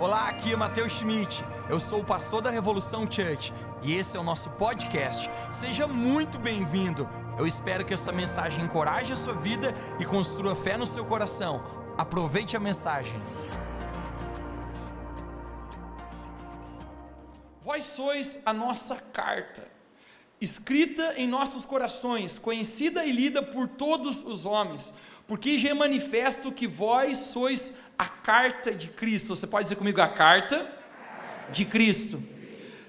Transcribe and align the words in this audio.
Olá, 0.00 0.30
aqui 0.30 0.50
é 0.54 0.56
Matheus 0.56 0.94
Schmidt. 0.94 1.44
Eu 1.68 1.78
sou 1.78 2.00
o 2.00 2.04
pastor 2.04 2.40
da 2.40 2.48
Revolução 2.48 3.02
Church 3.02 3.52
e 3.82 3.92
esse 3.94 4.16
é 4.16 4.20
o 4.20 4.22
nosso 4.22 4.48
podcast. 4.52 5.28
Seja 5.50 5.86
muito 5.86 6.38
bem-vindo. 6.38 7.06
Eu 7.38 7.46
espero 7.46 7.84
que 7.84 7.92
essa 7.92 8.10
mensagem 8.10 8.64
encoraje 8.64 9.12
a 9.12 9.16
sua 9.16 9.34
vida 9.34 9.74
e 9.98 10.06
construa 10.06 10.56
fé 10.56 10.78
no 10.78 10.86
seu 10.86 11.04
coração. 11.04 11.62
Aproveite 11.98 12.56
a 12.56 12.60
mensagem. 12.60 13.12
Vós 17.60 17.84
sois 17.84 18.40
a 18.46 18.54
nossa 18.54 18.96
carta, 18.96 19.68
escrita 20.40 21.12
em 21.18 21.28
nossos 21.28 21.66
corações, 21.66 22.38
conhecida 22.38 23.04
e 23.04 23.12
lida 23.12 23.42
por 23.42 23.68
todos 23.68 24.22
os 24.22 24.46
homens, 24.46 24.94
porque 25.30 25.56
já 25.60 25.68
é 25.68 25.74
manifesto 25.74 26.50
que 26.50 26.66
vós 26.66 27.16
sois 27.16 27.74
a 27.96 28.04
carta 28.06 28.74
de 28.74 28.88
Cristo. 28.88 29.36
Você 29.36 29.46
pode 29.46 29.66
dizer 29.66 29.76
comigo 29.76 30.00
a 30.00 30.08
carta 30.08 30.68
de 31.52 31.64
Cristo, 31.64 32.20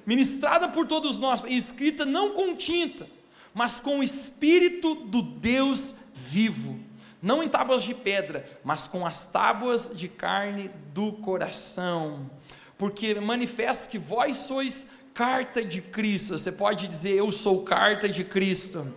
ministrada 0.08 0.68
por 0.68 0.88
todos 0.88 1.20
nós, 1.20 1.46
e 1.46 1.56
escrita 1.56 2.04
não 2.04 2.32
com 2.32 2.56
tinta, 2.56 3.08
mas 3.54 3.80
com 3.80 4.00
o 4.00 4.04
Espírito 4.04 4.96
do 4.96 5.22
Deus 5.22 5.94
vivo, 6.16 6.80
não 7.22 7.44
em 7.44 7.48
tábuas 7.48 7.84
de 7.84 7.94
pedra, 7.94 8.44
mas 8.64 8.88
com 8.88 9.06
as 9.06 9.28
tábuas 9.28 9.92
de 9.94 10.08
carne 10.08 10.72
do 10.96 11.12
coração. 11.12 12.28
Porque 12.76 13.14
manifesto 13.14 13.88
que 13.88 14.00
vós 14.00 14.36
sois 14.38 14.88
carta 15.14 15.64
de 15.64 15.80
Cristo. 15.80 16.36
Você 16.36 16.52
pode 16.52 16.88
dizer, 16.88 17.12
eu 17.12 17.32
sou 17.32 17.62
carta 17.62 18.10
de 18.10 18.24
Cristo. 18.24 18.92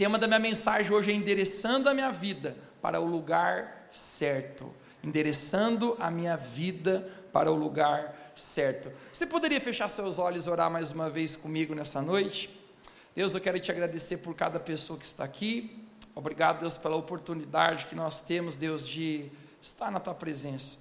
Tema 0.00 0.18
da 0.18 0.26
minha 0.26 0.38
mensagem 0.38 0.90
hoje 0.90 1.10
é 1.10 1.14
endereçando 1.14 1.86
a 1.86 1.92
minha 1.92 2.10
vida 2.10 2.56
para 2.80 2.98
o 2.98 3.04
lugar 3.04 3.84
certo. 3.90 4.74
Endereçando 5.04 5.94
a 6.00 6.10
minha 6.10 6.38
vida 6.38 7.06
para 7.30 7.52
o 7.52 7.54
lugar 7.54 8.32
certo. 8.34 8.90
Você 9.12 9.26
poderia 9.26 9.60
fechar 9.60 9.90
seus 9.90 10.18
olhos 10.18 10.46
e 10.46 10.50
orar 10.50 10.70
mais 10.70 10.90
uma 10.90 11.10
vez 11.10 11.36
comigo 11.36 11.74
nessa 11.74 12.00
noite? 12.00 12.48
Deus, 13.14 13.34
eu 13.34 13.42
quero 13.42 13.60
te 13.60 13.70
agradecer 13.70 14.16
por 14.16 14.34
cada 14.34 14.58
pessoa 14.58 14.98
que 14.98 15.04
está 15.04 15.22
aqui. 15.22 15.84
Obrigado, 16.14 16.60
Deus, 16.60 16.78
pela 16.78 16.96
oportunidade 16.96 17.84
que 17.84 17.94
nós 17.94 18.22
temos, 18.22 18.56
Deus, 18.56 18.88
de 18.88 19.30
estar 19.60 19.90
na 19.90 20.00
tua 20.00 20.14
presença. 20.14 20.78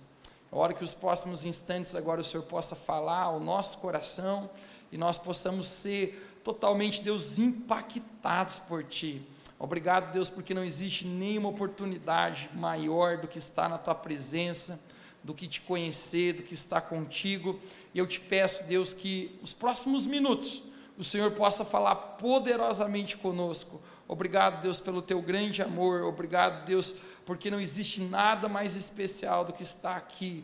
A 0.50 0.58
hora 0.58 0.74
que 0.74 0.82
os 0.86 0.94
próximos 0.94 1.44
instantes 1.44 1.94
agora 1.94 2.22
o 2.22 2.24
Senhor 2.24 2.44
possa 2.44 2.74
falar 2.74 3.24
ao 3.24 3.42
nosso 3.42 3.80
coração 3.80 4.50
e 4.94 4.98
nós 4.98 5.18
possamos 5.18 5.68
ser 5.68 6.29
totalmente, 6.44 7.02
Deus, 7.02 7.38
impactados 7.38 8.60
por 8.60 8.84
Ti. 8.84 9.22
Obrigado, 9.58 10.12
Deus, 10.14 10.30
porque 10.30 10.54
não 10.54 10.64
existe 10.64 11.06
nenhuma 11.06 11.50
oportunidade 11.50 12.50
maior 12.54 13.18
do 13.18 13.28
que 13.28 13.38
estar 13.38 13.68
na 13.68 13.78
Tua 13.78 13.96
presença, 13.96 14.82
do 15.24 15.34
que 15.34 15.48
te 15.48 15.62
conhecer, 15.62 16.34
do 16.34 16.44
que 16.44 16.54
estar 16.54 16.82
contigo. 16.82 17.60
E 17.94 18.00
eu 18.00 18.08
te 18.08 18.20
peço, 18.20 18.64
Deus, 18.64 18.94
que 18.94 19.38
os 19.42 19.54
próximos 19.54 20.06
minutos 20.06 20.64
o 20.98 21.04
Senhor 21.04 21.32
possa 21.32 21.64
falar 21.64 21.96
poderosamente 21.96 23.16
conosco. 23.16 23.82
Obrigado, 24.06 24.62
Deus, 24.62 24.80
pelo 24.80 25.02
teu 25.02 25.22
grande 25.22 25.62
amor. 25.62 26.02
Obrigado, 26.02 26.66
Deus, 26.66 26.96
porque 27.26 27.50
não 27.50 27.60
existe 27.60 28.02
nada 28.02 28.50
mais 28.50 28.76
especial 28.76 29.46
do 29.46 29.54
que 29.54 29.64
estar 29.64 29.96
aqui, 29.96 30.44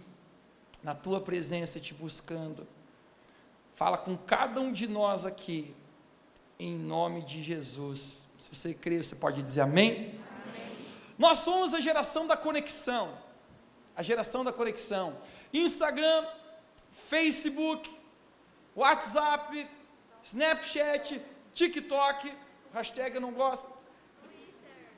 na 0.83 0.93
tua 0.93 1.19
presença, 1.19 1.79
te 1.79 1.93
buscando. 1.93 2.67
Fala 3.73 3.97
com 3.97 4.15
cada 4.15 4.61
um 4.61 4.71
de 4.71 4.87
nós 4.87 5.25
aqui, 5.25 5.75
em 6.59 6.75
nome 6.75 7.21
de 7.23 7.41
Jesus. 7.41 8.27
Se 8.39 8.53
você 8.53 8.73
crê, 8.73 8.97
você 9.01 9.15
pode 9.15 9.41
dizer 9.43 9.61
amém? 9.61 9.91
amém. 9.91 10.75
Nós 11.17 11.39
somos 11.39 11.73
a 11.73 11.79
geração 11.79 12.27
da 12.27 12.37
conexão. 12.37 13.17
A 13.95 14.03
geração 14.03 14.43
da 14.43 14.51
conexão. 14.51 15.17
Instagram, 15.53 16.25
Facebook, 16.91 17.89
WhatsApp, 18.75 19.67
Snapchat, 20.23 21.21
TikTok, 21.53 22.33
hashtag 22.73 23.15
eu 23.15 23.21
não 23.21 23.31
gosto. 23.31 23.67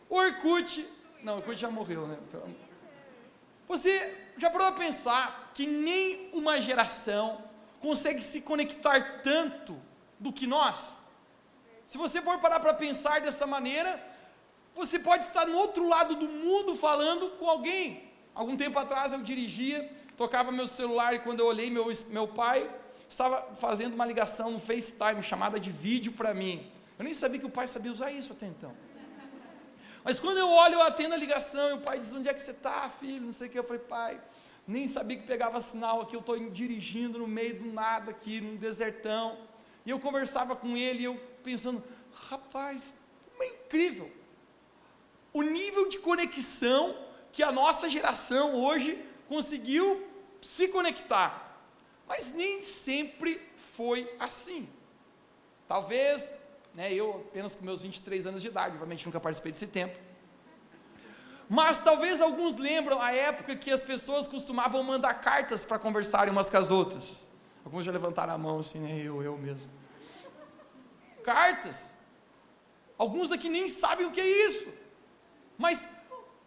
Orkut, 0.10 0.88
não, 1.22 1.38
Orkut 1.38 1.60
já 1.60 1.70
morreu, 1.70 2.08
né? 2.08 2.18
Você 3.68 4.18
já 4.38 4.50
parou 4.50 4.68
a 4.68 4.72
pensar 4.72 5.52
que 5.54 5.68
nem 5.68 6.30
uma 6.34 6.62
geração 6.62 7.44
consegue 7.82 8.22
se 8.22 8.42
conectar 8.42 9.22
tanto 9.22 9.80
do 10.18 10.32
que 10.32 10.48
nós? 10.48 11.06
Se 11.88 11.98
você 11.98 12.22
for 12.22 12.38
parar 12.40 12.60
para 12.60 12.74
pensar 12.74 13.22
dessa 13.22 13.48
maneira, 13.48 13.92
você 14.76 15.00
pode 15.00 15.24
estar 15.24 15.48
no 15.48 15.58
outro 15.58 15.88
lado 15.88 16.16
do 16.16 16.28
mundo 16.28 16.76
falando 16.76 17.30
com 17.40 17.50
alguém. 17.50 18.04
Algum 18.36 18.58
tempo 18.58 18.78
atrás 18.78 19.14
eu 19.14 19.22
dirigia, 19.22 19.90
tocava 20.18 20.52
meu 20.52 20.68
celular 20.68 21.14
e 21.16 21.20
quando 21.20 21.40
eu 21.40 21.48
olhei, 21.48 21.70
meu, 21.72 21.88
meu 22.10 22.28
pai 22.28 22.70
estava 23.08 23.56
fazendo 23.56 23.94
uma 23.94 24.06
ligação 24.06 24.52
no 24.52 24.60
FaceTime, 24.60 25.24
chamada 25.24 25.60
de 25.60 25.72
vídeo 25.72 26.12
para 26.12 26.34
mim. 26.34 26.70
Eu 27.00 27.06
nem 27.06 27.14
sabia 27.14 27.40
que 27.40 27.46
o 27.46 27.50
pai 27.50 27.68
sabia 27.68 27.92
usar 27.92 28.12
isso 28.12 28.34
até 28.34 28.46
então. 28.46 28.74
Mas 30.04 30.20
quando 30.20 30.38
eu 30.38 30.50
olho, 30.50 30.76
eu 30.76 30.82
atendo 30.82 31.16
a 31.16 31.18
ligação 31.18 31.70
e 31.70 31.74
o 31.74 31.80
pai 31.80 32.00
diz: 32.00 32.14
Onde 32.14 32.28
é 32.28 32.34
que 32.34 32.42
você 32.42 32.52
está, 32.52 32.90
filho? 32.90 33.26
Não 33.26 33.32
sei 33.32 33.48
o 33.48 33.52
que. 33.52 33.60
Eu 33.60 33.64
falei: 33.64 33.82
Pai, 33.82 34.22
nem 34.68 34.88
sabia 34.88 35.18
que 35.18 35.26
pegava 35.26 35.60
sinal 35.62 36.02
aqui. 36.02 36.16
Eu 36.16 36.22
estou 36.22 36.38
dirigindo 36.50 37.20
no 37.20 37.28
meio 37.28 37.62
do 37.62 37.72
nada 37.72 38.12
aqui, 38.12 38.40
num 38.42 38.56
desertão. 38.56 39.38
E 39.86 39.90
eu 39.90 40.00
conversava 40.00 40.56
com 40.56 40.78
ele 40.78 41.02
e 41.02 41.06
eu 41.06 41.20
pensando: 41.44 41.84
Rapaz, 42.12 42.94
como 43.32 43.44
é 43.44 43.48
incrível 43.48 44.12
o 45.38 45.44
nível 45.44 45.88
de 45.88 46.00
conexão 46.00 46.98
que 47.32 47.44
a 47.44 47.52
nossa 47.52 47.88
geração 47.88 48.56
hoje 48.56 49.00
conseguiu 49.28 50.04
se 50.42 50.68
conectar. 50.70 51.62
Mas 52.08 52.34
nem 52.34 52.64
sempre 52.64 53.40
foi 53.76 54.12
assim. 54.20 54.68
Talvez 55.68 56.38
né, 56.74 56.92
eu 56.92 57.26
apenas 57.30 57.54
com 57.54 57.64
meus 57.64 57.84
23 57.84 58.26
anos 58.26 58.42
de 58.42 58.48
idade, 58.48 58.74
obviamente 58.74 59.06
nunca 59.06 59.20
participei 59.20 59.52
desse 59.52 59.68
tempo. 59.68 59.96
Mas 61.48 61.78
talvez 61.84 62.20
alguns 62.20 62.58
lembram 62.58 63.00
a 63.00 63.14
época 63.14 63.56
que 63.56 63.70
as 63.70 63.82
pessoas 63.82 64.26
costumavam 64.26 64.82
mandar 64.84 65.14
cartas 65.16 65.64
para 65.64 65.78
conversarem 65.78 66.32
umas 66.32 66.50
com 66.50 66.58
as 66.58 66.72
outras. 66.72 67.30
Alguns 67.64 67.86
já 67.86 67.92
levantaram 67.92 68.34
a 68.34 68.38
mão 68.40 68.60
assim, 68.60 68.80
né, 68.80 69.00
eu, 69.04 69.22
eu 69.22 69.38
mesmo. 69.38 69.72
Cartas. 71.30 71.80
Alguns 73.04 73.32
aqui 73.36 73.50
nem 73.58 73.68
sabem 73.82 74.06
o 74.08 74.12
que 74.16 74.22
é 74.22 74.30
isso. 74.46 74.66
Mas 75.58 75.92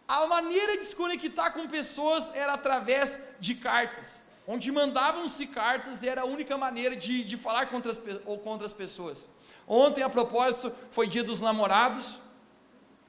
a 0.07 0.25
maneira 0.35 0.75
de 0.79 0.83
se 0.89 0.95
conectar 0.95 1.51
com 1.51 1.67
pessoas 1.67 2.33
era 2.43 2.53
através 2.53 3.35
de 3.39 3.53
cartas. 3.67 4.25
Onde 4.47 4.71
mandavam-se 4.71 5.45
cartas 5.47 6.03
era 6.03 6.21
a 6.21 6.25
única 6.25 6.57
maneira 6.57 6.95
de, 6.95 7.23
de 7.23 7.37
falar 7.37 7.67
com 7.67 7.75
outras, 7.75 8.01
ou 8.25 8.39
com 8.39 8.49
outras 8.49 8.73
pessoas. 8.73 9.29
Ontem, 9.67 10.01
a 10.01 10.09
propósito, 10.09 10.73
foi 10.89 11.07
dia 11.07 11.23
dos 11.23 11.41
namorados. 11.41 12.19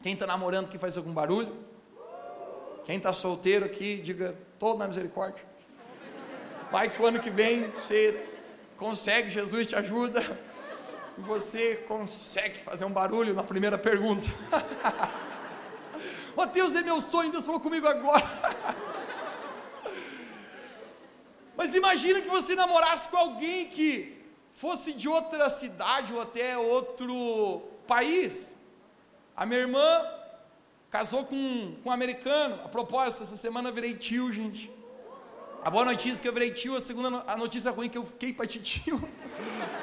Quem 0.02 0.12
está 0.12 0.26
namorando 0.26 0.68
que 0.68 0.78
faz 0.78 0.98
algum 0.98 1.12
barulho? 1.12 1.56
Quem 2.84 2.98
está 2.98 3.12
solteiro 3.14 3.64
aqui, 3.64 3.96
diga 3.96 4.36
todo 4.58 4.78
na 4.78 4.86
misericórdia. 4.86 5.44
Vai 6.70 6.90
que 6.90 7.00
o 7.00 7.06
ano 7.06 7.18
que 7.18 7.30
vem 7.30 7.70
você 7.70 8.28
consegue, 8.76 9.30
Jesus 9.30 9.66
te 9.66 9.74
ajuda. 9.74 10.20
Você 11.18 11.76
consegue 11.76 12.58
fazer 12.60 12.84
um 12.84 12.90
barulho 12.90 13.34
na 13.34 13.42
primeira 13.42 13.76
pergunta. 13.76 14.26
Mateus 16.34 16.74
é 16.74 16.82
meu 16.82 17.00
sonho, 17.00 17.30
Deus 17.30 17.44
falou 17.44 17.60
comigo 17.60 17.86
agora. 17.86 18.24
Mas 21.56 21.74
imagina 21.74 22.20
que 22.22 22.28
você 22.28 22.54
namorasse 22.54 23.08
com 23.08 23.16
alguém 23.16 23.68
que 23.68 24.18
fosse 24.52 24.94
de 24.94 25.08
outra 25.08 25.48
cidade 25.50 26.12
ou 26.14 26.20
até 26.20 26.56
outro 26.56 27.62
país. 27.86 28.56
A 29.36 29.44
minha 29.44 29.60
irmã 29.60 30.06
casou 30.90 31.24
com, 31.24 31.76
com 31.82 31.90
um 31.90 31.92
americano. 31.92 32.54
A 32.64 32.68
propósito, 32.68 33.22
essa 33.22 33.36
semana 33.36 33.68
eu 33.68 33.74
virei 33.74 33.94
tio, 33.94 34.32
gente. 34.32 34.70
A 35.62 35.70
boa 35.70 35.84
notícia 35.84 36.20
é 36.20 36.22
que 36.22 36.28
eu 36.28 36.32
virei 36.32 36.50
tio, 36.50 36.74
a 36.74 36.80
segunda 36.80 37.22
a 37.26 37.36
notícia 37.36 37.70
ruim 37.70 37.86
é 37.86 37.90
que 37.90 37.98
eu 37.98 38.04
fiquei 38.04 38.32
para 38.32 38.46
tio. 38.46 39.02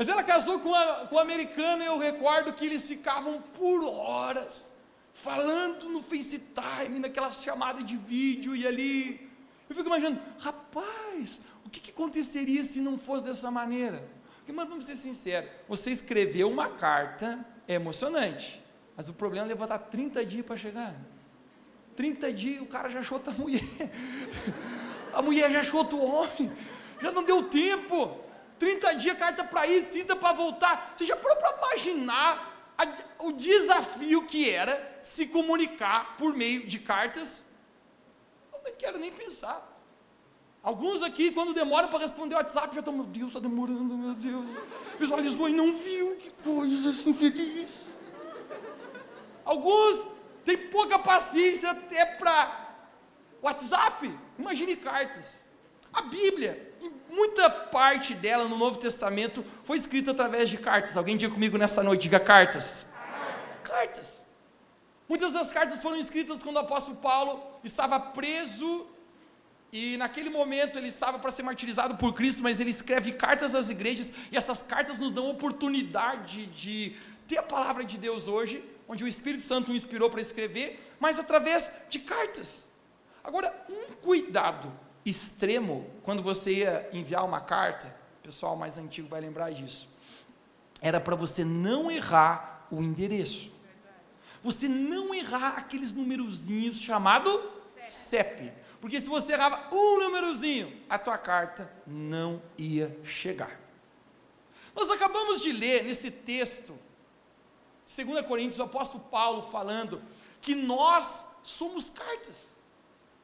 Mas 0.00 0.08
ela 0.08 0.22
casou 0.22 0.58
com, 0.60 0.74
a, 0.74 1.06
com 1.08 1.16
um 1.16 1.18
americano 1.18 1.82
e 1.82 1.86
eu 1.86 1.98
recordo 1.98 2.54
que 2.54 2.64
eles 2.64 2.86
ficavam 2.86 3.42
por 3.58 3.84
horas 3.84 4.78
falando 5.12 5.90
no 5.90 6.02
FaceTime, 6.02 6.98
naquelas 6.98 7.42
chamadas 7.42 7.84
de 7.84 7.98
vídeo 7.98 8.56
e 8.56 8.66
ali. 8.66 9.30
Eu 9.68 9.76
fico 9.76 9.86
imaginando, 9.88 10.18
rapaz, 10.38 11.38
o 11.66 11.68
que, 11.68 11.80
que 11.80 11.90
aconteceria 11.90 12.64
se 12.64 12.80
não 12.80 12.96
fosse 12.96 13.26
dessa 13.26 13.50
maneira? 13.50 14.02
Porque, 14.38 14.50
mas 14.52 14.66
vamos 14.66 14.86
ser 14.86 14.96
sinceros, 14.96 15.50
você 15.68 15.90
escreveu 15.90 16.48
uma 16.48 16.70
carta, 16.70 17.46
é 17.68 17.74
emocionante, 17.74 18.58
mas 18.96 19.10
o 19.10 19.12
problema 19.12 19.44
é 19.44 19.48
levantar 19.48 19.80
30 19.80 20.24
dias 20.24 20.46
para 20.46 20.56
chegar. 20.56 20.94
30 21.94 22.32
dias 22.32 22.62
o 22.62 22.66
cara 22.66 22.88
já 22.88 23.00
achou 23.00 23.18
outra 23.18 23.34
mulher, 23.34 23.60
a 25.12 25.20
mulher 25.20 25.50
já 25.50 25.60
achou 25.60 25.80
outro 25.80 26.00
homem, 26.00 26.50
já 27.02 27.12
não 27.12 27.22
deu 27.22 27.42
tempo. 27.42 28.29
30 28.60 28.94
dias 28.96 29.18
carta 29.18 29.42
para 29.42 29.66
ir, 29.66 29.88
30 29.88 30.14
para 30.16 30.34
voltar. 30.34 30.92
Você 30.94 31.06
já 31.06 31.16
parou 31.16 31.38
para 31.38 31.56
imaginar 31.56 32.72
a, 32.76 33.24
o 33.24 33.32
desafio 33.32 34.26
que 34.26 34.48
era 34.48 35.00
se 35.02 35.26
comunicar 35.26 36.16
por 36.18 36.34
meio 36.34 36.66
de 36.66 36.78
cartas? 36.78 37.48
Eu 38.52 38.60
não 38.62 38.76
quero 38.76 38.98
nem 38.98 39.10
pensar. 39.10 39.66
Alguns 40.62 41.02
aqui, 41.02 41.30
quando 41.30 41.54
demoram 41.54 41.88
para 41.88 42.00
responder 42.00 42.34
o 42.34 42.36
WhatsApp, 42.36 42.74
já 42.74 42.80
estão, 42.80 42.92
meu 42.92 43.06
Deus, 43.06 43.28
está 43.28 43.40
demorando, 43.40 43.96
meu 43.96 44.14
Deus. 44.14 44.44
Visualizou 44.98 45.48
e 45.48 45.54
não 45.54 45.72
viu, 45.72 46.16
que 46.16 46.30
coisa 46.44 46.90
infeliz. 47.08 47.98
Alguns 49.42 50.06
têm 50.44 50.68
pouca 50.68 50.98
paciência 50.98 51.70
até 51.70 52.04
para 52.04 52.74
WhatsApp. 53.40 54.14
Imagine 54.38 54.76
cartas. 54.76 55.48
A 55.90 56.02
Bíblia, 56.02 56.69
muita 57.10 57.50
parte 57.50 58.14
dela 58.14 58.48
no 58.48 58.56
Novo 58.56 58.78
Testamento, 58.78 59.44
foi 59.64 59.76
escrita 59.76 60.12
através 60.12 60.48
de 60.48 60.56
cartas. 60.56 60.96
Alguém 60.96 61.16
diga 61.16 61.32
comigo 61.32 61.58
nessa 61.58 61.82
noite, 61.82 62.02
diga 62.02 62.20
cartas. 62.20 62.86
Cartas. 63.62 64.24
Muitas 65.08 65.32
das 65.32 65.52
cartas 65.52 65.82
foram 65.82 65.96
escritas 65.96 66.42
quando 66.42 66.56
o 66.56 66.60
apóstolo 66.60 66.96
Paulo 66.96 67.42
estava 67.64 67.98
preso 67.98 68.86
e 69.72 69.96
naquele 69.96 70.30
momento 70.30 70.78
ele 70.78 70.88
estava 70.88 71.18
para 71.18 71.30
ser 71.30 71.42
martirizado 71.42 71.96
por 71.96 72.12
Cristo, 72.12 72.42
mas 72.42 72.60
ele 72.60 72.70
escreve 72.70 73.12
cartas 73.12 73.54
às 73.54 73.70
igrejas, 73.70 74.12
e 74.30 74.36
essas 74.36 74.62
cartas 74.62 74.98
nos 74.98 75.12
dão 75.12 75.28
oportunidade 75.28 76.46
de 76.46 76.96
ter 77.28 77.38
a 77.38 77.42
palavra 77.42 77.84
de 77.84 77.96
Deus 77.96 78.26
hoje, 78.26 78.64
onde 78.88 79.04
o 79.04 79.08
Espírito 79.08 79.42
Santo 79.42 79.70
o 79.70 79.74
inspirou 79.74 80.10
para 80.10 80.20
escrever, 80.20 80.94
mas 80.98 81.20
através 81.20 81.72
de 81.88 82.00
cartas. 82.00 82.68
Agora, 83.22 83.54
um 83.68 83.94
cuidado 83.94 84.72
extremo 85.04 85.88
quando 86.02 86.22
você 86.22 86.56
ia 86.56 86.88
enviar 86.92 87.24
uma 87.24 87.40
carta, 87.40 87.94
o 88.20 88.22
pessoal 88.22 88.56
mais 88.56 88.76
antigo 88.78 89.08
vai 89.08 89.20
lembrar 89.20 89.50
disso, 89.50 89.88
era 90.80 91.00
para 91.00 91.16
você 91.16 91.44
não 91.44 91.90
errar 91.90 92.66
o 92.70 92.82
endereço. 92.82 93.50
Você 94.42 94.68
não 94.68 95.14
errar 95.14 95.50
aqueles 95.58 95.92
numerozinhos 95.92 96.80
chamado 96.80 97.50
CEP. 97.88 98.52
Porque 98.80 98.98
se 98.98 99.08
você 99.08 99.34
errava 99.34 99.68
um 99.74 99.98
númerozinho, 99.98 100.80
a 100.88 100.98
tua 100.98 101.18
carta 101.18 101.70
não 101.86 102.42
ia 102.56 102.98
chegar. 103.04 103.60
Nós 104.74 104.90
acabamos 104.90 105.42
de 105.42 105.52
ler 105.52 105.84
nesse 105.84 106.10
texto, 106.10 106.78
2 107.84 108.24
Coríntios, 108.26 108.58
o 108.58 108.62
apóstolo 108.62 109.04
Paulo 109.04 109.42
falando 109.50 110.00
que 110.40 110.54
nós 110.54 111.26
somos 111.42 111.90
cartas, 111.90 112.46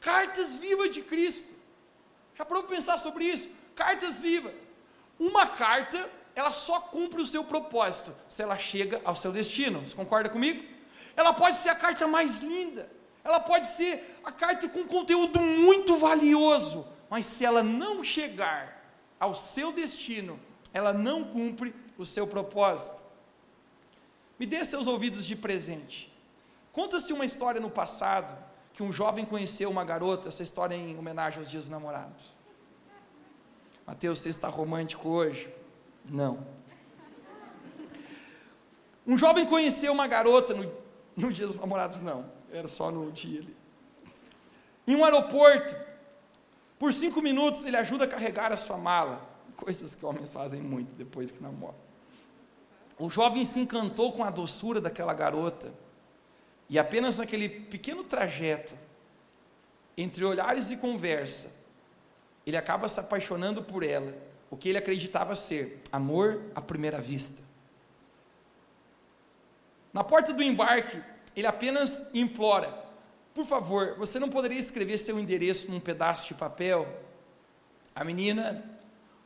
cartas 0.01 0.57
vivas 0.57 0.91
de 0.91 1.01
Cristo. 1.01 1.56
Já 2.37 2.45
parou 2.45 2.63
para 2.65 2.77
pensar 2.77 2.99
sobre 2.99 3.25
isso? 3.25 3.49
Cartas 3.75 4.21
vivas. 4.21 4.53
Uma 5.19 5.47
carta, 5.47 6.11
ela 6.35 6.51
só 6.51 6.81
cumpre 6.81 7.21
o 7.21 7.27
seu 7.27 7.43
propósito 7.43 8.15
se 8.29 8.43
ela 8.43 8.59
chega 8.59 9.01
ao 9.05 9.17
seu 9.17 9.33
destino. 9.33 9.81
Você 9.81 9.97
concorda 9.97 10.29
comigo? 10.29 10.63
Ela 11.17 11.33
pode 11.33 11.57
ser 11.57 11.71
a 11.71 11.75
carta 11.75 12.07
mais 12.07 12.41
linda, 12.41 12.91
ela 13.25 13.41
pode 13.41 13.67
ser 13.67 14.21
a 14.23 14.31
carta 14.31 14.69
com 14.69 14.85
conteúdo 14.85 15.41
muito 15.41 15.97
valioso, 15.97 16.87
mas 17.09 17.25
se 17.25 17.43
ela 17.43 17.63
não 17.63 18.05
chegar 18.05 18.85
ao 19.19 19.35
seu 19.35 19.73
destino, 19.73 20.39
ela 20.75 20.93
não 20.93 21.25
cumpre 21.25 21.75
o 21.97 22.05
seu 22.05 22.27
propósito. 22.27 23.01
Me 24.39 24.45
dê 24.45 24.63
seus 24.63 24.87
ouvidos 24.87 25.25
de 25.25 25.35
presente. 25.35 26.13
Conta-se 26.71 27.15
uma 27.15 27.25
história 27.25 27.59
no 27.59 27.71
passado 27.71 28.37
que 28.77 28.83
um 28.83 28.93
jovem 28.93 29.25
conheceu 29.25 29.71
uma 29.71 29.85
garota, 29.85 30.29
essa 30.29 30.43
história 30.43 30.75
é 30.75 30.79
em 30.79 30.99
homenagem 30.99 31.39
aos 31.39 31.51
dias 31.51 31.65
dos 31.65 31.71
namorados. 31.71 32.37
Mateus, 33.87 34.21
você 34.21 34.29
está 34.29 34.49
romântico 34.49 35.09
hoje? 35.09 35.53
Não. 36.05 36.47
Um 39.07 39.17
jovem 39.17 39.47
conheceu 39.47 39.93
uma 39.93 40.07
garota 40.07 40.53
no, 40.53 40.71
no 41.17 41.33
dia 41.33 41.47
dos 41.47 41.57
namorados, 41.57 42.01
não 42.01 42.37
era 42.51 42.69
só 42.69 42.91
no 42.91 43.11
dia 43.11 43.41
ali. 43.41 43.57
Em 44.87 44.95
um 44.95 45.05
aeroporto, 45.05 45.75
por 46.79 46.93
cinco 46.93 47.23
minutos 47.23 47.65
ele 47.65 47.79
ajuda 47.79 48.05
a 48.05 48.09
carregar 48.09 48.53
a 48.53 48.59
sua 48.59 48.77
mala, 48.77 49.27
coisas 49.57 49.95
que 49.95 50.05
homens 50.05 50.31
fazem 50.31 50.61
muito 50.61 50.95
depois 50.95 51.31
que 51.31 51.43
namoram. 51.43 51.75
O 52.99 53.11
jovem 53.11 53.43
se 53.43 53.59
encantou 53.59 54.13
com 54.13 54.23
a 54.23 54.31
doçura 54.31 54.83
daquela 54.83 55.15
garota, 55.15 55.73
e 56.69 56.79
apenas 56.79 57.19
naquele 57.19 57.49
pequeno 57.49 58.03
trajeto, 58.03 58.75
entre 59.97 60.25
olhares 60.25 60.71
e 60.71 60.77
conversa, 60.77 61.55
ele 62.47 62.57
acaba 62.57 62.89
se 62.89 63.01
apaixonando 63.01 63.63
por 63.63 63.83
ela, 63.83 64.15
o 64.51 64.57
que 64.57 64.69
ele 64.69 64.79
acreditava 64.79 65.35
ser 65.35 65.81
amor 65.91 66.43
à 66.55 66.61
primeira 66.61 67.01
vista. 67.01 67.43
Na 69.93 70.05
porta 70.05 70.33
do 70.33 70.43
embarque, 70.43 71.01
ele 71.35 71.47
apenas 71.47 72.11
implora: 72.15 72.73
por 73.35 73.45
favor, 73.45 73.97
você 73.97 74.19
não 74.19 74.29
poderia 74.29 74.59
escrever 74.59 74.99
seu 74.99 75.19
endereço 75.19 75.71
num 75.71 75.81
pedaço 75.81 76.27
de 76.27 76.35
papel? 76.35 76.87
A 77.95 78.05
menina, 78.05 78.65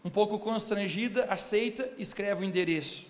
um 0.05 0.11
pouco 0.11 0.39
constrangida, 0.39 1.25
aceita 1.25 1.91
e 1.99 2.03
escreve 2.03 2.43
o 2.43 2.45
endereço. 2.45 3.07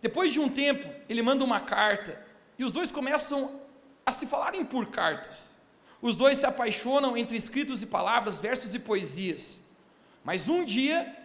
Depois 0.00 0.32
de 0.32 0.40
um 0.40 0.48
tempo, 0.48 0.88
ele 1.08 1.22
manda 1.22 1.44
uma 1.44 1.60
carta 1.60 2.25
e 2.58 2.64
os 2.64 2.72
dois 2.72 2.90
começam 2.90 3.60
a 4.04 4.12
se 4.12 4.26
falarem 4.26 4.64
por 4.64 4.86
cartas. 4.86 5.56
Os 6.00 6.16
dois 6.16 6.38
se 6.38 6.46
apaixonam 6.46 7.16
entre 7.16 7.36
escritos 7.36 7.82
e 7.82 7.86
palavras, 7.86 8.38
versos 8.38 8.74
e 8.74 8.78
poesias. 8.78 9.60
Mas 10.22 10.48
um 10.48 10.64
dia, 10.64 11.16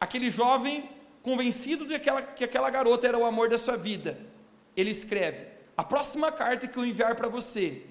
aquele 0.00 0.30
jovem, 0.30 0.88
convencido 1.22 1.84
de 1.86 1.90
que 1.90 1.94
aquela, 1.96 2.22
que 2.22 2.44
aquela 2.44 2.70
garota 2.70 3.06
era 3.06 3.18
o 3.18 3.24
amor 3.24 3.48
da 3.48 3.58
sua 3.58 3.76
vida, 3.76 4.18
ele 4.76 4.90
escreve: 4.90 5.46
a 5.76 5.82
próxima 5.82 6.30
carta 6.30 6.68
que 6.68 6.76
eu 6.76 6.84
enviar 6.84 7.14
para 7.14 7.28
você 7.28 7.84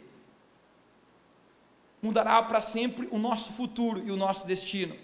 mudará 2.01 2.43
para 2.43 2.61
sempre 2.61 3.07
o 3.11 3.17
nosso 3.17 3.53
futuro 3.53 4.03
e 4.05 4.11
o 4.11 4.17
nosso 4.17 4.45
destino. 4.45 4.95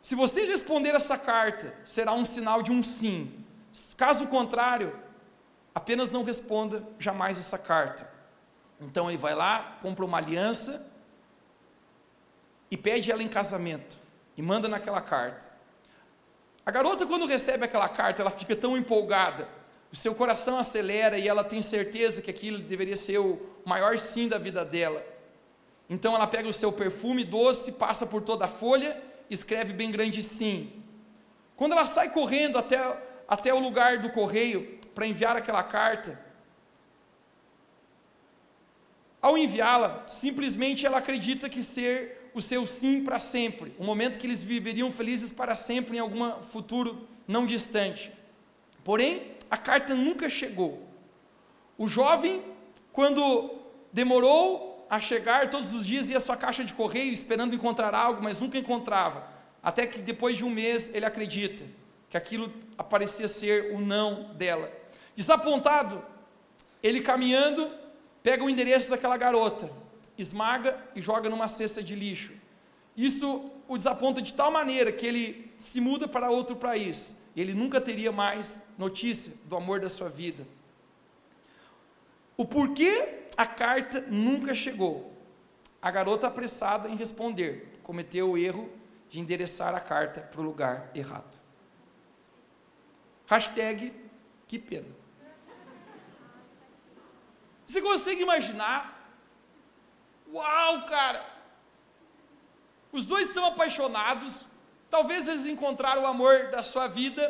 Se 0.00 0.14
você 0.14 0.44
responder 0.44 0.94
essa 0.94 1.18
carta, 1.18 1.74
será 1.84 2.12
um 2.12 2.24
sinal 2.24 2.62
de 2.62 2.70
um 2.70 2.82
sim. 2.82 3.44
Caso 3.96 4.28
contrário, 4.28 4.96
apenas 5.76 6.10
não 6.10 6.24
responda 6.24 6.82
jamais 6.98 7.38
essa 7.38 7.58
carta. 7.58 8.10
Então 8.80 9.10
ele 9.10 9.18
vai 9.18 9.34
lá, 9.34 9.76
compra 9.82 10.04
uma 10.04 10.16
aliança 10.16 10.90
e 12.70 12.76
pede 12.76 13.12
ela 13.12 13.22
em 13.22 13.28
casamento 13.28 13.98
e 14.36 14.42
manda 14.42 14.66
naquela 14.68 15.02
carta. 15.02 15.52
A 16.64 16.70
garota, 16.70 17.04
quando 17.06 17.26
recebe 17.26 17.64
aquela 17.64 17.88
carta, 17.88 18.22
ela 18.22 18.30
fica 18.30 18.56
tão 18.56 18.76
empolgada 18.76 19.46
o 19.92 19.96
seu 19.96 20.14
coração 20.14 20.58
acelera 20.58 21.18
e 21.18 21.28
ela 21.28 21.44
tem 21.44 21.62
certeza 21.62 22.20
que 22.20 22.30
aquilo 22.30 22.58
deveria 22.58 22.96
ser 22.96 23.18
o 23.18 23.40
maior 23.64 23.98
sim 23.98 24.28
da 24.28 24.38
vida 24.38 24.64
dela. 24.64 25.04
Então 25.88 26.14
ela 26.14 26.26
pega 26.26 26.48
o 26.48 26.52
seu 26.52 26.72
perfume 26.72 27.22
doce, 27.22 27.72
passa 27.72 28.06
por 28.06 28.22
toda 28.22 28.46
a 28.46 28.48
folha, 28.48 29.00
escreve 29.30 29.72
bem 29.72 29.90
grande 29.90 30.22
sim. 30.22 30.72
Quando 31.56 31.72
ela 31.72 31.86
sai 31.86 32.10
correndo 32.10 32.58
até, 32.58 32.78
até 33.28 33.54
o 33.54 33.58
lugar 33.60 33.98
do 33.98 34.10
correio 34.10 34.78
para 34.96 35.06
enviar 35.06 35.36
aquela 35.36 35.62
carta, 35.62 36.18
ao 39.20 39.36
enviá-la, 39.36 40.04
simplesmente 40.06 40.86
ela 40.86 40.96
acredita 40.96 41.50
que 41.50 41.62
ser 41.62 42.30
o 42.32 42.40
seu 42.40 42.66
sim 42.66 43.04
para 43.04 43.20
sempre, 43.20 43.74
o 43.78 43.84
momento 43.84 44.18
que 44.18 44.26
eles 44.26 44.42
viveriam 44.42 44.90
felizes 44.90 45.30
para 45.30 45.54
sempre 45.54 45.98
em 45.98 46.00
algum 46.00 46.42
futuro 46.42 47.06
não 47.28 47.44
distante. 47.44 48.10
Porém, 48.82 49.32
a 49.50 49.58
carta 49.58 49.94
nunca 49.94 50.30
chegou. 50.30 50.88
O 51.76 51.86
jovem, 51.86 52.42
quando 52.90 53.54
demorou 53.92 54.86
a 54.88 54.98
chegar, 54.98 55.50
todos 55.50 55.74
os 55.74 55.84
dias 55.84 56.08
ia 56.08 56.16
à 56.16 56.20
sua 56.20 56.38
caixa 56.38 56.64
de 56.64 56.72
correio 56.72 57.12
esperando 57.12 57.54
encontrar 57.54 57.94
algo, 57.94 58.22
mas 58.22 58.40
nunca 58.40 58.56
encontrava. 58.56 59.28
Até 59.62 59.86
que 59.86 60.00
depois 60.00 60.38
de 60.38 60.44
um 60.44 60.48
mês 60.48 60.94
ele 60.94 61.04
acredita 61.04 61.64
que 62.08 62.16
aquilo 62.16 62.50
aparecia 62.78 63.28
ser 63.28 63.74
o 63.74 63.78
não 63.78 64.32
dela. 64.32 64.75
Desapontado, 65.16 66.04
ele 66.82 67.00
caminhando, 67.00 67.70
pega 68.22 68.44
o 68.44 68.50
endereço 68.50 68.90
daquela 68.90 69.16
garota, 69.16 69.70
esmaga 70.16 70.78
e 70.94 71.00
joga 71.00 71.28
numa 71.28 71.48
cesta 71.48 71.82
de 71.82 71.94
lixo. 71.94 72.32
Isso 72.96 73.50
o 73.66 73.76
desaponta 73.76 74.22
de 74.22 74.34
tal 74.34 74.50
maneira 74.50 74.92
que 74.92 75.06
ele 75.06 75.52
se 75.58 75.80
muda 75.80 76.06
para 76.06 76.30
outro 76.30 76.54
país 76.54 77.16
ele 77.36 77.52
nunca 77.52 77.80
teria 77.80 78.10
mais 78.10 78.62
notícia 78.78 79.34
do 79.44 79.56
amor 79.56 79.78
da 79.78 79.88
sua 79.88 80.08
vida. 80.08 80.46
O 82.36 82.46
porquê 82.46 83.26
a 83.36 83.46
carta 83.46 84.00
nunca 84.08 84.54
chegou? 84.54 85.12
A 85.80 85.90
garota 85.90 86.26
apressada 86.26 86.88
em 86.88 86.96
responder 86.96 87.72
cometeu 87.82 88.30
o 88.30 88.38
erro 88.38 88.70
de 89.10 89.20
endereçar 89.20 89.74
a 89.74 89.80
carta 89.80 90.20
para 90.20 90.40
o 90.40 90.44
lugar 90.44 90.90
errado. 90.94 91.38
Hashtag 93.26 93.92
que 94.48 94.58
pena. 94.58 94.88
Você 97.66 97.82
consegue 97.82 98.22
imaginar? 98.22 98.80
Uau, 100.32 100.86
cara! 100.86 101.24
Os 102.92 103.06
dois 103.06 103.28
são 103.28 103.44
apaixonados, 103.44 104.46
Talvez 104.88 105.26
eles 105.28 105.46
encontraram 105.46 106.02
o 106.02 106.06
amor 106.06 106.48
da 106.50 106.62
sua 106.62 106.86
vida. 106.86 107.22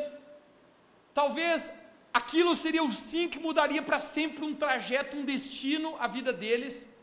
Talvez 1.14 1.72
aquilo 2.12 2.54
seria 2.54 2.82
o 2.82 2.92
sim 2.92 3.28
que 3.28 3.38
mudaria 3.38 3.82
para 3.82 4.00
sempre 4.00 4.44
um 4.44 4.54
trajeto, 4.54 5.16
um 5.16 5.24
destino, 5.24 5.96
a 5.98 6.06
vida 6.06 6.32
deles. 6.32 6.96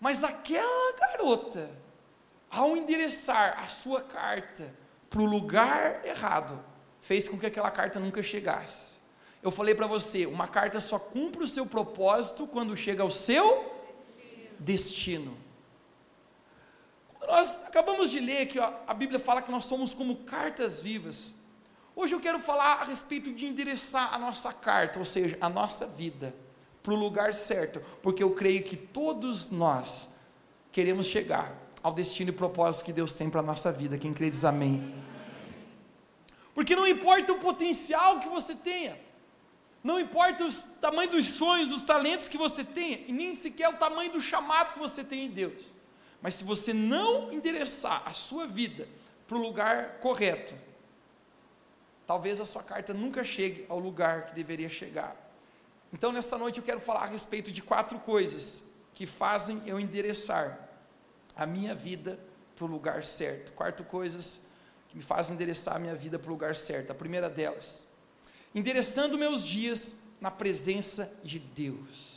Mas 0.00 0.22
aquela 0.22 0.92
garota 0.98 1.74
ao 2.50 2.76
endereçar 2.76 3.58
a 3.58 3.68
sua 3.68 4.02
carta 4.02 4.72
para 5.08 5.20
o 5.20 5.24
lugar 5.24 6.04
errado, 6.04 6.64
fez 7.00 7.28
com 7.28 7.38
que 7.38 7.46
aquela 7.46 7.70
carta 7.70 7.98
nunca 7.98 8.22
chegasse. 8.22 8.96
Eu 9.44 9.50
falei 9.50 9.74
para 9.74 9.86
você, 9.86 10.24
uma 10.24 10.48
carta 10.48 10.80
só 10.80 10.98
cumpre 10.98 11.44
o 11.44 11.46
seu 11.46 11.66
propósito 11.66 12.46
quando 12.46 12.74
chega 12.74 13.02
ao 13.02 13.10
seu 13.10 13.70
destino. 14.58 15.36
Quando 17.12 17.28
nós 17.30 17.62
acabamos 17.66 18.10
de 18.10 18.20
ler 18.20 18.46
que 18.46 18.58
a 18.58 18.94
Bíblia 18.94 19.20
fala 19.20 19.42
que 19.42 19.50
nós 19.50 19.66
somos 19.66 19.92
como 19.92 20.16
cartas 20.24 20.80
vivas. 20.80 21.34
Hoje 21.94 22.14
eu 22.14 22.20
quero 22.20 22.38
falar 22.38 22.80
a 22.80 22.84
respeito 22.84 23.34
de 23.34 23.44
endereçar 23.46 24.14
a 24.14 24.18
nossa 24.18 24.50
carta, 24.50 24.98
ou 24.98 25.04
seja, 25.04 25.36
a 25.38 25.48
nossa 25.50 25.86
vida, 25.86 26.34
para 26.82 26.94
o 26.94 26.96
lugar 26.96 27.34
certo, 27.34 27.82
porque 28.02 28.22
eu 28.22 28.30
creio 28.30 28.62
que 28.62 28.78
todos 28.78 29.50
nós 29.50 30.08
queremos 30.72 31.04
chegar 31.04 31.54
ao 31.82 31.92
destino 31.92 32.30
e 32.30 32.32
propósito 32.32 32.86
que 32.86 32.94
Deus 32.94 33.12
tem 33.12 33.28
para 33.28 33.40
a 33.40 33.44
nossa 33.44 33.70
vida. 33.70 33.98
Quem 33.98 34.14
crê 34.14 34.30
diz 34.30 34.42
amém. 34.42 34.94
Porque 36.54 36.74
não 36.74 36.86
importa 36.86 37.30
o 37.30 37.38
potencial 37.38 38.20
que 38.20 38.28
você 38.28 38.54
tenha, 38.54 39.03
não 39.84 40.00
importa 40.00 40.46
o 40.46 40.52
tamanho 40.80 41.10
dos 41.10 41.26
sonhos, 41.26 41.68
dos 41.68 41.84
talentos 41.84 42.26
que 42.26 42.38
você 42.38 42.64
tenha, 42.64 43.04
e 43.06 43.12
nem 43.12 43.34
sequer 43.34 43.68
o 43.68 43.76
tamanho 43.76 44.10
do 44.10 44.20
chamado 44.20 44.72
que 44.72 44.78
você 44.78 45.04
tem 45.04 45.26
em 45.26 45.30
Deus. 45.30 45.74
Mas 46.22 46.36
se 46.36 46.42
você 46.42 46.72
não 46.72 47.30
endereçar 47.30 48.02
a 48.06 48.14
sua 48.14 48.46
vida 48.46 48.88
para 49.28 49.36
o 49.36 49.40
lugar 49.40 49.98
correto, 49.98 50.54
talvez 52.06 52.40
a 52.40 52.46
sua 52.46 52.62
carta 52.62 52.94
nunca 52.94 53.22
chegue 53.22 53.66
ao 53.68 53.78
lugar 53.78 54.24
que 54.24 54.34
deveria 54.34 54.70
chegar. 54.70 55.14
Então, 55.92 56.10
nessa 56.10 56.38
noite, 56.38 56.58
eu 56.58 56.64
quero 56.64 56.80
falar 56.80 57.02
a 57.02 57.06
respeito 57.06 57.52
de 57.52 57.60
quatro 57.60 57.98
coisas 57.98 58.64
que 58.94 59.04
fazem 59.04 59.62
eu 59.66 59.78
endereçar 59.78 60.66
a 61.36 61.44
minha 61.44 61.74
vida 61.74 62.18
para 62.56 62.64
o 62.64 62.68
lugar 62.68 63.04
certo. 63.04 63.52
Quarto, 63.52 63.84
coisas 63.84 64.46
que 64.88 64.96
me 64.96 65.02
fazem 65.02 65.34
endereçar 65.34 65.76
a 65.76 65.78
minha 65.78 65.94
vida 65.94 66.18
para 66.18 66.30
o 66.30 66.32
lugar 66.32 66.56
certo. 66.56 66.90
A 66.90 66.94
primeira 66.94 67.28
delas, 67.28 67.86
endereçando 68.54 69.18
meus 69.18 69.44
dias 69.44 69.96
na 70.20 70.30
presença 70.30 71.18
de 71.24 71.38
Deus. 71.38 72.14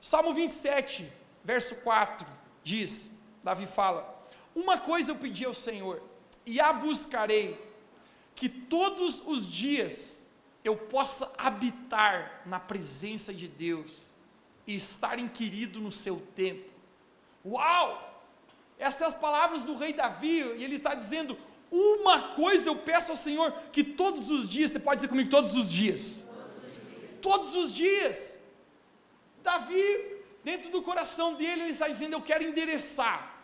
Salmo 0.00 0.34
27, 0.34 1.10
verso 1.42 1.76
4, 1.76 2.26
diz: 2.62 3.10
Davi 3.42 3.66
fala: 3.66 4.28
Uma 4.54 4.78
coisa 4.78 5.10
eu 5.10 5.16
pedi 5.16 5.44
ao 5.44 5.54
Senhor, 5.54 6.02
e 6.44 6.60
a 6.60 6.72
buscarei, 6.72 7.60
que 8.34 8.48
todos 8.48 9.22
os 9.26 9.50
dias 9.50 10.26
eu 10.62 10.76
possa 10.76 11.32
habitar 11.38 12.42
na 12.44 12.60
presença 12.60 13.32
de 13.32 13.48
Deus 13.48 14.10
e 14.66 14.74
estar 14.74 15.18
inquirido 15.18 15.80
no 15.80 15.90
seu 15.90 16.20
tempo. 16.34 16.70
Uau! 17.44 18.02
Essas 18.78 18.98
são 18.98 19.08
as 19.08 19.14
palavras 19.14 19.62
do 19.62 19.76
rei 19.76 19.92
Davi, 19.92 20.40
e 20.40 20.62
ele 20.62 20.76
está 20.76 20.94
dizendo: 20.94 21.38
Uma 21.70 22.34
coisa 22.34 22.68
eu 22.68 22.76
peço 22.76 23.10
ao 23.10 23.16
Senhor, 23.16 23.52
que 23.72 23.82
todos 23.82 24.30
os 24.30 24.48
dias, 24.48 24.70
você 24.70 24.78
pode 24.78 24.96
dizer 24.96 25.08
comigo, 25.08 25.28
todos 25.28 25.54
os 25.56 25.70
dias. 25.70 26.24
Todos 27.20 27.54
os 27.54 27.74
dias. 27.74 28.38
Davi, 29.42 30.22
dentro 30.44 30.70
do 30.70 30.82
coração 30.82 31.34
dele, 31.34 31.62
ele 31.62 31.70
está 31.70 31.88
dizendo: 31.88 32.14
Eu 32.14 32.22
quero 32.22 32.44
endereçar 32.44 33.42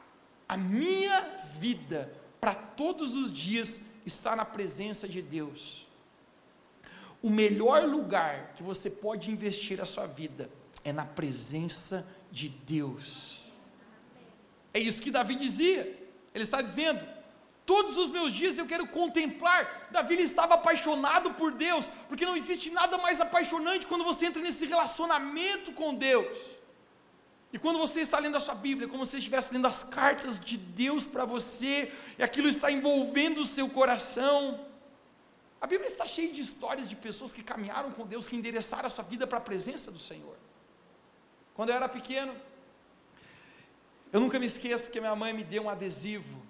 a 0.48 0.56
minha 0.56 1.36
vida 1.58 2.12
para 2.40 2.54
todos 2.54 3.14
os 3.16 3.32
dias 3.32 3.80
estar 4.04 4.36
na 4.36 4.44
presença 4.44 5.08
de 5.08 5.22
Deus. 5.22 5.86
O 7.22 7.30
melhor 7.30 7.84
lugar 7.84 8.52
que 8.54 8.62
você 8.62 8.90
pode 8.90 9.30
investir 9.30 9.80
a 9.80 9.84
sua 9.84 10.06
vida 10.06 10.50
é 10.84 10.92
na 10.92 11.04
presença 11.04 12.06
de 12.30 12.48
Deus. 12.48 13.52
É 14.74 14.80
isso 14.80 15.02
que 15.02 15.10
Davi 15.10 15.34
dizia. 15.34 15.82
Ele 16.34 16.44
está 16.44 16.60
dizendo: 16.60 17.00
Todos 17.64 17.96
os 17.96 18.10
meus 18.10 18.32
dias 18.32 18.58
eu 18.58 18.66
quero 18.66 18.86
contemplar. 18.88 19.88
Davi 19.90 20.20
estava 20.20 20.54
apaixonado 20.54 21.34
por 21.34 21.52
Deus, 21.52 21.88
porque 22.08 22.26
não 22.26 22.36
existe 22.36 22.70
nada 22.70 22.98
mais 22.98 23.20
apaixonante 23.20 23.86
quando 23.86 24.04
você 24.04 24.26
entra 24.26 24.42
nesse 24.42 24.66
relacionamento 24.66 25.72
com 25.72 25.94
Deus. 25.94 26.26
E 27.52 27.58
quando 27.58 27.78
você 27.78 28.00
está 28.00 28.18
lendo 28.18 28.36
a 28.36 28.40
sua 28.40 28.54
Bíblia, 28.54 28.88
como 28.88 29.04
se 29.04 29.18
estivesse 29.18 29.52
lendo 29.52 29.66
as 29.66 29.84
cartas 29.84 30.40
de 30.40 30.56
Deus 30.56 31.04
para 31.06 31.24
você, 31.24 31.92
e 32.18 32.22
aquilo 32.22 32.48
está 32.48 32.72
envolvendo 32.72 33.42
o 33.42 33.44
seu 33.44 33.68
coração. 33.68 34.66
A 35.60 35.66
Bíblia 35.66 35.88
está 35.88 36.06
cheia 36.08 36.32
de 36.32 36.40
histórias 36.40 36.88
de 36.88 36.96
pessoas 36.96 37.32
que 37.32 37.42
caminharam 37.42 37.92
com 37.92 38.06
Deus, 38.06 38.26
que 38.26 38.34
endereçaram 38.34 38.86
a 38.86 38.90
sua 38.90 39.04
vida 39.04 39.26
para 39.26 39.38
a 39.38 39.40
presença 39.40 39.92
do 39.92 39.98
Senhor. 39.98 40.36
Quando 41.54 41.68
eu 41.68 41.76
era 41.76 41.88
pequeno, 41.88 42.34
eu 44.12 44.18
nunca 44.18 44.38
me 44.38 44.46
esqueço 44.46 44.90
que 44.90 44.98
minha 44.98 45.14
mãe 45.14 45.32
me 45.32 45.44
deu 45.44 45.64
um 45.64 45.70
adesivo. 45.70 46.41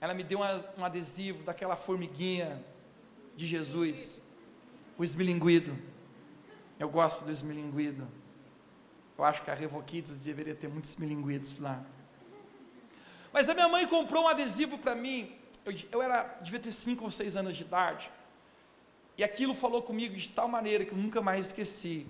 Ela 0.00 0.14
me 0.14 0.22
deu 0.22 0.40
um 0.76 0.84
adesivo 0.84 1.42
daquela 1.42 1.76
formiguinha 1.76 2.62
de 3.36 3.46
Jesus, 3.46 4.20
o 4.96 5.02
esmilinguido. 5.02 5.76
Eu 6.78 6.88
gosto 6.88 7.24
do 7.24 7.30
esmilinguido. 7.30 8.06
Eu 9.16 9.24
acho 9.24 9.42
que 9.42 9.50
a 9.50 9.54
Revoquides 9.54 10.18
deveria 10.18 10.54
ter 10.54 10.68
muitos 10.68 10.90
esmilinguidos 10.90 11.58
lá. 11.58 11.84
Mas 13.32 13.48
a 13.48 13.54
minha 13.54 13.68
mãe 13.68 13.86
comprou 13.86 14.24
um 14.24 14.28
adesivo 14.28 14.78
para 14.78 14.94
mim. 14.94 15.36
Eu, 15.64 15.74
eu, 15.90 16.02
era, 16.02 16.22
devia 16.40 16.60
ter 16.60 16.72
5 16.72 17.04
ou 17.04 17.10
6 17.10 17.36
anos 17.36 17.56
de 17.56 17.62
idade. 17.62 18.10
E 19.16 19.24
aquilo 19.24 19.52
falou 19.54 19.82
comigo 19.82 20.14
de 20.14 20.28
tal 20.28 20.46
maneira 20.46 20.84
que 20.84 20.92
eu 20.92 20.98
nunca 20.98 21.20
mais 21.20 21.46
esqueci. 21.46 22.06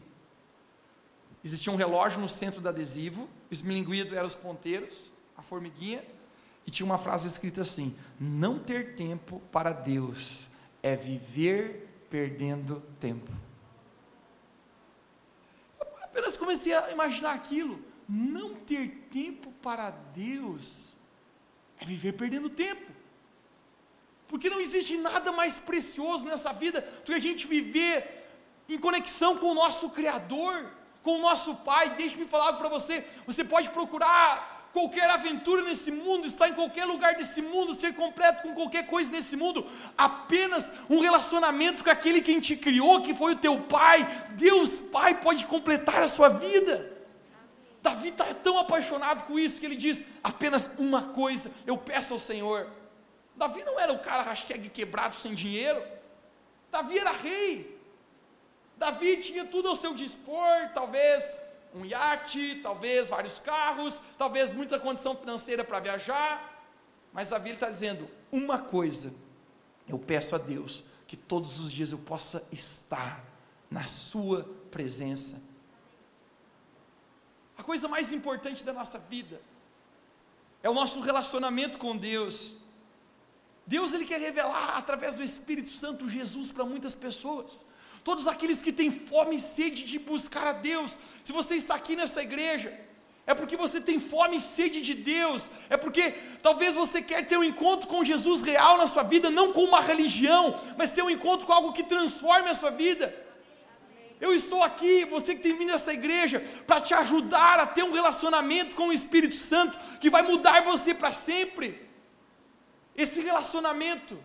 Existia 1.43 1.73
um 1.73 1.77
relógio 1.77 2.21
no 2.21 2.29
centro 2.29 2.61
do 2.61 2.69
adesivo, 2.69 3.29
o 3.51 3.55
esmilinguido 3.55 4.15
eram 4.15 4.27
os 4.27 4.35
ponteiros, 4.35 5.11
a 5.37 5.43
formiguinha, 5.43 6.05
e 6.69 6.71
tinha 6.71 6.85
uma 6.85 6.99
frase 6.99 7.27
escrita 7.27 7.63
assim: 7.63 7.97
Não 8.21 8.59
ter 8.59 8.95
tempo 8.95 9.41
para 9.51 9.73
Deus 9.73 10.51
é 10.83 10.95
viver 10.95 11.89
perdendo 12.11 12.83
tempo. 13.01 13.33
Eu 15.81 15.87
apenas 16.03 16.37
comecei 16.37 16.75
a 16.75 16.91
imaginar 16.91 17.33
aquilo. 17.33 17.83
Não 18.07 18.55
ter 18.55 19.09
tempo 19.11 19.51
para 19.63 19.89
Deus 20.15 20.97
é 21.81 21.87
viver 21.87 22.13
perdendo 22.13 22.51
tempo. 22.51 22.93
Porque 24.27 24.51
não 24.51 24.61
existe 24.61 24.99
nada 24.99 25.33
mais 25.33 25.59
precioso 25.59 26.27
nessa 26.27 26.53
vida 26.53 26.83
do 26.83 27.05
que 27.05 27.15
a 27.15 27.19
gente 27.19 27.47
viver 27.47 28.29
em 28.69 28.79
conexão 28.79 29.39
com 29.39 29.47
o 29.53 29.55
nosso 29.55 29.89
Criador 29.89 30.71
com 31.03 31.17
o 31.19 31.23
nosso 31.23 31.55
Pai. 31.55 31.97
Deixe-me 31.97 32.27
falar 32.27 32.53
para 32.59 32.69
você: 32.69 33.07
você 33.25 33.43
pode 33.43 33.71
procurar 33.71 34.58
qualquer 34.73 35.09
aventura 35.11 35.63
nesse 35.63 35.91
mundo, 35.91 36.27
estar 36.27 36.49
em 36.49 36.55
qualquer 36.55 36.85
lugar 36.85 37.15
desse 37.17 37.41
mundo, 37.41 37.73
ser 37.73 37.95
completo 37.95 38.43
com 38.43 38.55
qualquer 38.55 38.87
coisa 38.87 39.11
nesse 39.11 39.37
mundo, 39.37 39.67
apenas 39.97 40.71
um 40.89 41.01
relacionamento 41.01 41.83
com 41.83 41.91
aquele 41.91 42.21
quem 42.21 42.41
te 42.41 42.57
criou, 42.57 43.01
que 43.01 43.15
foi 43.15 43.35
o 43.35 43.39
teu 43.39 43.59
Pai, 43.61 44.07
Deus 44.31 44.81
Pai, 44.81 45.21
pode 45.21 45.47
completar 45.47 46.03
a 46.03 46.09
sua 46.09 46.29
vida. 46.29 46.97
Davi 47.83 48.09
está 48.09 48.35
tão 48.35 48.59
apaixonado 48.59 49.25
com 49.25 49.39
isso 49.39 49.61
que 49.61 49.67
ele 49.67 49.77
diz: 49.77 50.05
apenas 50.23 50.71
uma 50.79 51.03
coisa 51.03 51.51
eu 51.67 51.77
peço 51.77 52.13
ao 52.13 52.19
Senhor. 52.19 52.67
Davi 53.37 53.63
não 53.65 53.79
era 53.79 53.93
o 53.93 54.01
cara 54.01 54.23
hashtag 54.23 54.69
quebrado 54.69 55.15
sem 55.15 55.33
dinheiro, 55.33 55.81
Davi 56.71 56.99
era 56.99 57.13
rei, 57.13 57.79
Davi 58.77 59.17
tinha 59.17 59.45
tudo 59.45 59.69
ao 59.69 59.77
seu 59.77 59.95
dispor, 59.95 60.71
talvez 60.75 61.37
um 61.75 61.85
iate, 61.85 62.61
talvez 62.63 63.09
vários 63.09 63.39
carros, 63.39 64.01
talvez 64.17 64.51
muita 64.51 64.79
condição 64.81 65.17
financeira 65.17 65.65
para 65.65 65.81
viajar, 65.81 66.65
mas 67.13 67.29
Davi 67.29 67.51
está 67.51 67.69
dizendo: 67.69 68.09
uma 68.31 68.59
coisa, 68.59 69.15
eu 69.87 69.99
peço 69.99 70.35
a 70.35 70.39
Deus 70.39 70.85
que 71.07 71.17
todos 71.17 71.59
os 71.59 71.73
dias 71.73 71.93
eu 71.93 71.99
possa 71.99 72.47
estar 72.53 73.25
na 73.71 73.87
Sua 73.87 74.45
presença. 74.71 75.43
A 77.57 77.63
coisa 77.63 77.89
mais 77.89 78.13
importante 78.13 78.63
da 78.63 78.73
nossa 78.73 78.99
vida 78.99 79.41
é 80.63 80.71
o 80.71 80.75
nosso 80.75 81.01
relacionamento 81.01 81.79
com 81.79 81.97
Deus. 81.97 82.55
Deus 83.67 83.93
ele 83.93 84.07
quer 84.07 84.21
revelar 84.21 84.79
através 84.79 85.17
do 85.17 85.23
Espírito 85.23 85.69
Santo 85.69 86.09
Jesus 86.09 86.51
para 86.51 86.65
muitas 86.65 86.95
pessoas 86.95 87.67
todos 88.05 88.27
aqueles 88.27 88.63
que 88.63 88.73
têm 88.73 88.91
fome 88.91 89.37
e 89.37 89.41
sede 89.41 89.85
de 89.85 89.99
buscar 89.99 90.47
a 90.47 90.53
Deus. 90.53 90.99
Se 91.23 91.33
você 91.33 91.57
está 91.57 91.75
aqui 91.75 91.95
nessa 91.95 92.23
igreja, 92.23 92.73
é 93.27 93.35
porque 93.35 93.57
você 93.59 93.79
tem 93.79 94.01
fome 94.01 94.37
e 94.37 94.41
sede 94.41 94.81
de 94.81 94.95
Deus, 94.95 95.51
é 95.69 95.77
porque 95.77 96.15
talvez 96.41 96.75
você 96.75 97.03
quer 97.03 97.27
ter 97.27 97.37
um 97.37 97.45
encontro 97.45 97.87
com 97.87 98.03
Jesus 98.03 98.43
real 98.43 98.79
na 98.79 98.87
sua 98.87 99.03
vida, 99.03 99.31
não 99.31 99.53
com 99.53 99.65
uma 99.65 99.83
religião, 99.83 100.59
mas 100.79 100.93
ter 100.93 101.03
um 101.03 101.11
encontro 101.11 101.47
com 101.47 101.53
algo 101.53 101.75
que 101.75 101.83
transforme 101.83 102.49
a 102.49 102.55
sua 102.55 102.71
vida. 102.71 103.15
Eu 104.21 104.35
estou 104.35 104.63
aqui, 104.63 105.05
você 105.05 105.35
que 105.35 105.43
tem 105.43 105.57
vindo 105.57 105.71
a 105.71 105.75
essa 105.75 105.93
igreja, 105.93 106.43
para 106.67 106.81
te 106.81 106.95
ajudar 106.95 107.61
a 107.61 107.67
ter 107.67 107.83
um 107.83 107.93
relacionamento 107.93 108.75
com 108.75 108.89
o 108.89 108.93
Espírito 108.93 109.35
Santo 109.35 109.79
que 110.01 110.11
vai 110.11 110.23
mudar 110.23 110.63
você 110.63 110.95
para 110.95 111.13
sempre. 111.13 111.87
Esse 112.97 113.21
relacionamento 113.21 114.19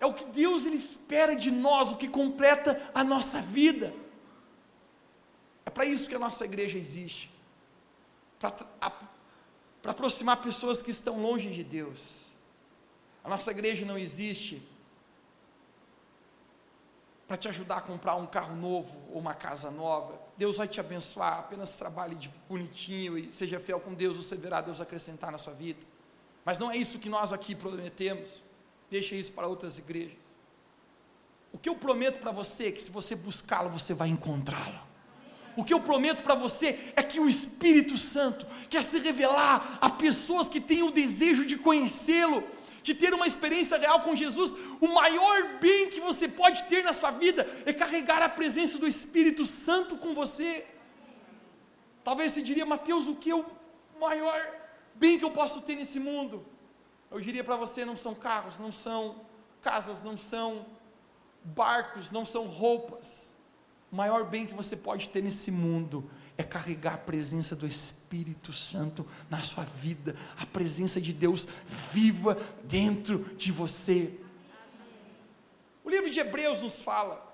é 0.00 0.06
o 0.06 0.14
que 0.14 0.24
Deus 0.26 0.64
ele 0.64 0.76
espera 0.76 1.34
de 1.34 1.50
nós, 1.50 1.90
o 1.90 1.96
que 1.96 2.08
completa 2.08 2.80
a 2.94 3.02
nossa 3.02 3.40
vida. 3.40 3.92
É 5.66 5.70
para 5.70 5.84
isso 5.84 6.08
que 6.08 6.14
a 6.14 6.18
nossa 6.18 6.44
igreja 6.44 6.78
existe. 6.78 7.30
Para 8.38 8.54
aproximar 9.84 10.40
pessoas 10.40 10.80
que 10.80 10.90
estão 10.90 11.20
longe 11.20 11.50
de 11.50 11.64
Deus. 11.64 12.26
A 13.24 13.28
nossa 13.28 13.50
igreja 13.50 13.84
não 13.84 13.98
existe 13.98 14.62
para 17.26 17.36
te 17.36 17.46
ajudar 17.46 17.76
a 17.76 17.80
comprar 17.82 18.14
um 18.14 18.26
carro 18.26 18.56
novo 18.56 18.96
ou 19.10 19.18
uma 19.18 19.34
casa 19.34 19.70
nova. 19.70 20.18
Deus 20.36 20.56
vai 20.56 20.66
te 20.66 20.80
abençoar, 20.80 21.40
apenas 21.40 21.76
trabalhe 21.76 22.14
de 22.14 22.30
bonitinho 22.48 23.18
e 23.18 23.30
seja 23.30 23.60
fiel 23.60 23.80
com 23.80 23.92
Deus, 23.92 24.16
você 24.16 24.34
verá 24.34 24.62
Deus 24.62 24.80
acrescentar 24.80 25.30
na 25.30 25.36
sua 25.36 25.52
vida. 25.52 25.84
Mas 26.44 26.58
não 26.58 26.70
é 26.70 26.76
isso 26.78 26.98
que 26.98 27.10
nós 27.10 27.30
aqui 27.30 27.54
prometemos. 27.54 28.40
Deixa 28.90 29.14
isso 29.14 29.32
para 29.32 29.46
outras 29.46 29.78
igrejas. 29.78 30.16
O 31.52 31.58
que 31.58 31.68
eu 31.68 31.74
prometo 31.74 32.20
para 32.20 32.30
você 32.30 32.68
é 32.68 32.72
que 32.72 32.80
se 32.80 32.90
você 32.90 33.14
buscá-lo, 33.14 33.70
você 33.70 33.94
vai 33.94 34.08
encontrá-lo. 34.08 34.86
O 35.56 35.64
que 35.64 35.74
eu 35.74 35.80
prometo 35.80 36.22
para 36.22 36.34
você 36.34 36.92
é 36.94 37.02
que 37.02 37.18
o 37.18 37.28
Espírito 37.28 37.98
Santo 37.98 38.46
quer 38.70 38.82
se 38.82 38.98
revelar 39.00 39.78
a 39.80 39.90
pessoas 39.90 40.48
que 40.48 40.60
têm 40.60 40.82
o 40.82 40.90
desejo 40.90 41.44
de 41.44 41.56
conhecê-lo 41.56 42.44
de 42.88 42.94
ter 42.94 43.12
uma 43.12 43.26
experiência 43.26 43.76
real 43.76 44.00
com 44.00 44.16
Jesus, 44.16 44.56
o 44.80 44.88
maior 44.88 45.58
bem 45.58 45.90
que 45.90 46.00
você 46.00 46.26
pode 46.26 46.62
ter 46.64 46.82
na 46.82 46.94
sua 46.94 47.10
vida 47.10 47.46
é 47.66 47.72
carregar 47.72 48.22
a 48.22 48.28
presença 48.28 48.78
do 48.78 48.86
Espírito 48.86 49.44
Santo 49.44 49.96
com 49.96 50.14
você. 50.14 50.64
Talvez 52.02 52.32
você 52.32 52.40
diria, 52.40 52.64
Mateus, 52.64 53.06
o 53.06 53.16
que 53.16 53.30
é 53.30 53.34
o 53.34 53.44
maior 54.00 54.40
bem 54.94 55.18
que 55.18 55.24
eu 55.24 55.30
posso 55.30 55.60
ter 55.60 55.74
nesse 55.74 56.00
mundo? 56.00 56.46
Eu 57.10 57.20
diria 57.20 57.42
para 57.42 57.56
você: 57.56 57.84
não 57.84 57.96
são 57.96 58.14
carros, 58.14 58.58
não 58.58 58.72
são 58.72 59.16
casas, 59.60 60.02
não 60.02 60.16
são 60.16 60.66
barcos, 61.42 62.10
não 62.10 62.24
são 62.24 62.46
roupas. 62.46 63.34
O 63.90 63.96
maior 63.96 64.24
bem 64.24 64.46
que 64.46 64.54
você 64.54 64.76
pode 64.76 65.08
ter 65.08 65.22
nesse 65.22 65.50
mundo 65.50 66.08
é 66.36 66.42
carregar 66.44 66.94
a 66.94 66.98
presença 66.98 67.56
do 67.56 67.66
Espírito 67.66 68.52
Santo 68.52 69.04
na 69.28 69.42
sua 69.42 69.64
vida, 69.64 70.14
a 70.36 70.46
presença 70.46 71.00
de 71.00 71.12
Deus 71.12 71.48
viva 71.66 72.38
dentro 72.64 73.18
de 73.36 73.50
você. 73.50 74.20
O 75.82 75.90
livro 75.90 76.10
de 76.10 76.20
Hebreus 76.20 76.62
nos 76.62 76.80
fala 76.80 77.26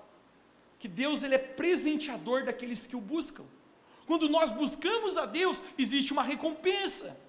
que 0.79 0.87
Deus 0.87 1.23
ele 1.23 1.35
é 1.35 1.39
presenteador 1.39 2.45
daqueles 2.45 2.87
que 2.87 2.95
o 2.95 3.01
buscam. 3.01 3.43
Quando 4.07 4.29
nós 4.29 4.51
buscamos 4.51 5.17
a 5.17 5.25
Deus, 5.25 5.61
existe 5.77 6.13
uma 6.13 6.23
recompensa, 6.23 7.19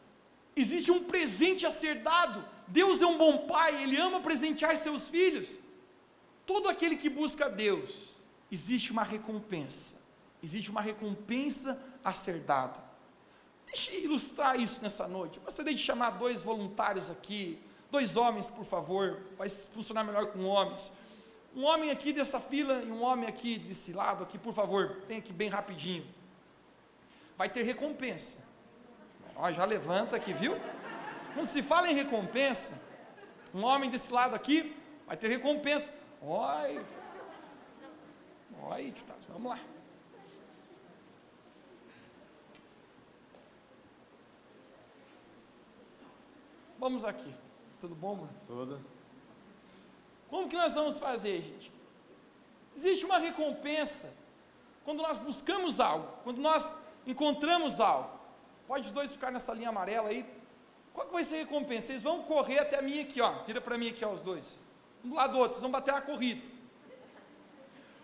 existe 0.57 0.91
um 0.91 1.05
presente 1.05 1.67
a 1.67 1.71
ser 1.71 1.97
dado. 1.97 2.45
Deus 2.67 3.03
é 3.03 3.07
um 3.07 3.19
bom 3.19 3.47
pai, 3.47 3.83
ele 3.83 3.97
ama 3.97 4.21
presentear 4.21 4.77
seus 4.77 5.07
filhos. 5.07 5.59
Todo 6.45 6.69
aquele 6.69 6.97
que 6.97 7.09
busca 7.09 7.49
Deus, 7.49 8.17
existe 8.51 8.91
uma 8.91 9.03
recompensa 9.05 10.07
existe 10.43 10.71
uma 10.71 10.81
recompensa 10.81 11.83
a 12.05 12.13
ser 12.13 12.41
dada. 12.41 12.83
Deixe 13.67 13.95
eu 13.95 14.05
ilustrar 14.05 14.59
isso 14.61 14.81
nessa 14.81 15.09
noite. 15.09 15.39
Eu 15.39 15.45
gostaria 15.45 15.75
de 15.75 15.81
chamar 15.81 16.11
dois 16.11 16.43
voluntários 16.43 17.11
aqui, 17.11 17.59
dois 17.91 18.17
homens, 18.17 18.49
por 18.49 18.65
favor, 18.65 19.21
vai 19.37 19.49
funcionar 19.49 20.05
melhor 20.05 20.27
com 20.27 20.45
homens. 20.45 20.93
Um 21.55 21.65
homem 21.65 21.91
aqui 21.91 22.13
dessa 22.13 22.39
fila 22.39 22.83
e 22.83 22.91
um 22.91 23.03
homem 23.03 23.29
aqui 23.29 23.59
desse 23.59 23.93
lado 23.93 24.23
aqui, 24.23 24.39
por 24.39 24.55
favor, 24.55 25.03
vem 25.09 25.19
aqui 25.19 25.33
bem 25.33 25.49
rapidinho. 25.49 26.07
Vai 27.37 27.49
ter 27.49 27.65
recompensa. 27.65 28.46
Ó, 29.37 29.52
já 29.52 29.64
levanta 29.64 30.16
aqui, 30.16 30.33
viu? 30.33 30.59
Quando 31.35 31.47
se 31.47 31.62
fala 31.62 31.90
em 31.90 31.95
recompensa, 31.95 32.81
um 33.55 33.62
homem 33.64 33.90
desse 33.90 34.12
lado 34.12 34.35
aqui 34.35 34.75
vai 35.07 35.16
ter 35.16 35.28
recompensa. 35.28 35.95
Oi. 36.23 36.85
Oi, 38.62 38.95
vamos 39.28 39.50
lá. 39.50 39.59
Vamos 46.78 47.05
aqui. 47.05 47.35
Tudo 47.81 47.95
bom, 47.95 48.14
mano? 48.14 48.31
Tudo. 48.47 48.85
Como 50.29 50.49
que 50.49 50.57
nós 50.57 50.75
vamos 50.75 50.99
fazer, 50.99 51.42
gente? 51.42 51.72
Existe 52.75 53.05
uma 53.05 53.18
recompensa 53.18 54.12
quando 54.85 55.03
nós 55.03 55.18
buscamos 55.18 55.81
algo, 55.81 56.09
quando 56.25 56.38
nós 56.38 56.75
encontramos 57.07 57.81
algo. 57.81 58.15
Pode 58.66 58.87
os 58.87 58.92
dois 58.92 59.12
ficar 59.12 59.31
nessa 59.31 59.52
linha 59.52 59.68
amarela 59.68 60.09
aí. 60.09 60.24
Qual 60.92 61.07
que 61.07 61.12
vai 61.12 61.24
ser 61.24 61.37
a 61.37 61.38
recompensa? 61.40 61.88
Vocês 61.88 62.02
vão 62.02 62.22
correr 62.22 62.59
até 62.59 62.81
minha 62.81 63.02
aqui, 63.02 63.20
ó. 63.20 63.42
Tira 63.44 63.61
para 63.61 63.76
mim 63.76 63.88
aqui, 63.88 64.05
ó, 64.05 64.12
os 64.12 64.22
dois. 64.22 64.62
Um 65.05 65.11
do 65.11 65.14
lado 65.14 65.33
do 65.33 65.38
outro, 65.38 65.52
vocês 65.52 65.62
vão 65.62 65.70
bater 65.70 65.94
a 65.94 66.00
corrida. 66.00 66.42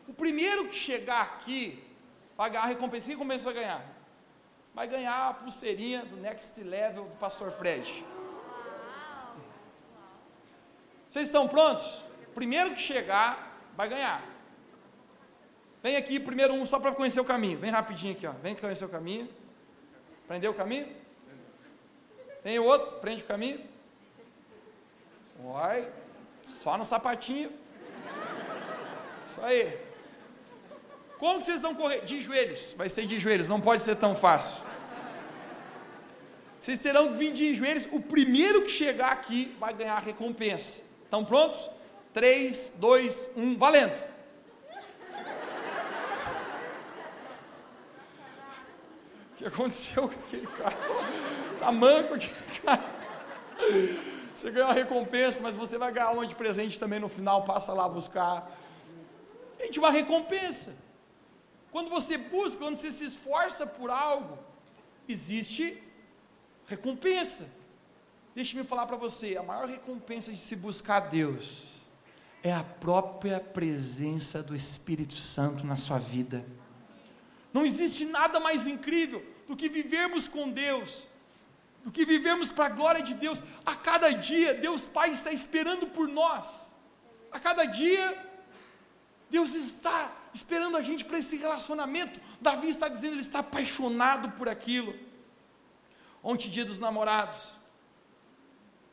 O 0.07 0.13
primeiro 0.13 0.69
que 0.69 0.75
chegar 0.75 1.23
aqui, 1.23 1.83
ganhar 2.37 2.63
a 2.63 2.67
recompensa. 2.67 3.07
Que 3.07 3.13
recompensa 3.13 3.45
vai 3.45 3.55
ganhar? 3.55 3.85
Vai 4.75 4.87
ganhar 4.89 5.29
a 5.29 5.35
pulseirinha 5.35 6.05
do 6.05 6.17
Next 6.17 6.63
Level 6.63 7.05
do 7.05 7.17
Pastor 7.17 7.51
Fred. 7.51 8.05
Vocês 11.09 11.27
estão 11.27 11.47
prontos? 11.47 12.05
Primeiro 12.35 12.75
que 12.75 12.81
chegar, 12.81 13.59
vai 13.77 13.89
ganhar. 13.89 14.23
Vem 15.83 15.97
aqui, 15.97 16.21
primeiro 16.21 16.55
um, 16.55 16.65
só 16.65 16.79
para 16.79 16.93
conhecer 16.93 17.21
o 17.21 17.25
caminho. 17.25 17.59
Vem 17.59 17.71
rapidinho 17.71 18.13
aqui, 18.13 18.27
ó. 18.27 18.33
Vem 18.33 18.55
conhecer 18.55 18.85
o 18.85 18.89
caminho. 18.89 19.29
Prendeu 20.27 20.53
o 20.53 20.55
caminho? 20.55 20.89
Tem 22.43 22.59
outro, 22.59 22.99
prende 22.99 23.23
o 23.23 23.27
caminho. 23.27 23.61
Vai, 25.43 25.89
só 26.43 26.77
no 26.77 26.85
sapatinho. 26.85 27.51
Isso 29.27 29.41
aí. 29.41 29.79
Como 31.19 31.39
que 31.39 31.47
vocês 31.47 31.63
vão 31.63 31.75
correr? 31.75 32.05
De 32.05 32.21
joelhos. 32.21 32.75
Vai 32.77 32.89
ser 32.89 33.07
de 33.07 33.19
joelhos, 33.19 33.49
não 33.49 33.61
pode 33.61 33.83
ser 33.83 33.97
tão 33.97 34.15
fácil. 34.15 34.63
Vocês 36.61 36.79
terão 36.79 37.09
que 37.09 37.15
vir 37.15 37.33
de 37.33 37.55
joelhos. 37.55 37.89
O 37.91 38.01
primeiro 38.01 38.63
que 38.63 38.71
chegar 38.71 39.11
aqui 39.13 39.57
vai 39.59 39.75
ganhar 39.75 39.95
a 39.95 40.01
recompensa. 40.01 40.83
Estão 41.05 41.25
prontos? 41.25 41.69
3, 42.13 42.75
2, 42.77 43.31
1, 43.37 43.57
valendo! 43.57 44.12
Que 49.43 49.49
aconteceu 49.49 50.09
com 50.09 50.21
aquele 50.21 50.47
cara? 50.47 50.77
Tá 51.59 51.73
manco 51.73 52.15
aquele 52.15 52.61
cara. 52.65 52.85
Você 54.35 54.51
ganhou 54.51 54.71
a 54.71 54.73
recompensa, 54.73 55.43
mas 55.43 55.55
você 55.55 55.77
vai 55.77 55.93
ganhar 55.93 56.11
uma 56.11 56.27
de 56.27 56.35
presente 56.35 56.79
também 56.79 57.01
no 57.01 57.09
final, 57.09 57.45
passa 57.45 57.73
lá 57.73 57.89
buscar. 57.89 58.51
Gente, 59.61 59.79
uma 59.79 59.91
recompensa. 59.91 60.77
Quando 61.71 61.91
você 61.91 62.17
busca, 62.19 62.59
quando 62.59 62.77
você 62.77 62.91
se 62.91 63.05
esforça 63.05 63.67
por 63.67 63.91
algo, 63.91 64.39
existe 65.09 65.83
recompensa. 66.67 67.49
Deixe-me 68.35 68.65
falar 68.65 68.87
para 68.87 68.97
você: 68.97 69.37
a 69.37 69.43
maior 69.43 69.67
recompensa 69.67 70.33
de 70.33 70.39
se 70.39 70.57
buscar 70.57 71.01
Deus 71.01 71.89
é 72.43 72.53
a 72.53 72.65
própria 72.65 73.39
presença 73.39 74.43
do 74.43 74.57
Espírito 74.57 75.15
Santo 75.15 75.67
na 75.67 75.77
sua 75.77 75.99
vida. 75.99 76.45
Não 77.53 77.65
existe 77.65 78.05
nada 78.05 78.41
mais 78.41 78.67
incrível 78.67 79.32
do 79.49 79.57
que 79.57 79.69
vivermos 79.69 80.29
com 80.29 80.51
Deus, 80.51 81.09
do 81.85 81.91
que 81.91 82.05
vivermos 82.05 82.51
para 82.51 82.67
a 82.67 82.69
glória 82.69 83.03
de 83.03 83.15
Deus. 83.15 83.45
A 83.65 83.75
cada 83.75 84.11
dia, 84.11 84.55
Deus 84.55 84.87
Pai 84.87 85.11
está 85.11 85.33
esperando 85.33 85.87
por 85.87 86.09
nós. 86.09 86.71
A 87.31 87.39
cada 87.39 87.65
dia, 87.65 88.31
Deus 89.31 89.55
está 89.55 90.13
esperando 90.33 90.77
a 90.77 90.81
gente 90.81 91.05
para 91.05 91.19
esse 91.19 91.37
relacionamento. 91.37 92.21
Davi 92.41 92.69
está 92.69 92.89
dizendo, 92.89 93.15
ele 93.15 93.21
está 93.21 93.41
apaixonado 93.41 94.31
por 94.33 94.49
aquilo. 94.49 94.95
Ontem, 96.23 96.49
dia 96.49 96.65
dos 96.65 96.79
namorados, 96.79 97.57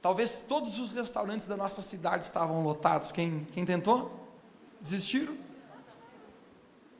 Talvez 0.02 0.46
todos 0.48 0.80
os 0.80 0.92
restaurantes 0.92 1.46
da 1.46 1.58
nossa 1.58 1.82
cidade 1.82 2.24
estavam 2.24 2.64
lotados. 2.64 3.12
Quem, 3.12 3.46
quem 3.52 3.66
tentou? 3.66 4.28
Desistiram? 4.80 5.38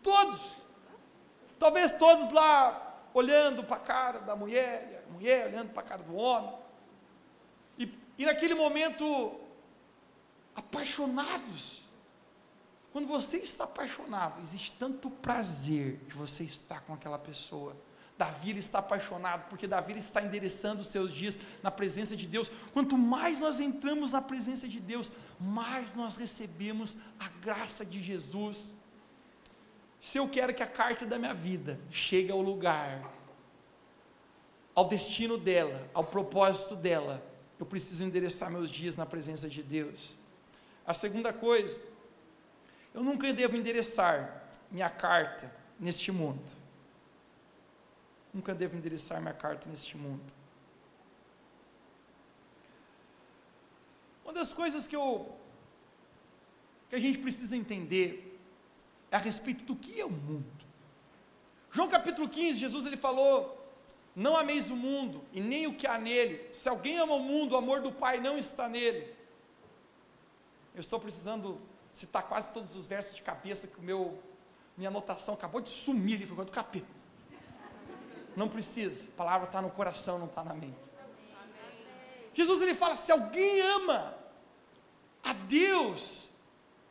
Todos. 0.04 0.56
Talvez 1.58 1.94
todos 1.94 2.32
lá 2.32 2.89
olhando 3.14 3.64
para 3.64 3.78
a 3.78 3.80
cara 3.80 4.20
da 4.20 4.36
mulher, 4.36 5.06
a 5.08 5.12
mulher 5.12 5.48
olhando 5.48 5.72
para 5.72 5.82
a 5.82 5.86
cara 5.86 6.04
do 6.04 6.16
homem. 6.16 6.56
E, 7.78 7.92
e 8.18 8.26
naquele 8.26 8.56
momento, 8.56 9.40
apaixonados. 10.56 11.88
Quando 12.92 13.08
você 13.08 13.38
está 13.38 13.66
apaixonado, 13.66 14.42
existe 14.42 14.74
tanto 14.74 15.10
prazer 15.10 15.98
de 16.08 16.16
você 16.16 16.44
estar 16.44 16.82
com 16.82 16.94
aquela 16.94 17.20
pessoa 17.20 17.76
Davi 18.20 18.58
está 18.58 18.80
apaixonado, 18.80 19.48
porque 19.48 19.66
Davi 19.66 19.98
está 19.98 20.22
endereçando 20.22 20.82
os 20.82 20.90
seus 20.90 21.14
dias 21.14 21.40
na 21.64 21.72
presença 21.72 22.18
de 22.18 22.28
Deus. 22.28 22.52
Quanto 22.74 22.98
mais 22.98 23.40
nós 23.40 23.62
entramos 23.62 24.12
na 24.12 24.22
presença 24.22 24.68
de 24.68 24.78
Deus, 24.78 25.10
mais 25.40 25.96
nós 25.96 26.18
recebemos 26.18 26.98
a 27.18 27.30
graça 27.30 27.86
de 27.86 28.02
Jesus 28.02 28.74
se 30.00 30.18
eu 30.18 30.30
quero 30.30 30.54
que 30.54 30.64
a 30.64 30.68
carta 30.68 31.06
da 31.06 31.18
minha 31.18 31.34
vida 31.34 31.80
chegue 31.92 32.32
ao 32.32 32.42
lugar, 32.42 33.14
ao 34.74 34.88
destino 34.88 35.38
dela, 35.38 35.90
ao 35.94 36.04
propósito 36.04 36.76
dela, 36.76 37.22
eu 37.60 37.66
preciso 37.66 38.04
endereçar 38.06 38.50
meus 38.50 38.70
dias 38.70 38.96
na 38.96 39.06
presença 39.06 39.50
de 39.50 39.62
Deus. 39.62 40.18
A 40.88 40.94
segunda 40.94 41.34
coisa, 41.34 41.80
eu 42.94 43.04
nunca 43.04 43.34
devo 43.34 43.58
endereçar 43.58 44.48
minha 44.72 44.90
carta 44.90 45.54
neste 45.78 46.12
mundo. 46.12 46.50
Nunca 48.34 48.56
devo 48.56 48.78
endereçar 48.78 49.20
minha 49.20 49.34
carta 49.34 49.68
neste 49.70 49.98
mundo. 49.98 50.24
Uma 54.24 54.32
das 54.32 54.54
coisas 54.54 54.88
que 54.88 54.96
eu 54.96 55.36
que 56.90 56.96
a 56.96 57.00
gente 57.00 57.20
precisa 57.20 57.56
entender 57.56 58.29
é 59.12 59.16
a 59.16 59.20
respeito 59.20 59.64
do 59.64 59.76
que 59.76 60.00
é 60.00 60.06
o 60.06 60.10
mundo. 60.10 60.46
João 61.72 61.88
capítulo 61.88 62.28
15, 62.28 62.60
Jesus 62.60 62.86
ele 62.86 62.98
falou: 62.98 63.64
Não 64.16 64.36
ameis 64.36 64.70
o 64.70 64.76
mundo 64.76 65.24
e 65.32 65.40
nem 65.40 65.68
o 65.68 65.74
que 65.74 65.88
há 65.88 65.98
nele. 65.98 66.48
Se 66.52 66.68
alguém 66.68 66.98
ama 66.98 67.14
o 67.14 67.24
mundo, 67.24 67.54
o 67.54 67.58
amor 67.58 67.82
do 67.82 67.92
Pai 67.92 68.20
não 68.20 68.38
está 68.38 68.68
nele. 68.68 69.14
Eu 70.74 70.82
estou 70.82 71.00
precisando 71.00 71.60
citar 71.92 72.24
quase 72.24 72.52
todos 72.52 72.76
os 72.76 72.86
versos 72.86 73.16
de 73.16 73.22
cabeça 73.22 73.68
que 73.68 73.78
o 73.78 73.82
meu 73.82 74.18
minha 74.78 74.90
anotação 74.90 75.34
acabou 75.34 75.60
de 75.60 75.68
sumir 75.68 76.16
ali, 76.16 76.26
do 76.26 76.46
capeta. 76.46 76.88
Não 78.34 78.48
precisa, 78.48 79.10
a 79.10 79.18
palavra 79.18 79.46
está 79.46 79.62
no 79.62 79.70
coração, 79.70 80.18
não 80.18 80.28
está 80.28 80.42
na 80.42 80.54
mente. 80.54 80.78
Jesus 82.34 82.62
ele 82.62 82.74
fala: 82.74 82.96
se 82.96 83.12
alguém 83.12 83.60
ama 83.60 84.16
a 85.22 85.34
Deus, 85.34 86.30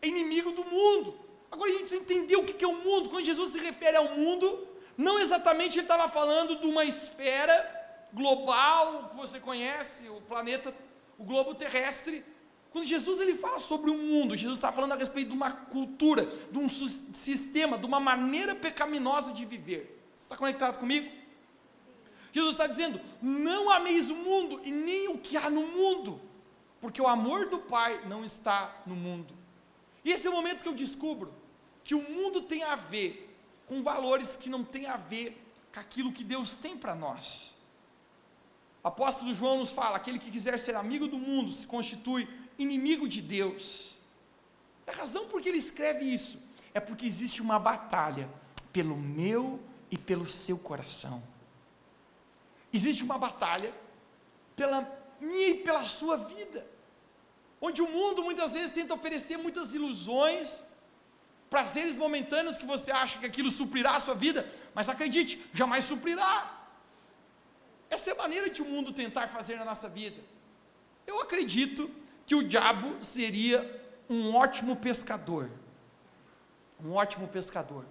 é 0.02 0.08
inimigo 0.08 0.52
do 0.52 0.64
mundo. 0.64 1.18
Agora 1.50 1.70
a 1.70 1.72
gente 1.72 1.80
precisa 1.80 2.02
entender 2.02 2.36
o 2.36 2.44
que 2.44 2.64
é 2.64 2.68
o 2.68 2.76
mundo. 2.76 3.08
Quando 3.08 3.24
Jesus 3.24 3.48
se 3.50 3.58
refere 3.58 3.96
ao 3.96 4.10
mundo, 4.16 4.66
não 4.96 5.18
exatamente 5.18 5.78
ele 5.78 5.84
estava 5.84 6.08
falando 6.08 6.56
de 6.56 6.66
uma 6.66 6.84
esfera 6.84 7.76
global 8.12 9.10
que 9.10 9.16
você 9.16 9.38
conhece, 9.40 10.08
o 10.08 10.20
planeta, 10.22 10.74
o 11.18 11.24
globo 11.24 11.54
terrestre. 11.54 12.24
Quando 12.70 12.86
Jesus 12.86 13.20
ele 13.20 13.34
fala 13.34 13.58
sobre 13.58 13.90
o 13.90 13.96
mundo, 13.96 14.36
Jesus 14.36 14.58
está 14.58 14.70
falando 14.70 14.92
a 14.92 14.96
respeito 14.96 15.28
de 15.28 15.34
uma 15.34 15.50
cultura, 15.50 16.26
de 16.50 16.58
um 16.58 16.68
sistema, 16.68 17.78
de 17.78 17.86
uma 17.86 17.98
maneira 17.98 18.54
pecaminosa 18.54 19.32
de 19.32 19.44
viver. 19.44 20.02
Você 20.14 20.24
está 20.24 20.36
conectado 20.36 20.78
comigo? 20.78 21.10
Jesus 22.32 22.54
está 22.54 22.66
dizendo: 22.66 23.00
não 23.22 23.70
ameis 23.70 24.10
o 24.10 24.16
mundo 24.16 24.60
e 24.64 24.70
nem 24.70 25.08
o 25.08 25.18
que 25.18 25.36
há 25.36 25.48
no 25.48 25.62
mundo, 25.62 26.20
porque 26.80 27.00
o 27.00 27.06
amor 27.06 27.48
do 27.48 27.58
Pai 27.58 28.04
não 28.06 28.24
está 28.24 28.82
no 28.84 28.94
mundo. 28.94 29.34
E 30.04 30.12
esse 30.12 30.26
é 30.26 30.30
o 30.30 30.34
momento 30.34 30.62
que 30.62 30.68
eu 30.68 30.74
descubro 30.74 31.32
que 31.88 31.94
o 31.94 32.02
mundo 32.02 32.42
tem 32.42 32.62
a 32.64 32.76
ver 32.76 33.34
com 33.64 33.82
valores 33.82 34.36
que 34.36 34.50
não 34.50 34.62
tem 34.62 34.84
a 34.84 34.98
ver 34.98 35.42
com 35.72 35.80
aquilo 35.80 36.12
que 36.12 36.22
Deus 36.22 36.54
tem 36.58 36.76
para 36.76 36.94
nós. 36.94 37.54
O 38.84 38.88
apóstolo 38.88 39.34
João 39.34 39.56
nos 39.56 39.70
fala: 39.70 39.96
aquele 39.96 40.18
que 40.18 40.30
quiser 40.30 40.58
ser 40.58 40.76
amigo 40.76 41.08
do 41.08 41.16
mundo 41.16 41.50
se 41.50 41.66
constitui 41.66 42.28
inimigo 42.58 43.08
de 43.08 43.22
Deus. 43.22 43.96
A 44.86 44.92
razão 44.92 45.28
por 45.28 45.40
que 45.40 45.48
ele 45.48 45.56
escreve 45.56 46.04
isso 46.04 46.38
é 46.74 46.78
porque 46.78 47.06
existe 47.06 47.40
uma 47.40 47.58
batalha 47.58 48.28
pelo 48.70 48.94
meu 48.94 49.58
e 49.90 49.96
pelo 49.96 50.26
seu 50.26 50.58
coração. 50.58 51.22
Existe 52.70 53.02
uma 53.02 53.16
batalha 53.16 53.72
pela 54.54 54.86
minha 55.18 55.48
e 55.48 55.54
pela 55.54 55.86
sua 55.86 56.18
vida, 56.18 56.66
onde 57.62 57.80
o 57.80 57.88
mundo 57.88 58.22
muitas 58.22 58.52
vezes 58.52 58.74
tenta 58.74 58.92
oferecer 58.92 59.38
muitas 59.38 59.72
ilusões, 59.72 60.64
prazeres 61.50 61.96
momentâneos 61.96 62.58
que 62.58 62.66
você 62.66 62.90
acha 62.90 63.18
que 63.18 63.26
aquilo 63.26 63.50
suprirá 63.50 63.96
a 63.96 64.00
sua 64.00 64.14
vida, 64.14 64.46
mas 64.74 64.88
acredite, 64.88 65.42
jamais 65.52 65.84
suprirá. 65.84 66.58
Essa 67.90 68.10
é 68.10 68.12
a 68.12 68.16
maneira 68.16 68.50
de 68.50 68.60
o 68.60 68.64
mundo 68.64 68.92
tentar 68.92 69.28
fazer 69.28 69.56
na 69.56 69.64
nossa 69.64 69.88
vida. 69.88 70.20
Eu 71.06 71.20
acredito 71.20 71.90
que 72.26 72.34
o 72.34 72.42
diabo 72.42 72.96
seria 73.00 73.58
um 74.08 74.34
ótimo 74.34 74.76
pescador. 74.76 75.50
Um 76.84 76.92
ótimo 76.92 77.26
pescador. 77.26 77.84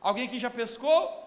Alguém 0.00 0.28
que 0.28 0.38
já 0.38 0.50
pescou? 0.50 1.24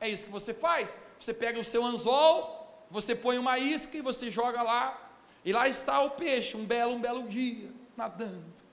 É 0.00 0.08
isso 0.08 0.26
que 0.26 0.32
você 0.32 0.54
faz. 0.54 1.02
Você 1.18 1.34
pega 1.34 1.60
o 1.60 1.64
seu 1.64 1.84
anzol, 1.84 2.86
você 2.90 3.14
põe 3.14 3.38
uma 3.38 3.58
isca 3.58 3.96
e 3.96 4.00
você 4.00 4.30
joga 4.30 4.62
lá, 4.62 5.00
e 5.44 5.52
lá 5.52 5.68
está 5.68 6.00
o 6.00 6.10
peixe, 6.12 6.56
um 6.56 6.64
belo, 6.64 6.94
um 6.94 7.00
belo 7.00 7.28
dia, 7.28 7.70
nadando. 7.96 8.63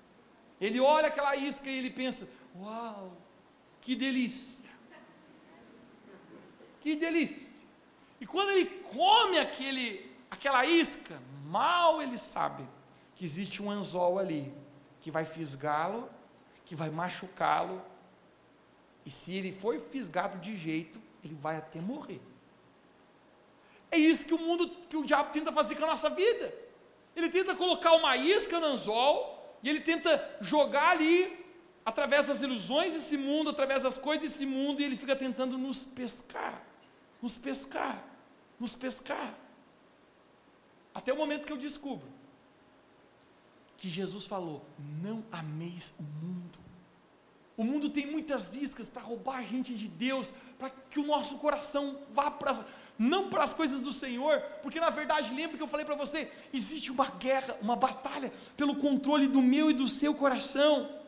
Ele 0.61 0.79
olha 0.79 1.07
aquela 1.07 1.35
isca 1.35 1.67
e 1.69 1.77
ele 1.79 1.89
pensa: 1.89 2.29
Uau, 2.55 3.17
que 3.81 3.95
delícia! 3.95 4.69
Que 6.79 6.95
delícia! 6.95 7.57
E 8.19 8.25
quando 8.27 8.49
ele 8.51 8.65
come 8.65 9.39
aquele, 9.39 10.11
aquela 10.29 10.63
isca, 10.65 11.19
mal 11.45 12.01
ele 12.01 12.17
sabe 12.17 12.67
que 13.15 13.25
existe 13.25 13.61
um 13.61 13.71
anzol 13.71 14.19
ali 14.19 14.53
que 15.01 15.09
vai 15.09 15.25
fisgá-lo, 15.25 16.07
que 16.63 16.75
vai 16.75 16.91
machucá-lo, 16.91 17.81
e 19.05 19.09
se 19.09 19.33
ele 19.33 19.51
for 19.51 19.79
fisgado 19.79 20.37
de 20.37 20.55
jeito, 20.55 21.01
ele 21.23 21.33
vai 21.33 21.57
até 21.57 21.81
morrer. 21.81 22.21
É 23.89 23.97
isso 23.97 24.25
que 24.25 24.33
o 24.33 24.37
mundo, 24.37 24.69
que 24.87 24.95
o 24.95 25.03
diabo 25.03 25.31
tenta 25.31 25.51
fazer 25.51 25.75
com 25.75 25.83
a 25.83 25.87
nossa 25.87 26.09
vida. 26.09 26.53
Ele 27.15 27.29
tenta 27.29 27.55
colocar 27.55 27.93
uma 27.93 28.15
isca 28.15 28.59
no 28.59 28.67
anzol, 28.67 29.30
e 29.63 29.69
ele 29.69 29.81
tenta 29.81 30.37
jogar 30.41 30.91
ali, 30.91 31.45
através 31.85 32.27
das 32.27 32.41
ilusões 32.41 32.93
desse 32.93 33.17
mundo, 33.17 33.49
através 33.49 33.83
das 33.83 33.97
coisas 33.97 34.23
desse 34.23 34.45
mundo, 34.45 34.81
e 34.81 34.85
ele 34.85 34.95
fica 34.95 35.15
tentando 35.15 35.57
nos 35.57 35.85
pescar, 35.85 36.63
nos 37.21 37.37
pescar, 37.37 38.03
nos 38.59 38.75
pescar. 38.75 39.33
Até 40.93 41.13
o 41.13 41.17
momento 41.17 41.45
que 41.45 41.53
eu 41.53 41.57
descubro 41.57 42.07
que 43.77 43.89
Jesus 43.89 44.25
falou: 44.25 44.63
não 45.01 45.23
ameis 45.31 45.95
o 45.99 46.03
mundo. 46.03 46.59
O 47.57 47.63
mundo 47.63 47.89
tem 47.89 48.05
muitas 48.05 48.55
iscas 48.55 48.87
para 48.87 49.01
roubar 49.01 49.37
a 49.37 49.43
gente 49.43 49.73
de 49.75 49.87
Deus, 49.87 50.33
para 50.57 50.69
que 50.69 50.99
o 50.99 51.05
nosso 51.05 51.37
coração 51.37 51.99
vá 52.11 52.31
para 52.31 52.65
não 53.01 53.31
para 53.31 53.43
as 53.43 53.51
coisas 53.51 53.81
do 53.81 53.91
Senhor, 53.91 54.39
porque 54.61 54.79
na 54.79 54.91
verdade, 54.91 55.33
lembra 55.33 55.57
que 55.57 55.63
eu 55.63 55.67
falei 55.67 55.83
para 55.83 55.95
você, 55.95 56.31
existe 56.53 56.91
uma 56.91 57.09
guerra, 57.09 57.57
uma 57.59 57.75
batalha 57.75 58.31
pelo 58.55 58.75
controle 58.75 59.27
do 59.27 59.41
meu 59.41 59.71
e 59.71 59.73
do 59.73 59.87
seu 59.89 60.13
coração. 60.13 61.01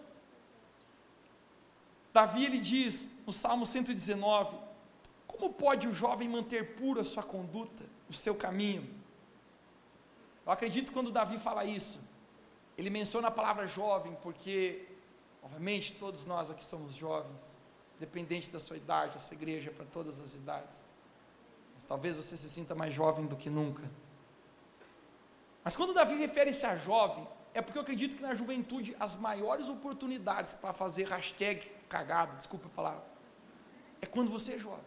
Davi 2.12 2.45
ele 2.45 2.58
diz 2.58 3.06
no 3.27 3.32
Salmo 3.32 3.63
119: 3.63 4.58
Como 5.27 5.53
pode 5.53 5.88
o 5.88 5.93
jovem 5.93 6.27
manter 6.27 6.75
pura 6.75 7.01
a 7.01 7.06
sua 7.06 7.21
conduta, 7.21 7.86
o 8.10 8.13
seu 8.13 8.34
caminho? 8.34 8.89
Eu 10.43 10.51
acredito 10.51 10.91
quando 10.91 11.12
Davi 11.12 11.38
fala 11.38 11.63
isso, 11.63 11.99
ele 12.75 12.89
menciona 12.89 13.27
a 13.27 13.32
palavra 13.32 13.67
jovem, 13.67 14.17
porque, 14.23 14.84
obviamente, 15.43 15.93
todos 15.93 16.25
nós 16.25 16.49
aqui 16.49 16.65
somos 16.65 16.95
jovens, 16.95 17.56
dependente 17.99 18.49
da 18.49 18.58
sua 18.58 18.77
idade, 18.77 19.17
essa 19.17 19.36
igreja 19.36 19.69
é 19.69 19.73
para 19.73 19.86
todas 19.86 20.19
as 20.19 20.34
idades. 20.34 20.91
Talvez 21.87 22.17
você 22.17 22.37
se 22.37 22.49
sinta 22.49 22.73
mais 22.73 22.93
jovem 22.93 23.25
do 23.25 23.35
que 23.35 23.49
nunca. 23.49 23.83
Mas 25.63 25.75
quando 25.75 25.93
Davi 25.93 26.15
refere-se 26.15 26.65
a 26.65 26.75
jovem, 26.75 27.27
é 27.53 27.61
porque 27.61 27.77
eu 27.77 27.81
acredito 27.81 28.15
que 28.15 28.21
na 28.21 28.33
juventude 28.33 28.95
as 28.99 29.15
maiores 29.15 29.69
oportunidades 29.69 30.55
para 30.55 30.73
fazer 30.73 31.07
hashtag 31.07 31.71
cagado, 31.87 32.35
desculpa 32.35 32.67
a 32.67 32.69
palavra, 32.69 33.03
é 34.01 34.05
quando 34.05 34.31
você 34.31 34.53
é 34.53 34.59
jovem. 34.59 34.83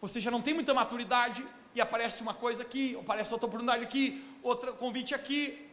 Você 0.00 0.20
já 0.20 0.30
não 0.30 0.40
tem 0.40 0.54
muita 0.54 0.72
maturidade 0.72 1.46
e 1.74 1.80
aparece 1.80 2.22
uma 2.22 2.34
coisa 2.34 2.62
aqui, 2.62 2.96
aparece 2.96 3.32
outra 3.32 3.46
oportunidade 3.46 3.82
aqui, 3.82 4.24
outro 4.42 4.74
convite 4.74 5.14
aqui. 5.14 5.70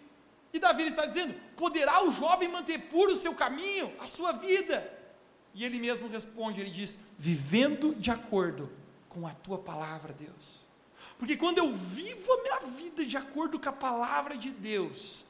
E 0.53 0.59
Davi 0.59 0.83
está 0.83 1.05
dizendo: 1.05 1.33
poderá 1.55 2.03
o 2.03 2.11
jovem 2.11 2.49
manter 2.49 2.89
puro 2.89 3.11
o 3.11 3.15
seu 3.15 3.35
caminho, 3.35 3.93
a 3.99 4.05
sua 4.05 4.31
vida? 4.31 4.91
E 5.53 5.63
ele 5.63 5.79
mesmo 5.79 6.07
responde: 6.07 6.59
ele 6.61 6.69
diz, 6.69 6.97
vivendo 7.17 7.93
de 7.95 8.09
acordo 8.09 8.80
com 9.13 9.27
a 9.27 9.31
tua 9.31 9.59
palavra, 9.59 10.13
Deus. 10.13 10.65
Porque 11.19 11.35
quando 11.35 11.57
eu 11.57 11.71
vivo 11.71 12.31
a 12.31 12.41
minha 12.41 12.59
vida 12.77 13.05
de 13.05 13.17
acordo 13.17 13.59
com 13.59 13.69
a 13.69 13.73
palavra 13.73 14.37
de 14.37 14.49
Deus, 14.49 15.25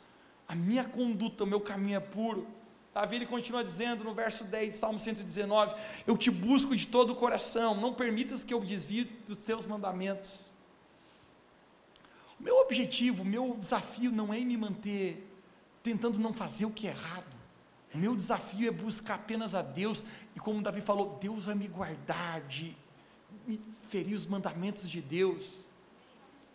a 0.47 0.55
minha 0.55 0.83
conduta, 0.83 1.43
o 1.43 1.47
meu 1.47 1.59
caminho 1.59 1.97
é 1.97 1.99
puro. 1.99 2.47
Davi 2.93 3.15
ele 3.15 3.25
continua 3.25 3.63
dizendo 3.63 4.03
no 4.03 4.13
verso 4.13 4.43
10, 4.43 4.75
Salmo 4.75 4.99
119: 4.99 5.75
Eu 6.05 6.15
te 6.15 6.29
busco 6.29 6.75
de 6.75 6.87
todo 6.87 7.13
o 7.13 7.15
coração, 7.15 7.75
não 7.75 7.93
permitas 7.93 8.43
que 8.43 8.53
eu 8.53 8.59
desvie 8.59 9.05
dos 9.27 9.39
teus 9.39 9.65
mandamentos. 9.65 10.49
O 12.39 12.43
meu 12.43 12.57
objetivo, 12.57 13.23
o 13.23 13.25
meu 13.25 13.55
desafio 13.57 14.11
não 14.11 14.33
é 14.33 14.39
me 14.39 14.57
manter 14.57 15.27
tentando 15.81 16.19
não 16.19 16.33
fazer 16.33 16.65
o 16.65 16.71
que 16.71 16.87
é 16.87 16.91
errado. 16.91 17.41
O 17.93 17.97
meu 17.97 18.15
desafio 18.15 18.67
é 18.67 18.71
buscar 18.71 19.15
apenas 19.15 19.53
a 19.55 19.61
Deus, 19.61 20.05
e 20.35 20.39
como 20.39 20.61
Davi 20.61 20.81
falou, 20.81 21.17
Deus 21.19 21.45
vai 21.45 21.55
me 21.55 21.67
guardar 21.67 22.41
de 22.41 22.75
ferir 23.89 24.15
os 24.15 24.25
mandamentos 24.25 24.89
de 24.89 25.01
Deus. 25.01 25.65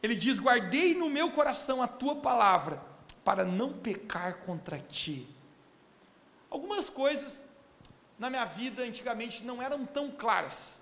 Ele 0.03 0.15
diz: 0.15 0.39
Guardei 0.39 0.95
no 0.95 1.09
meu 1.09 1.31
coração 1.31 1.83
a 1.83 1.89
tua 1.89 2.17
palavra, 2.17 2.83
para 3.25 3.45
não 3.45 3.73
pecar 3.73 4.39
contra 4.39 4.79
ti. 4.79 5.29
Algumas 6.51 6.89
coisas 6.89 7.47
na 8.19 8.31
minha 8.31 8.45
vida 8.45 8.83
antigamente 8.83 9.45
não 9.45 9.61
eram 9.61 9.85
tão 9.85 10.11
claras. 10.11 10.81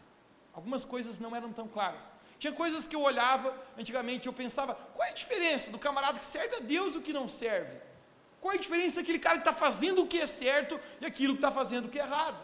Algumas 0.52 0.84
coisas 0.84 1.18
não 1.18 1.34
eram 1.34 1.52
tão 1.52 1.66
claras. 1.66 2.14
Tinha 2.38 2.52
coisas 2.52 2.86
que 2.86 2.94
eu 2.94 3.00
olhava 3.00 3.56
antigamente, 3.78 4.26
eu 4.26 4.32
pensava: 4.32 4.74
qual 4.94 5.08
é 5.08 5.10
a 5.10 5.14
diferença 5.14 5.70
do 5.70 5.78
camarada 5.78 6.18
que 6.18 6.24
serve 6.24 6.56
a 6.56 6.60
Deus 6.60 6.94
e 6.94 6.98
o 6.98 7.02
que 7.02 7.12
não 7.12 7.26
serve? 7.26 7.76
Qual 8.40 8.52
é 8.52 8.56
a 8.56 8.60
diferença 8.60 9.00
daquele 9.00 9.18
cara 9.18 9.38
que 9.38 9.48
está 9.48 9.52
fazendo 9.52 10.02
o 10.02 10.06
que 10.06 10.20
é 10.20 10.26
certo 10.26 10.78
e 11.00 11.06
aquilo 11.06 11.34
que 11.34 11.38
está 11.38 11.50
fazendo 11.50 11.86
o 11.86 11.88
que 11.88 11.98
é 11.98 12.02
errado? 12.02 12.36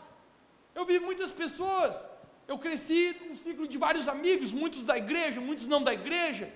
Eu 0.74 0.86
vi 0.86 0.98
muitas 0.98 1.30
pessoas 1.30 2.08
eu 2.50 2.58
cresci 2.58 3.16
num 3.28 3.36
ciclo 3.36 3.68
de 3.68 3.78
vários 3.78 4.08
amigos, 4.08 4.52
muitos 4.52 4.84
da 4.84 4.98
igreja, 4.98 5.40
muitos 5.40 5.68
não 5.68 5.84
da 5.84 5.94
igreja. 5.94 6.52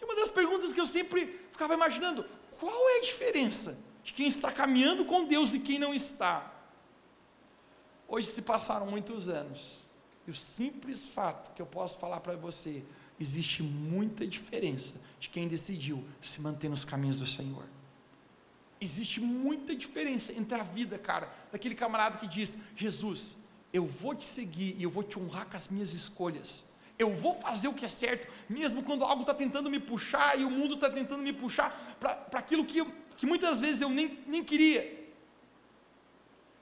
E 0.00 0.04
uma 0.04 0.14
das 0.14 0.28
perguntas 0.28 0.72
que 0.72 0.80
eu 0.80 0.86
sempre 0.86 1.40
ficava 1.50 1.74
imaginando 1.74 2.24
qual 2.60 2.88
é 2.90 2.98
a 2.98 3.00
diferença 3.00 3.76
de 4.04 4.12
quem 4.12 4.28
está 4.28 4.52
caminhando 4.52 5.04
com 5.04 5.24
Deus 5.24 5.54
e 5.54 5.58
quem 5.58 5.76
não 5.76 5.92
está. 5.92 6.52
Hoje 8.06 8.28
se 8.28 8.42
passaram 8.42 8.86
muitos 8.86 9.28
anos, 9.28 9.90
e 10.24 10.30
o 10.30 10.34
simples 10.34 11.04
fato 11.04 11.52
que 11.52 11.60
eu 11.60 11.66
posso 11.66 11.98
falar 11.98 12.20
para 12.20 12.36
você, 12.36 12.84
existe 13.18 13.60
muita 13.60 14.24
diferença 14.24 15.00
de 15.18 15.28
quem 15.28 15.48
decidiu 15.48 16.04
se 16.20 16.40
manter 16.40 16.68
nos 16.68 16.84
caminhos 16.84 17.18
do 17.18 17.26
Senhor. 17.26 17.64
Existe 18.80 19.20
muita 19.20 19.74
diferença 19.74 20.32
entre 20.32 20.56
a 20.56 20.62
vida, 20.62 20.96
cara, 20.96 21.32
daquele 21.50 21.74
camarada 21.74 22.18
que 22.18 22.28
diz: 22.28 22.58
Jesus, 22.76 23.38
eu 23.72 23.86
vou 23.86 24.14
te 24.14 24.24
seguir 24.24 24.76
e 24.78 24.82
eu 24.82 24.90
vou 24.90 25.02
te 25.02 25.18
honrar 25.18 25.48
com 25.48 25.56
as 25.56 25.68
minhas 25.68 25.92
escolhas. 25.94 26.70
Eu 26.98 27.12
vou 27.12 27.34
fazer 27.34 27.68
o 27.68 27.74
que 27.74 27.84
é 27.84 27.88
certo, 27.88 28.30
mesmo 28.48 28.82
quando 28.82 29.04
algo 29.04 29.22
está 29.22 29.34
tentando 29.34 29.70
me 29.70 29.80
puxar 29.80 30.38
e 30.38 30.44
o 30.44 30.50
mundo 30.50 30.74
está 30.74 30.90
tentando 30.90 31.22
me 31.22 31.32
puxar 31.32 31.96
para 31.98 32.38
aquilo 32.38 32.64
que, 32.64 32.84
que 33.16 33.26
muitas 33.26 33.58
vezes 33.58 33.80
eu 33.80 33.88
nem, 33.88 34.22
nem 34.26 34.44
queria. 34.44 35.02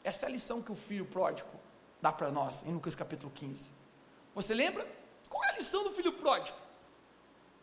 Essa 0.05 0.27
é 0.27 0.29
a 0.29 0.33
lição 0.33 0.63
que 0.63 0.73
o 0.73 0.75
filho 0.77 1.05
pródigo 1.05 1.51
dá 2.01 2.13
para 2.13 2.31
nós 2.31 2.65
em 2.65 2.73
Lucas 2.73 2.95
capítulo 2.95 3.31
15. 3.35 3.71
Você 4.35 4.55
lembra? 4.55 4.87
Qual 5.29 5.45
é 5.45 5.49
a 5.51 5.57
lição 5.57 5.85
do 5.85 5.91
filho 5.91 6.13
pródigo? 6.13 6.57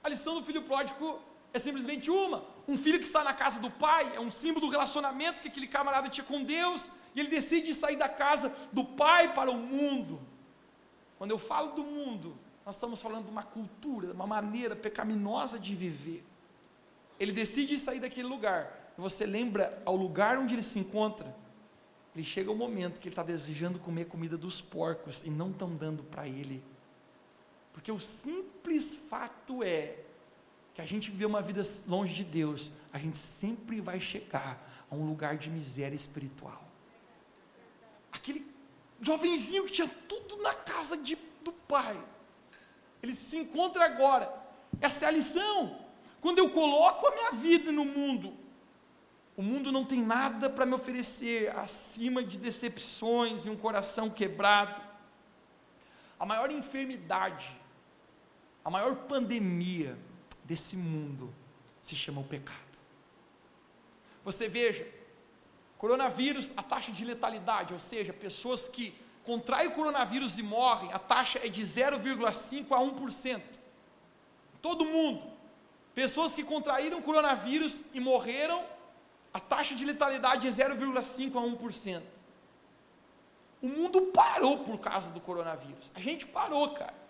A 0.04 0.10
lição 0.10 0.36
do 0.36 0.44
filho 0.44 0.62
pródigo 0.64 1.20
é 1.54 1.60
simplesmente 1.60 2.12
uma: 2.12 2.44
um 2.68 2.78
filho 2.78 3.00
que 3.00 3.06
está 3.06 3.24
na 3.24 3.34
casa 3.34 3.62
do 3.62 3.72
pai, 3.72 4.12
é 4.16 4.20
um 4.20 4.30
símbolo 4.30 4.66
do 4.66 4.72
relacionamento 4.72 5.42
que 5.42 5.48
aquele 5.48 5.68
camarada 5.68 6.10
tinha 6.10 6.26
com 6.26 6.44
Deus, 6.44 6.92
e 7.16 7.20
ele 7.20 7.30
decide 7.30 7.74
sair 7.74 7.96
da 7.96 8.10
casa 8.10 8.54
do 8.74 8.84
pai 8.84 9.34
para 9.34 9.50
o 9.50 9.58
mundo. 9.58 10.20
Quando 11.18 11.32
eu 11.32 11.40
falo 11.40 11.72
do 11.72 11.84
mundo, 11.84 12.38
nós 12.66 12.76
estamos 12.76 13.02
falando 13.02 13.26
de 13.26 13.32
uma 13.32 13.44
cultura, 13.44 14.08
de 14.08 14.14
uma 14.14 14.28
maneira 14.28 14.76
pecaminosa 14.76 15.58
de 15.58 15.74
viver. 15.74 16.26
Ele 17.18 17.32
decide 17.32 17.78
sair 17.78 18.02
daquele 18.02 18.28
lugar, 18.28 18.94
você 18.98 19.26
lembra 19.26 19.82
ao 19.86 19.96
lugar 19.96 20.38
onde 20.38 20.54
ele 20.54 20.64
se 20.64 20.78
encontra, 20.78 21.34
ele 22.14 22.26
chega 22.26 22.52
o 22.52 22.54
um 22.54 22.58
momento 22.58 23.00
que 23.00 23.08
ele 23.08 23.14
está 23.14 23.24
desejando 23.24 23.80
comer 23.80 24.06
comida 24.06 24.38
dos 24.38 24.60
porcos 24.60 25.24
e 25.24 25.30
não 25.30 25.52
estão 25.52 25.74
dando 25.76 26.04
para 26.04 26.28
ele. 26.28 26.64
Porque 27.72 27.92
o 27.92 28.00
simples 28.00 28.96
fato 28.96 29.64
é 29.64 30.00
que 30.78 30.82
a 30.84 30.86
gente 30.86 31.10
viver 31.10 31.26
uma 31.26 31.42
vida 31.42 31.64
longe 31.88 32.14
de 32.14 32.24
Deus, 32.24 32.72
a 32.94 33.00
gente 33.00 33.18
sempre 33.18 33.82
vai 33.82 34.00
chegar 34.00 34.86
a 34.92 34.94
um 34.94 35.08
lugar 35.08 35.36
de 35.36 35.50
miséria 35.50 35.96
espiritual. 35.96 36.64
Aquele 38.12 38.46
jovenzinho 39.02 39.66
que 39.66 39.72
tinha 39.72 39.88
tudo 40.08 40.38
na 40.38 40.54
casa 40.54 40.96
de, 40.96 41.18
do 41.44 41.52
pai, 41.52 42.00
ele 43.02 43.16
se 43.16 43.38
encontra 43.38 43.86
agora. 43.86 44.32
Essa 44.80 45.06
é 45.06 45.08
a 45.08 45.12
lição. 45.12 45.80
Quando 46.22 46.38
eu 46.38 46.52
coloco 46.52 47.08
a 47.08 47.12
minha 47.12 47.32
vida 47.32 47.72
no 47.72 47.84
mundo, 47.84 48.36
o 49.36 49.42
mundo 49.42 49.72
não 49.72 49.84
tem 49.84 50.00
nada 50.00 50.48
para 50.48 50.64
me 50.64 50.76
oferecer 50.76 51.58
acima 51.58 52.24
de 52.24 52.38
decepções 52.38 53.48
e 53.48 53.50
um 53.50 53.58
coração 53.58 54.12
quebrado. 54.12 54.80
A 56.20 56.26
maior 56.26 56.52
enfermidade, 56.52 57.52
a 58.64 58.70
maior 58.70 58.96
pandemia 59.08 59.98
desse 60.48 60.78
mundo 60.78 61.34
se 61.82 61.96
chama 61.96 62.22
o 62.22 62.24
pecado. 62.24 62.76
Você 64.24 64.48
veja, 64.48 64.88
coronavírus, 65.78 66.54
a 66.56 66.64
taxa 66.64 66.92
de 66.92 67.04
letalidade, 67.04 67.74
ou 67.74 67.80
seja, 67.80 68.14
pessoas 68.14 68.68
que 68.68 68.86
contraem 69.26 69.68
o 69.68 69.72
coronavírus 69.72 70.38
e 70.38 70.44
morrem, 70.44 70.92
a 70.94 71.00
taxa 71.00 71.40
é 71.44 71.50
de 71.50 71.62
0,5 71.62 72.72
a 72.72 72.80
1%. 72.80 73.42
Todo 74.62 74.86
mundo. 74.86 75.22
Pessoas 75.94 76.34
que 76.34 76.44
contraíram 76.44 77.02
coronavírus 77.02 77.84
e 77.94 78.00
morreram, 78.00 78.66
a 79.34 79.40
taxa 79.40 79.76
de 79.76 79.84
letalidade 79.84 80.48
é 80.48 80.50
0,5 80.50 81.36
a 81.36 81.42
1%. 81.42 82.04
O 83.62 83.68
mundo 83.68 84.02
parou 84.14 84.60
por 84.60 84.80
causa 84.80 85.12
do 85.12 85.20
coronavírus. 85.20 85.92
A 85.94 86.00
gente 86.00 86.26
parou, 86.26 86.74
cara. 86.74 87.07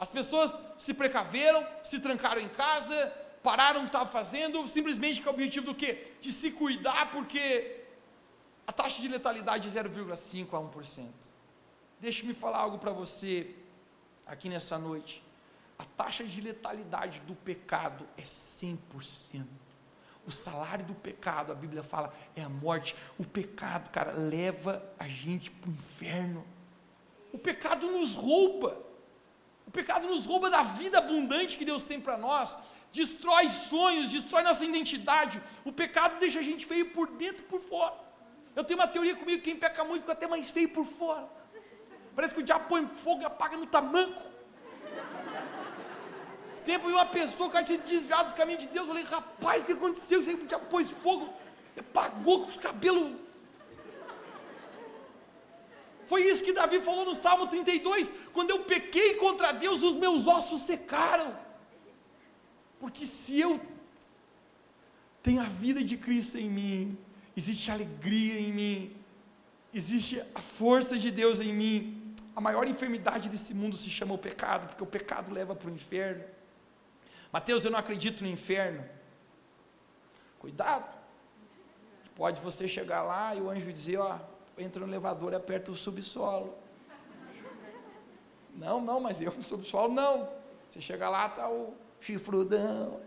As 0.00 0.08
pessoas 0.08 0.58
se 0.78 0.94
precaveram, 0.94 1.64
se 1.82 2.00
trancaram 2.00 2.40
em 2.40 2.48
casa, 2.48 3.12
pararam 3.42 3.80
o 3.80 3.82
que 3.82 3.90
estavam 3.90 4.08
fazendo, 4.08 4.66
simplesmente 4.66 5.20
com 5.20 5.28
o 5.28 5.32
objetivo 5.34 5.66
do 5.66 5.74
quê? 5.74 6.12
De 6.22 6.32
se 6.32 6.52
cuidar, 6.52 7.12
porque 7.12 7.84
a 8.66 8.72
taxa 8.72 9.02
de 9.02 9.08
letalidade 9.08 9.68
é 9.68 9.82
0,5 9.82 10.54
a 10.54 10.78
1%. 10.78 11.10
Deixe-me 12.00 12.32
falar 12.32 12.60
algo 12.60 12.78
para 12.78 12.92
você 12.92 13.54
aqui 14.26 14.48
nessa 14.48 14.78
noite. 14.78 15.22
A 15.78 15.84
taxa 15.84 16.24
de 16.24 16.40
letalidade 16.40 17.20
do 17.20 17.34
pecado 17.34 18.08
é 18.16 18.22
100%. 18.22 19.44
O 20.26 20.30
salário 20.30 20.84
do 20.86 20.94
pecado, 20.94 21.52
a 21.52 21.54
Bíblia 21.54 21.82
fala, 21.82 22.14
é 22.34 22.42
a 22.42 22.48
morte. 22.48 22.96
O 23.18 23.24
pecado, 23.24 23.90
cara, 23.90 24.12
leva 24.12 24.82
a 24.98 25.06
gente 25.06 25.50
para 25.50 25.68
o 25.68 25.72
inferno. 25.72 26.46
O 27.32 27.38
pecado 27.38 27.90
nos 27.90 28.14
rouba. 28.14 28.89
O 29.70 29.72
pecado 29.72 30.08
nos 30.08 30.26
rouba 30.26 30.50
da 30.50 30.62
vida 30.64 30.98
abundante 30.98 31.56
que 31.56 31.64
Deus 31.64 31.84
tem 31.84 32.00
para 32.06 32.16
nós. 32.18 32.58
Destrói 32.92 33.46
sonhos, 33.46 34.10
destrói 34.10 34.42
nossa 34.42 34.64
identidade. 34.64 35.40
O 35.64 35.72
pecado 35.72 36.18
deixa 36.18 36.40
a 36.40 36.42
gente 36.42 36.66
feio 36.66 36.86
por 36.90 37.06
dentro 37.06 37.44
e 37.44 37.48
por 37.52 37.60
fora. 37.60 37.94
Eu 38.56 38.64
tenho 38.64 38.80
uma 38.80 38.88
teoria 38.88 39.14
comigo: 39.14 39.40
quem 39.40 39.54
peca 39.54 39.84
muito 39.84 40.00
fica 40.00 40.14
até 40.14 40.26
mais 40.26 40.50
feio 40.50 40.70
por 40.70 40.84
fora. 40.84 41.28
Parece 42.16 42.34
que 42.34 42.40
o 42.40 42.42
diabo 42.42 42.64
põe 42.68 42.84
fogo 42.88 43.22
e 43.22 43.24
apaga 43.24 43.56
no 43.56 43.64
tamanco. 43.64 44.24
Esse 46.52 46.64
tempo 46.64 46.86
eu 46.86 46.88
vi 46.88 46.96
uma 46.96 47.06
pessoa 47.06 47.48
que 47.48 47.62
tinha 47.62 47.78
desviado 47.78 48.24
dos 48.24 48.32
caminhos 48.32 48.62
de 48.64 48.68
Deus. 48.70 48.88
Eu 48.88 48.92
falei, 48.92 49.04
rapaz, 49.04 49.62
o 49.62 49.66
que 49.66 49.72
aconteceu? 49.78 50.20
Você 50.20 50.36
já 50.48 50.58
pôs 50.58 50.90
fogo, 50.90 51.32
apagou 51.78 52.40
com 52.42 52.48
os 52.48 52.56
cabelos. 52.56 53.12
Foi 56.10 56.22
isso 56.28 56.44
que 56.46 56.52
Davi 56.52 56.78
falou 56.80 57.04
no 57.08 57.14
Salmo 57.14 57.46
32. 57.46 58.12
Quando 58.36 58.50
eu 58.50 58.60
pequei 58.64 59.14
contra 59.14 59.52
Deus, 59.64 59.84
os 59.88 59.96
meus 60.04 60.26
ossos 60.36 60.62
secaram. 60.62 61.28
Porque 62.80 63.06
se 63.06 63.34
eu 63.38 63.60
tenho 65.22 65.40
a 65.40 65.50
vida 65.64 65.84
de 65.90 65.96
Cristo 65.96 66.36
em 66.36 66.50
mim, 66.50 66.98
existe 67.36 67.70
alegria 67.70 68.40
em 68.40 68.52
mim, 68.52 68.96
existe 69.72 70.20
a 70.34 70.40
força 70.40 70.98
de 70.98 71.12
Deus 71.12 71.38
em 71.38 71.52
mim. 71.52 71.80
A 72.34 72.40
maior 72.40 72.66
enfermidade 72.66 73.28
desse 73.28 73.54
mundo 73.54 73.76
se 73.76 73.88
chama 73.88 74.12
o 74.12 74.18
pecado, 74.18 74.66
porque 74.66 74.82
o 74.82 74.92
pecado 74.98 75.32
leva 75.32 75.54
para 75.54 75.70
o 75.70 75.72
inferno. 75.72 76.24
Mateus, 77.32 77.64
eu 77.64 77.70
não 77.70 77.78
acredito 77.78 78.24
no 78.24 78.28
inferno. 78.28 78.84
Cuidado. 80.40 80.90
Pode 82.16 82.40
você 82.40 82.66
chegar 82.66 83.02
lá 83.02 83.32
e 83.36 83.40
o 83.40 83.48
anjo 83.48 83.72
dizer, 83.72 83.98
ó, 83.98 84.18
entra 84.60 84.84
no 84.84 84.90
elevador 84.90 85.32
e 85.32 85.36
aperta 85.36 85.70
o 85.70 85.76
subsolo. 85.76 86.54
Não, 88.54 88.80
não, 88.80 89.00
mas 89.00 89.20
eu 89.20 89.32
no 89.32 89.42
subsolo 89.42 89.92
não. 89.92 90.28
Você 90.68 90.80
chega 90.80 91.08
lá, 91.08 91.28
tá 91.28 91.50
o 91.50 91.74
chifrudão 92.00 93.00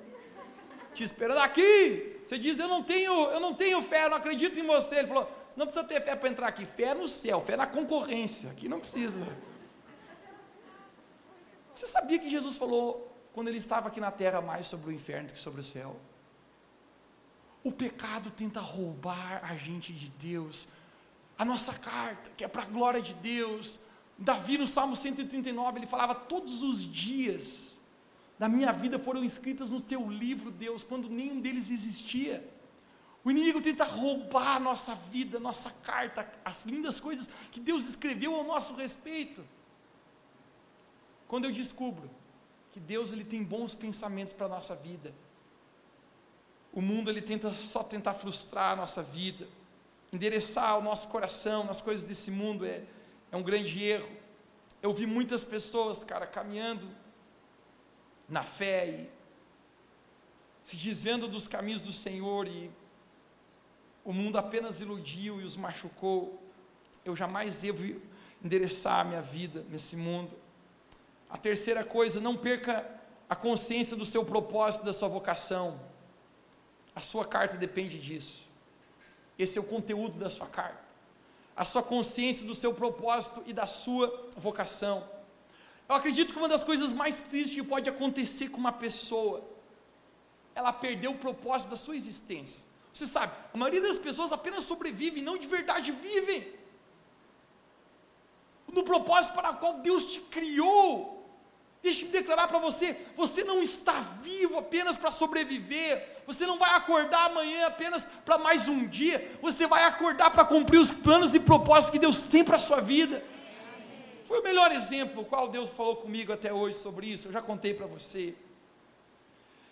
te 0.93 1.03
esperando 1.03 1.39
aqui. 1.39 2.21
Você 2.25 2.37
diz, 2.37 2.59
eu 2.59 2.67
não 2.67 2.83
tenho, 2.83 3.13
eu 3.31 3.39
não 3.39 3.53
tenho 3.53 3.81
fé, 3.81 4.05
eu 4.05 4.09
não 4.09 4.17
acredito 4.17 4.59
em 4.59 4.65
você. 4.65 4.99
Ele 4.99 5.07
falou, 5.07 5.29
você 5.49 5.59
não 5.59 5.65
precisa 5.65 5.85
ter 5.85 6.01
fé 6.01 6.15
para 6.15 6.29
entrar 6.29 6.47
aqui. 6.47 6.65
Fé 6.65 6.93
no 6.93 7.07
céu, 7.07 7.41
fé 7.41 7.57
na 7.57 7.67
concorrência. 7.67 8.51
Aqui 8.51 8.69
não 8.69 8.79
precisa. 8.79 9.27
Você 11.75 11.85
sabia 11.87 12.19
que 12.19 12.29
Jesus 12.29 12.55
falou 12.55 13.11
quando 13.33 13.47
ele 13.47 13.57
estava 13.57 13.87
aqui 13.87 13.99
na 13.99 14.11
terra 14.11 14.41
mais 14.41 14.67
sobre 14.67 14.89
o 14.89 14.91
inferno 14.91 15.27
do 15.27 15.33
que 15.33 15.39
sobre 15.39 15.61
o 15.61 15.63
céu. 15.63 15.95
O 17.63 17.71
pecado 17.71 18.29
tenta 18.29 18.59
roubar 18.59 19.41
a 19.43 19.55
gente 19.55 19.91
de 19.93 20.09
Deus, 20.09 20.67
a 21.37 21.45
nossa 21.45 21.73
carta, 21.73 22.31
que 22.37 22.43
é 22.43 22.47
para 22.47 22.63
a 22.63 22.65
glória 22.65 23.01
de 23.01 23.13
Deus. 23.15 23.79
Davi, 24.17 24.57
no 24.57 24.67
Salmo 24.67 24.95
139, 24.95 25.79
ele 25.79 25.87
falava: 25.87 26.13
Todos 26.13 26.63
os 26.63 26.83
dias 26.83 27.81
da 28.37 28.49
minha 28.49 28.71
vida 28.71 28.99
foram 28.99 29.23
escritas 29.23 29.69
no 29.69 29.81
teu 29.81 30.09
livro, 30.09 30.51
Deus, 30.51 30.83
quando 30.83 31.09
nenhum 31.09 31.39
deles 31.39 31.69
existia. 31.69 32.47
O 33.23 33.31
inimigo 33.31 33.61
tenta 33.61 33.85
roubar 33.85 34.57
a 34.57 34.59
nossa 34.59 34.95
vida, 34.95 35.39
nossa 35.39 35.71
carta, 35.71 36.29
as 36.43 36.65
lindas 36.65 36.99
coisas 36.99 37.29
que 37.51 37.59
Deus 37.59 37.87
escreveu 37.87 38.35
ao 38.35 38.43
nosso 38.43 38.73
respeito. 38.73 39.43
Quando 41.27 41.45
eu 41.45 41.51
descubro 41.51 42.09
que 42.73 42.79
Deus 42.79 43.11
ele 43.11 43.23
tem 43.23 43.43
bons 43.43 43.75
pensamentos 43.75 44.33
para 44.33 44.47
a 44.47 44.49
nossa 44.49 44.75
vida. 44.75 45.13
O 46.73 46.81
mundo 46.81 47.09
ele 47.09 47.21
tenta 47.21 47.53
só 47.53 47.83
tentar 47.83 48.15
frustrar 48.15 48.73
a 48.73 48.75
nossa 48.75 49.03
vida, 49.03 49.47
endereçar 50.13 50.77
o 50.77 50.81
nosso 50.81 51.07
coração 51.07 51.63
nas 51.63 51.81
coisas 51.81 52.07
desse 52.07 52.29
mundo 52.29 52.65
é, 52.65 52.83
é 53.31 53.35
um 53.35 53.41
grande 53.41 53.83
erro. 53.83 54.09
Eu 54.79 54.93
vi 54.93 55.07
muitas 55.07 55.43
pessoas, 55.43 56.03
cara, 56.03 56.27
caminhando 56.27 56.87
na 58.29 58.43
fé 58.43 58.87
e 58.89 59.09
se 60.63 60.75
desvendo 60.75 61.27
dos 61.27 61.47
caminhos 61.47 61.81
do 61.81 61.91
Senhor 61.91 62.47
e 62.47 62.69
o 64.05 64.13
mundo 64.13 64.37
apenas 64.37 64.79
iludiu 64.79 65.41
e 65.41 65.43
os 65.43 65.55
machucou. 65.55 66.39
Eu 67.03 67.15
jamais 67.15 67.61
devo 67.61 67.99
endereçar 68.43 68.99
a 68.99 69.03
minha 69.03 69.21
vida 69.21 69.65
nesse 69.67 69.95
mundo. 69.95 70.37
A 71.27 71.37
terceira 71.37 71.83
coisa, 71.83 72.21
não 72.21 72.37
perca 72.37 72.87
a 73.27 73.35
consciência 73.35 73.97
do 73.97 74.05
seu 74.05 74.23
propósito, 74.23 74.85
da 74.85 74.93
sua 74.93 75.07
vocação. 75.07 75.79
A 76.95 77.01
sua 77.01 77.25
carta 77.25 77.57
depende 77.57 77.99
disso. 77.99 78.52
Esse 79.37 79.57
é 79.57 79.61
o 79.61 79.63
conteúdo 79.63 80.17
da 80.17 80.29
sua 80.29 80.47
carta. 80.47 80.83
A 81.55 81.65
sua 81.65 81.83
consciência 81.83 82.45
do 82.45 82.55
seu 82.55 82.73
propósito 82.73 83.43
e 83.45 83.53
da 83.53 83.67
sua 83.67 84.29
vocação. 84.35 85.07
Eu 85.87 85.95
acredito 85.95 86.33
que 86.33 86.39
uma 86.39 86.47
das 86.47 86.63
coisas 86.63 86.93
mais 86.93 87.21
tristes 87.21 87.55
que 87.55 87.63
pode 87.63 87.89
acontecer 87.89 88.49
com 88.49 88.57
uma 88.57 88.71
pessoa, 88.71 89.43
ela 90.55 90.71
perdeu 90.71 91.11
o 91.11 91.17
propósito 91.17 91.71
da 91.71 91.75
sua 91.75 91.95
existência. 91.95 92.65
Você 92.91 93.05
sabe, 93.05 93.33
a 93.53 93.57
maioria 93.57 93.81
das 93.81 93.97
pessoas 93.97 94.31
apenas 94.31 94.63
sobrevive, 94.63 95.21
não 95.21 95.37
de 95.37 95.47
verdade 95.47 95.91
vivem. 95.91 96.53
No 98.71 98.83
propósito 98.83 99.33
para 99.33 99.51
o 99.51 99.57
qual 99.57 99.79
Deus 99.79 100.05
te 100.05 100.19
criou. 100.19 101.12
Deixe-me 101.83 102.11
declarar 102.11 102.47
para 102.47 102.59
você: 102.59 102.95
você 103.13 103.43
não 103.43 103.61
está 103.61 103.99
vivo 103.99 104.57
apenas 104.57 104.95
para 104.95 105.11
sobreviver, 105.11 106.21
você 106.25 106.45
não 106.47 106.57
vai 106.57 106.73
acordar 106.77 107.25
amanhã 107.25 107.67
apenas 107.67 108.07
para 108.23 108.37
mais 108.37 108.69
um 108.69 108.87
dia, 108.87 109.29
você 109.41 109.67
vai 109.67 109.83
acordar 109.83 110.31
para 110.31 110.45
cumprir 110.45 110.79
os 110.79 110.89
planos 110.89 111.35
e 111.35 111.41
propósitos 111.41 111.91
que 111.91 111.99
Deus 111.99 112.23
tem 112.23 112.41
para 112.41 112.55
a 112.55 112.59
sua 112.59 112.79
vida. 112.79 113.21
Foi 114.23 114.39
o 114.39 114.43
melhor 114.43 114.71
exemplo, 114.71 115.25
qual 115.25 115.49
Deus 115.49 115.67
falou 115.67 115.97
comigo 115.97 116.31
até 116.31 116.53
hoje 116.53 116.77
sobre 116.77 117.07
isso, 117.07 117.27
eu 117.27 117.33
já 117.33 117.41
contei 117.41 117.73
para 117.73 117.85
você. 117.85 118.33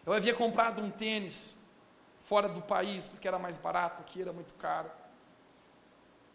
Eu 0.05 0.11
havia 0.11 0.33
comprado 0.33 0.81
um 0.81 0.89
tênis 0.89 1.55
fora 2.23 2.49
do 2.49 2.61
país, 2.61 3.07
porque 3.07 3.25
era 3.25 3.39
mais 3.39 3.57
barato, 3.57 4.01
aqui 4.01 4.21
era 4.21 4.33
muito 4.33 4.53
caro. 4.55 4.91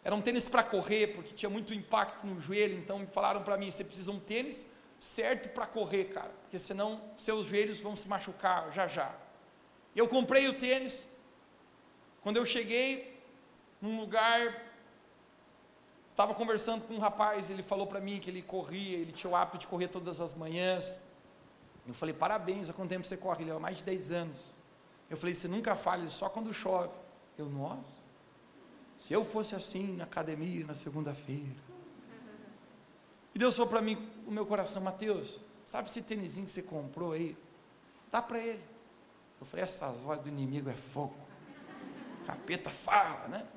Era 0.03 0.15
um 0.15 0.21
tênis 0.21 0.47
para 0.47 0.63
correr, 0.63 1.07
porque 1.07 1.35
tinha 1.35 1.49
muito 1.49 1.71
impacto 1.71 2.25
no 2.25 2.39
joelho, 2.39 2.79
então 2.79 2.97
me 2.97 3.07
falaram 3.07 3.43
para 3.43 3.57
mim, 3.57 3.69
você 3.69 3.83
precisa 3.83 4.11
um 4.11 4.19
tênis 4.19 4.67
certo 4.99 5.49
para 5.49 5.65
correr, 5.65 6.05
cara, 6.05 6.31
porque 6.41 6.57
senão 6.57 7.01
seus 7.17 7.47
joelhos 7.47 7.79
vão 7.79 7.95
se 7.95 8.07
machucar 8.07 8.71
já 8.71 8.87
já. 8.87 9.15
Eu 9.95 10.07
comprei 10.07 10.47
o 10.47 10.53
tênis. 10.53 11.09
Quando 12.21 12.37
eu 12.37 12.45
cheguei 12.45 13.19
num 13.81 13.99
lugar 13.99 14.67
estava 16.17 16.33
conversando 16.33 16.81
com 16.81 16.95
um 16.95 16.99
rapaz, 16.99 17.51
ele 17.51 17.61
falou 17.61 17.85
para 17.85 18.01
mim 18.01 18.19
que 18.19 18.27
ele 18.27 18.41
corria, 18.41 18.97
ele 18.97 19.11
tinha 19.11 19.29
o 19.29 19.35
hábito 19.35 19.59
de 19.59 19.67
correr 19.67 19.87
todas 19.87 20.19
as 20.19 20.33
manhãs. 20.33 20.99
Eu 21.87 21.93
falei, 21.93 22.11
parabéns, 22.11 22.71
há 22.71 22.73
quanto 22.73 22.89
tempo 22.89 23.05
você 23.05 23.15
corre? 23.15 23.43
Ele, 23.43 23.51
há 23.51 23.59
mais 23.59 23.77
de 23.77 23.83
10 23.83 24.11
anos. 24.11 24.57
Eu 25.11 25.15
falei, 25.15 25.35
você 25.35 25.47
nunca 25.47 25.75
falha, 25.75 26.09
só 26.09 26.27
quando 26.27 26.51
chove. 26.51 26.89
Eu, 27.37 27.45
nossa, 27.45 27.83
se 28.97 29.13
eu 29.13 29.23
fosse 29.23 29.53
assim 29.53 29.95
na 29.95 30.05
academia 30.05 30.65
na 30.65 30.73
segunda-feira. 30.73 31.55
E 33.35 33.37
Deus 33.37 33.55
falou 33.55 33.69
para 33.69 33.81
mim, 33.81 33.95
o 34.27 34.31
meu 34.31 34.45
coração, 34.45 34.83
Mateus, 34.83 35.39
sabe 35.65 35.89
esse 35.89 36.01
tênisinho 36.01 36.45
que 36.45 36.51
você 36.51 36.61
comprou 36.61 37.13
aí? 37.13 37.35
Dá 38.11 38.21
para 38.21 38.39
ele. 38.39 38.61
Eu 39.39 39.45
falei, 39.45 39.63
essas 39.63 40.01
vozes 40.01 40.23
do 40.23 40.29
inimigo 40.29 40.69
é 40.69 40.75
fogo. 40.75 41.15
Capeta 42.25 42.69
fala, 42.69 43.29
né? 43.29 43.47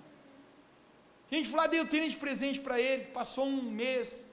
A 1.30 1.34
gente 1.34 1.48
falou, 1.48 1.64
ah, 1.64 1.68
dei 1.68 1.80
o 1.80 1.88
tênis 1.88 2.12
de 2.12 2.18
presente 2.18 2.60
para 2.60 2.80
ele, 2.80 3.06
passou 3.06 3.46
um 3.46 3.62
mês. 3.62 4.28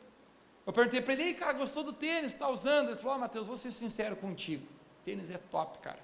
Eu 0.65 0.73
perguntei 0.73 1.02
para 1.02 1.13
ele, 1.13 1.23
Ei, 1.23 1.34
cara, 1.34 1.54
gostou 1.54 1.84
do 1.84 1.93
tênis? 1.93 2.34
Está 2.34 2.50
usando? 2.50 2.89
Ele 2.89 2.97
falou, 2.97 3.15
ah, 3.15 3.19
Matheus, 3.19 3.47
vou 3.47 3.58
ser 3.58 3.71
sincero 3.71 4.15
contigo. 4.15 4.67
Tênis 5.04 5.32
é 5.32 5.38
top, 5.38 5.80
cara. 5.80 6.00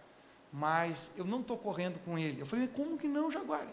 Mas 0.52 1.12
eu 1.15 1.26
não 1.26 1.41
estou 1.41 1.58
correndo 1.58 2.00
com 2.00 2.17
ele. 2.17 2.41
Eu 2.41 2.46
falei, 2.46 2.67
como 2.67 2.98
que 2.98 3.08
não, 3.08 3.30
Jaguar? 3.30 3.67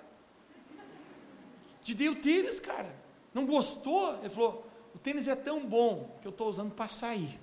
Te 1.83 1.94
dei 1.94 2.09
o 2.09 2.16
tênis, 2.16 2.61
cara. 2.61 2.94
Não 3.33 3.46
gostou? 3.46 4.18
Ele 4.18 4.29
falou, 4.29 4.69
o 4.94 4.98
tênis 4.98 5.29
é 5.29 5.37
tão 5.37 5.66
bom 5.66 6.18
que 6.20 6.26
eu 6.26 6.31
estou 6.31 6.48
usando 6.48 6.74
para 6.74 6.88
sair. 6.88 7.38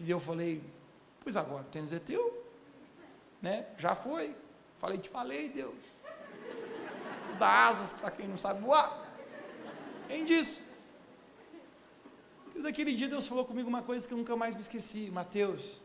E 0.00 0.10
eu 0.10 0.18
falei, 0.18 0.62
pois 1.20 1.36
agora, 1.36 1.62
o 1.62 1.66
tênis 1.66 1.92
é 1.92 1.98
teu. 1.98 2.42
Né? 3.40 3.66
Já 3.78 3.94
foi. 3.94 4.34
Falei, 4.78 4.98
te 4.98 5.08
falei, 5.08 5.48
Deus 5.48 5.92
dá 7.42 7.68
asas 7.68 7.90
para 7.90 8.10
quem 8.10 8.28
não 8.28 8.36
sabe 8.38 8.60
voar. 8.60 8.96
Quem 10.06 10.24
disse? 10.24 10.62
E 12.54 12.60
daquele 12.60 12.92
dia 12.94 13.08
Deus 13.08 13.26
falou 13.26 13.44
comigo 13.44 13.68
uma 13.68 13.82
coisa 13.82 14.06
que 14.06 14.14
eu 14.14 14.18
nunca 14.18 14.36
mais 14.36 14.54
me 14.54 14.60
esqueci. 14.60 15.10
Mateus, 15.10 15.80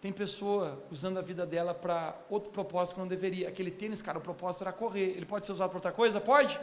tem 0.00 0.12
pessoa 0.12 0.84
usando 0.90 1.18
a 1.18 1.22
vida 1.22 1.46
dela 1.46 1.72
para 1.72 2.14
outro 2.28 2.50
propósito 2.50 2.96
que 2.96 3.00
não 3.00 3.08
deveria. 3.08 3.48
Aquele 3.48 3.70
tênis, 3.70 4.02
cara, 4.02 4.18
o 4.18 4.20
propósito 4.20 4.62
era 4.62 4.72
correr. 4.72 5.16
Ele 5.16 5.24
pode 5.24 5.46
ser 5.46 5.52
usado 5.52 5.70
para 5.70 5.78
outra 5.78 5.92
coisa? 5.92 6.20
Pode? 6.20 6.60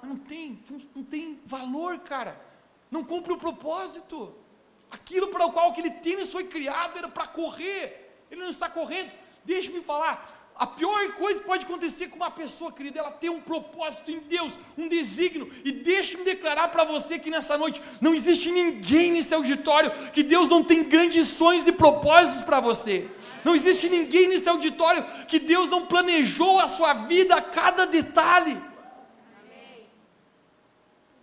Mas 0.00 0.10
não 0.10 0.16
tem, 0.16 0.58
não 0.94 1.04
tem 1.04 1.40
valor, 1.44 1.98
cara. 2.00 2.40
Não 2.90 3.04
cumpre 3.04 3.32
o 3.32 3.38
propósito. 3.38 4.34
Aquilo 4.90 5.28
para 5.28 5.46
o 5.46 5.52
qual 5.52 5.70
aquele 5.70 5.90
tênis 5.90 6.32
foi 6.32 6.44
criado 6.44 6.98
era 6.98 7.08
para 7.08 7.26
correr. 7.26 8.24
Ele 8.30 8.40
não 8.40 8.50
está 8.50 8.68
correndo. 8.68 9.10
Deixe-me 9.44 9.80
falar, 9.80 10.38
a 10.58 10.66
pior 10.66 11.12
coisa 11.12 11.40
que 11.40 11.46
pode 11.46 11.64
acontecer 11.64 12.08
com 12.08 12.16
uma 12.16 12.32
pessoa, 12.32 12.72
querida, 12.72 12.98
ela 12.98 13.12
tem 13.12 13.30
um 13.30 13.40
propósito 13.40 14.10
em 14.10 14.18
Deus, 14.18 14.58
um 14.76 14.88
desígnio. 14.88 15.48
E 15.64 15.70
deixe-me 15.70 16.24
declarar 16.24 16.66
para 16.68 16.82
você 16.82 17.16
que 17.16 17.30
nessa 17.30 17.56
noite 17.56 17.80
não 18.00 18.12
existe 18.12 18.50
ninguém 18.50 19.12
nesse 19.12 19.32
auditório 19.32 19.92
que 20.10 20.24
Deus 20.24 20.48
não 20.48 20.64
tem 20.64 20.82
grandes 20.82 21.28
sonhos 21.28 21.66
e 21.68 21.72
propósitos 21.72 22.42
para 22.42 22.58
você. 22.58 23.06
Não 23.44 23.54
existe 23.54 23.88
ninguém 23.88 24.26
nesse 24.26 24.48
auditório 24.48 25.04
que 25.28 25.38
Deus 25.38 25.70
não 25.70 25.86
planejou 25.86 26.58
a 26.58 26.66
sua 26.66 26.92
vida 26.92 27.36
a 27.36 27.42
cada 27.42 27.86
detalhe. 27.86 28.60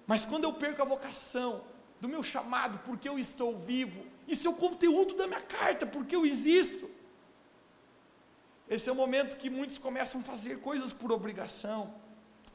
Mas 0.08 0.24
quando 0.24 0.44
eu 0.44 0.54
perco 0.54 0.82
a 0.82 0.86
vocação 0.86 1.63
do 2.00 2.08
meu 2.08 2.22
chamado, 2.22 2.80
porque 2.80 3.08
eu 3.08 3.18
estou 3.18 3.58
vivo, 3.58 4.06
isso 4.28 4.48
é 4.48 4.52
o 4.52 4.56
conteúdo 4.56 5.15
da 5.15 5.28
minha 5.28 5.41
carta, 5.41 5.86
porque 5.86 6.15
eu 6.15 6.26
existo. 6.26 6.89
Esse 8.70 8.89
é 8.89 8.91
o 8.91 8.96
momento 8.96 9.38
que 9.38 9.50
muitos 9.50 9.78
começam 9.78 10.22
a 10.22 10.24
fazer 10.24 10.60
coisas 10.60 10.91
por 10.91 11.12
obrigação. 11.12 11.94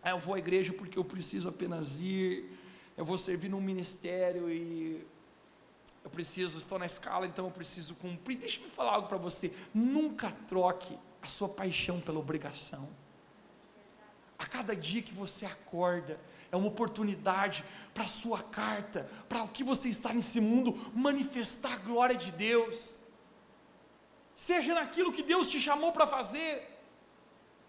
Ah, 0.03 0.11
eu 0.11 0.19
vou 0.19 0.35
à 0.35 0.39
igreja 0.39 0.73
porque 0.73 0.99
eu 0.99 1.05
preciso 1.05 1.49
apenas 1.49 2.01
ir, 2.01 2.59
eu 2.97 3.05
vou 3.05 3.19
servir 3.19 3.49
num 3.49 3.61
ministério 3.61 4.51
e 4.51 5.07
eu 6.03 6.11
preciso, 6.11 6.59
estou 6.59 6.79
na 6.79 6.87
escala, 6.87 7.27
então 7.27 7.45
eu 7.45 7.51
preciso 7.51 7.95
cumprir. 7.95 8.39
Deixa 8.39 8.61
eu 8.61 8.69
falar 8.71 8.95
algo 8.95 9.09
para 9.09 9.19
você: 9.19 9.55
nunca 9.75 10.33
troque 10.49 10.99
a 11.23 11.29
sua 11.29 11.49
paixão 11.49 12.01
pela 12.01 12.19
obrigação. 12.19 12.89
A 14.39 14.47
cada 14.47 14.75
dia 14.75 15.03
que 15.03 15.13
você 15.13 15.45
acorda, 15.45 16.19
é 16.53 16.57
uma 16.57 16.69
oportunidade 16.69 17.65
para 17.95 18.05
a 18.05 18.09
sua 18.09 18.43
carta, 18.43 19.09
para 19.29 19.43
o 19.43 19.49
que 19.49 19.63
você 19.63 19.89
está 19.89 20.13
nesse 20.13 20.41
mundo, 20.41 20.77
manifestar 20.95 21.75
a 21.75 21.77
glória 21.77 22.17
de 22.17 22.33
Deus 22.33 23.01
seja 24.49 24.73
naquilo 24.75 25.13
que 25.13 25.23
Deus 25.23 25.49
te 25.49 25.61
chamou 25.61 25.93
para 25.93 26.07
fazer. 26.07 26.53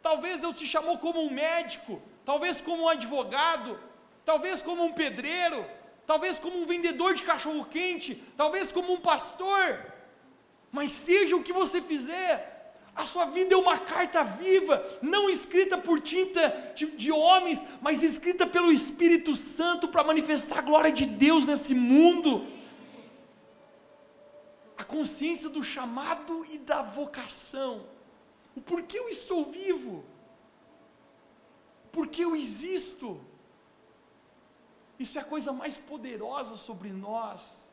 Talvez 0.01 0.39
Deus 0.39 0.57
te 0.57 0.65
chamou 0.65 0.97
como 0.97 1.19
um 1.21 1.29
médico, 1.29 2.01
talvez 2.25 2.61
como 2.61 2.83
um 2.83 2.89
advogado, 2.89 3.77
talvez 4.23 4.61
como 4.61 4.83
um 4.85 4.93
pedreiro, 4.93 5.65
talvez 6.07 6.39
como 6.39 6.57
um 6.57 6.65
vendedor 6.65 7.13
de 7.13 7.23
cachorro 7.23 7.65
quente, 7.65 8.15
talvez 8.37 8.71
como 8.71 8.93
um 8.93 9.01
pastor. 9.01 9.67
Mas 10.71 10.93
seja 10.93 11.35
o 11.35 11.43
que 11.43 11.51
você 11.51 11.81
fizer, 11.81 12.37
a 12.95 13.05
sua 13.05 13.25
vida 13.25 13.53
é 13.53 13.57
uma 13.57 13.77
carta 13.77 14.23
viva, 14.23 14.85
não 15.01 15.29
escrita 15.29 15.77
por 15.77 15.99
tinta 15.99 16.73
de, 16.75 16.87
de 16.87 17.11
homens, 17.11 17.63
mas 17.81 18.03
escrita 18.03 18.45
pelo 18.45 18.71
Espírito 18.71 19.35
Santo 19.35 19.87
para 19.87 20.03
manifestar 20.03 20.59
a 20.59 20.61
glória 20.61 20.91
de 20.91 21.05
Deus 21.05 21.47
nesse 21.47 21.73
mundo 21.73 22.45
a 24.81 24.83
consciência 24.83 25.47
do 25.47 25.63
chamado 25.63 26.43
e 26.49 26.57
da 26.57 26.81
vocação. 26.81 27.85
O 28.55 28.61
porquê 28.61 28.97
eu 28.97 29.07
estou 29.07 29.45
vivo? 29.45 30.03
Porque 31.91 32.25
eu 32.25 32.35
existo? 32.35 33.21
Isso 34.97 35.19
é 35.19 35.21
a 35.21 35.25
coisa 35.25 35.53
mais 35.53 35.77
poderosa 35.77 36.57
sobre 36.57 36.89
nós. 36.89 37.70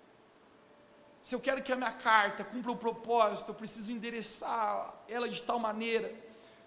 Se 1.29 1.35
eu 1.35 1.41
quero 1.41 1.63
que 1.63 1.71
a 1.71 1.77
minha 1.77 1.93
carta 1.93 2.43
cumpra 2.43 2.73
o 2.73 2.77
propósito, 2.77 3.51
eu 3.51 3.55
preciso 3.55 3.93
endereçar 3.93 4.95
ela 5.07 5.29
de 5.29 5.43
tal 5.43 5.59
maneira 5.59 6.11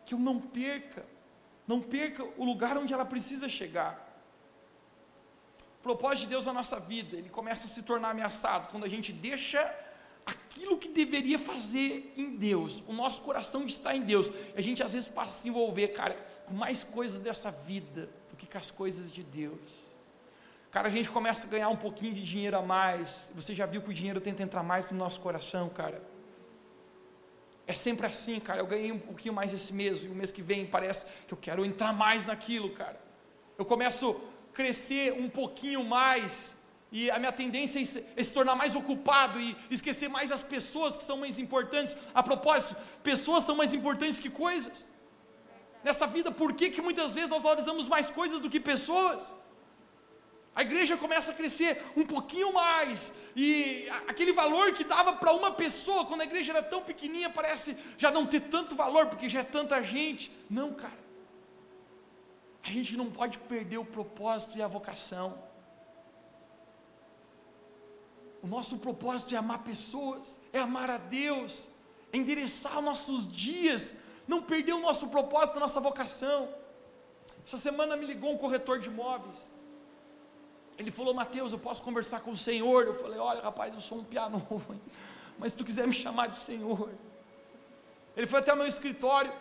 que 0.06 0.14
eu 0.14 0.20
não 0.20 0.40
perca, 0.40 1.04
não 1.68 1.82
perca 1.82 2.24
o 2.38 2.46
lugar 2.46 2.78
onde 2.78 2.94
ela 2.94 3.04
precisa 3.04 3.50
chegar. 3.50 4.22
O 5.80 5.82
propósito 5.82 6.26
de 6.26 6.28
Deus 6.28 6.46
na 6.46 6.54
nossa 6.54 6.80
vida, 6.80 7.18
ele 7.18 7.28
começa 7.28 7.66
a 7.66 7.68
se 7.68 7.82
tornar 7.82 8.12
ameaçado 8.12 8.70
quando 8.70 8.84
a 8.84 8.88
gente 8.88 9.12
deixa 9.12 9.60
aquilo 10.28 10.78
que 10.78 10.90
deveria 10.90 11.40
fazer 11.40 12.14
em 12.16 12.36
Deus, 12.38 12.84
o 12.88 12.94
nosso 12.94 13.24
coração 13.24 13.66
está 13.66 13.96
em 13.96 14.04
Deus, 14.04 14.32
a 14.56 14.62
gente 14.62 14.84
às 14.84 14.94
vezes 14.94 15.10
passa 15.10 15.32
a 15.32 15.42
se 15.42 15.50
envolver, 15.50 15.88
cara, 15.88 16.14
com 16.46 16.54
mais 16.54 16.84
coisas 16.84 17.20
dessa 17.20 17.50
vida 17.50 18.12
do 18.30 18.36
que 18.36 18.46
com 18.46 18.60
as 18.60 18.70
coisas 18.70 19.12
de 19.12 19.24
Deus. 19.24 19.91
Cara, 20.72 20.88
a 20.88 20.92
gente 20.92 21.12
começa 21.12 21.46
a 21.46 21.50
ganhar 21.50 21.68
um 21.68 21.76
pouquinho 21.76 22.14
de 22.14 22.24
dinheiro 22.24 22.58
a 22.58 22.62
mais. 22.62 23.30
Você 23.36 23.54
já 23.54 23.66
viu 23.66 23.82
que 23.82 23.90
o 23.90 23.94
dinheiro 23.94 24.22
tenta 24.22 24.42
entrar 24.42 24.64
mais 24.64 24.90
no 24.90 24.98
nosso 24.98 25.20
coração, 25.20 25.68
cara? 25.68 26.02
É 27.68 27.74
sempre 27.74 28.08
assim, 28.08 28.40
cara. 28.40 28.62
Eu 28.62 28.68
ganhei 28.68 28.90
um 28.90 29.00
pouquinho 29.00 29.34
mais 29.34 29.54
esse 29.54 29.74
mês, 29.74 30.02
e 30.02 30.08
o 30.08 30.16
mês 30.16 30.32
que 30.32 30.42
vem 30.42 30.66
parece 30.66 31.06
que 31.28 31.34
eu 31.34 31.38
quero 31.38 31.66
entrar 31.66 31.92
mais 31.92 32.28
naquilo, 32.28 32.70
cara. 32.70 32.98
Eu 33.58 33.66
começo 33.66 34.12
a 34.12 34.56
crescer 34.56 35.12
um 35.12 35.30
pouquinho 35.30 35.84
mais 35.84 36.58
E 36.92 37.10
a 37.10 37.18
minha 37.18 37.32
tendência 37.32 37.80
é 37.80 37.86
se, 37.86 38.06
é 38.18 38.24
tornar 38.24 38.56
mais 38.56 38.76
ocupado 38.76 39.40
e 39.40 39.56
esquecer 39.70 40.10
mais 40.10 40.30
as 40.30 40.44
pessoas 40.44 40.98
que 40.98 41.04
são 41.04 41.18
mais 41.18 41.40
importantes. 41.40 41.96
A 42.14 42.22
propósito, 42.22 42.76
pessoas 43.02 43.44
são 43.44 43.56
mais 43.56 43.74
importantes 43.74 44.20
que 44.20 44.30
coisas. 44.30 44.94
Nessa 45.86 46.06
vida, 46.06 46.32
por 46.32 46.54
que, 46.54 46.70
que 46.70 46.82
muitas 46.82 47.14
vezes 47.14 47.30
nós 47.30 47.44
valorizamos 47.44 47.88
mais 47.88 48.10
coisas 48.10 48.42
do 48.42 48.50
que 48.50 48.60
pessoas? 48.60 49.34
A 50.54 50.64
igreja 50.64 50.98
começa 50.98 51.32
a 51.32 51.34
crescer 51.34 51.82
um 51.96 52.06
pouquinho 52.06 52.52
mais, 52.54 53.14
e 53.36 53.88
aquele 54.08 54.34
valor 54.34 54.74
que 54.74 54.84
dava 54.84 55.14
para 55.14 55.32
uma 55.32 55.52
pessoa, 55.52 56.06
quando 56.06 56.22
a 56.22 56.26
igreja 56.26 56.52
era 56.52 56.62
tão 56.62 56.82
pequenininha, 56.82 57.30
parece 57.30 57.78
já 57.98 58.12
não 58.12 58.26
ter 58.26 58.42
tanto 58.42 58.76
valor, 58.76 59.06
porque 59.06 59.30
já 59.30 59.40
é 59.40 59.44
tanta 59.44 59.82
gente. 59.82 60.30
Não, 60.50 60.74
cara. 60.74 61.00
A 62.64 62.70
gente 62.70 62.98
não 62.98 63.10
pode 63.10 63.40
perder 63.40 63.78
o 63.78 63.86
propósito 63.86 64.58
e 64.58 64.62
a 64.62 64.68
vocação. 64.68 65.42
O 68.44 68.48
nosso 68.48 68.78
propósito 68.80 69.34
é 69.34 69.38
amar 69.38 69.64
pessoas, 69.64 70.38
é 70.52 70.60
amar 70.60 70.90
a 70.90 70.98
Deus, 70.98 71.72
é 72.12 72.18
endereçar 72.18 72.82
nossos 72.82 73.26
dias, 73.26 73.96
não 74.28 74.42
perder 74.42 74.74
o 74.74 74.82
nosso 74.82 75.08
propósito, 75.08 75.58
a 75.58 75.62
nossa 75.62 75.80
vocação. 75.80 76.54
Essa 77.46 77.58
semana 77.58 77.96
me 77.96 78.06
ligou 78.06 78.34
um 78.34 78.38
corretor 78.38 78.80
de 78.80 78.90
imóveis 78.90 79.61
ele 80.82 80.92
falou, 80.92 81.14
Mateus, 81.14 81.52
eu 81.52 81.60
posso 81.60 81.82
conversar 81.84 82.22
com 82.22 82.32
o 82.32 82.38
Senhor? 82.38 82.86
Eu 82.86 82.94
falei, 82.94 83.20
olha 83.20 83.42
rapaz, 83.42 83.74
eu 83.74 83.82
sou 83.82 84.00
um 84.00 84.04
piano 84.04 84.46
novo, 84.50 84.80
mas 85.38 85.52
se 85.52 85.58
tu 85.58 85.64
quiser 85.64 85.88
me 85.88 85.94
chamar 85.94 86.28
de 86.28 86.40
Senhor. 86.40 86.90
Ele 88.16 88.28
foi 88.28 88.40
até 88.40 88.54
o 88.54 88.58
meu 88.58 88.68
escritório. 88.68 89.32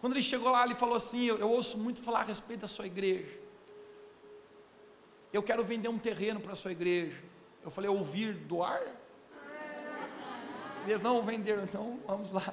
Quando 0.00 0.14
ele 0.14 0.22
chegou 0.22 0.50
lá, 0.50 0.64
ele 0.64 0.74
falou 0.74 0.96
assim: 0.96 1.24
eu, 1.24 1.38
eu 1.38 1.48
ouço 1.48 1.78
muito 1.78 2.00
falar 2.00 2.20
a 2.20 2.24
respeito 2.24 2.60
da 2.60 2.68
sua 2.68 2.86
igreja. 2.86 3.38
Eu 5.32 5.42
quero 5.42 5.64
vender 5.64 5.88
um 5.88 5.98
terreno 5.98 6.40
para 6.40 6.52
a 6.52 6.56
sua 6.56 6.72
igreja. 6.72 7.16
Eu 7.62 7.70
falei, 7.70 7.88
ouvir 7.88 8.34
doar? 8.34 8.82
Ele 10.86 11.02
não 11.02 11.22
vender, 11.22 11.58
então 11.60 11.98
vamos 12.06 12.30
lá. 12.30 12.52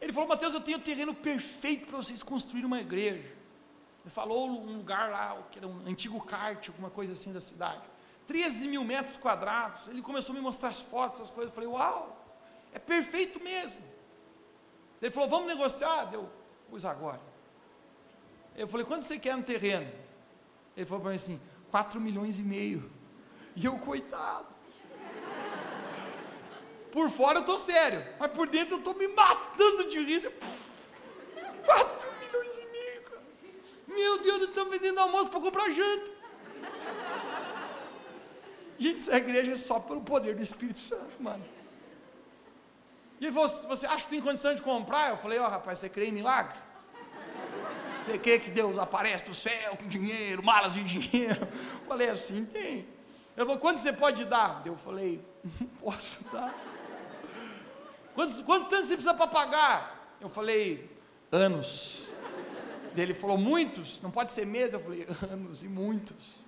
Ele 0.00 0.12
falou, 0.12 0.28
Mateus, 0.28 0.54
eu 0.54 0.60
tenho 0.60 0.78
o 0.78 0.80
terreno 0.80 1.14
perfeito 1.14 1.86
para 1.86 1.98
vocês 1.98 2.22
construírem 2.22 2.66
uma 2.66 2.80
igreja. 2.80 3.33
Ele 4.04 4.12
falou 4.12 4.48
um 4.48 4.76
lugar 4.76 5.10
lá, 5.10 5.42
que 5.50 5.58
era 5.58 5.66
um 5.66 5.86
antigo 5.86 6.20
kart, 6.20 6.68
alguma 6.68 6.90
coisa 6.90 7.14
assim 7.14 7.32
da 7.32 7.40
cidade. 7.40 7.82
13 8.26 8.68
mil 8.68 8.84
metros 8.84 9.16
quadrados. 9.16 9.88
Ele 9.88 10.02
começou 10.02 10.34
a 10.34 10.36
me 10.36 10.42
mostrar 10.42 10.68
as 10.68 10.80
fotos, 10.80 11.22
as 11.22 11.30
coisas. 11.30 11.50
Eu 11.50 11.54
falei, 11.54 11.70
uau, 11.70 12.24
é 12.72 12.78
perfeito 12.78 13.42
mesmo. 13.42 13.82
Ele 15.00 15.10
falou, 15.10 15.28
vamos 15.28 15.46
negociar? 15.46 16.12
Eu, 16.12 16.30
pois 16.68 16.84
agora. 16.84 17.20
Eu 18.56 18.68
falei, 18.68 18.86
quanto 18.86 19.02
você 19.02 19.18
quer 19.18 19.36
no 19.36 19.42
terreno? 19.42 19.90
Ele 20.76 20.86
falou 20.86 21.00
para 21.02 21.10
mim 21.10 21.16
assim, 21.16 21.40
4 21.70 22.00
milhões 22.00 22.38
e 22.38 22.42
meio. 22.42 22.90
E 23.56 23.64
eu, 23.64 23.78
coitado. 23.78 24.48
Por 26.92 27.10
fora 27.10 27.38
eu 27.38 27.40
estou 27.40 27.56
sério, 27.56 28.06
mas 28.20 28.30
por 28.30 28.48
dentro 28.48 28.74
eu 28.74 28.78
estou 28.78 28.94
me 28.94 29.08
matando 29.08 29.88
de 29.88 29.98
riso. 29.98 30.30
4 31.66 32.08
milhões 32.20 32.54
e 32.56 32.66
meio, 32.66 33.02
cara. 33.02 33.22
Meu 33.94 34.18
Deus, 34.22 34.40
eu 34.40 34.48
estou 34.48 34.68
vendendo 34.68 34.98
almoço 34.98 35.30
para 35.30 35.40
comprar 35.40 35.70
janta. 35.70 36.10
Gente, 38.78 38.98
essa 38.98 39.16
igreja 39.16 39.52
é 39.52 39.56
só 39.56 39.78
pelo 39.78 40.00
poder 40.00 40.34
do 40.34 40.42
Espírito 40.42 40.78
Santo, 40.78 41.14
mano. 41.20 41.44
E 43.20 43.26
ele 43.26 43.32
falou: 43.32 43.48
Você 43.48 43.86
acha 43.86 44.04
que 44.04 44.10
tem 44.10 44.20
condição 44.20 44.54
de 44.54 44.62
comprar? 44.62 45.10
Eu 45.10 45.16
falei: 45.16 45.38
Ó, 45.38 45.46
oh, 45.46 45.48
rapaz, 45.48 45.78
você 45.78 45.88
crê 45.88 46.06
em 46.06 46.12
milagre? 46.12 46.56
Você 48.04 48.18
crê 48.18 48.38
que 48.38 48.50
Deus 48.50 48.76
aparece 48.76 49.24
do 49.24 49.34
céu 49.34 49.76
com 49.76 49.86
dinheiro, 49.86 50.42
malas 50.42 50.74
de 50.74 50.82
dinheiro? 50.84 51.40
Eu 51.80 51.86
falei: 51.86 52.10
Assim 52.10 52.44
tem. 52.44 52.78
Ele 53.36 53.46
falou: 53.46 53.58
Quanto 53.58 53.80
você 53.80 53.92
pode 53.92 54.24
dar? 54.24 54.62
Eu 54.66 54.76
falei: 54.76 55.24
Não 55.60 55.68
posso 55.80 56.24
dar. 56.24 56.54
Quanto, 58.14 58.44
quanto 58.44 58.68
tempo 58.68 58.84
você 58.84 58.94
precisa 58.94 59.14
para 59.14 59.26
pagar? 59.28 60.16
Eu 60.20 60.28
falei: 60.28 60.90
Anos. 61.30 62.13
Ele 62.96 63.14
falou, 63.14 63.36
muitos? 63.36 64.00
Não 64.00 64.10
pode 64.10 64.30
ser 64.30 64.46
meses? 64.46 64.74
Eu 64.74 64.80
falei, 64.80 65.06
anos 65.30 65.62
e 65.62 65.68
muitos. 65.68 66.44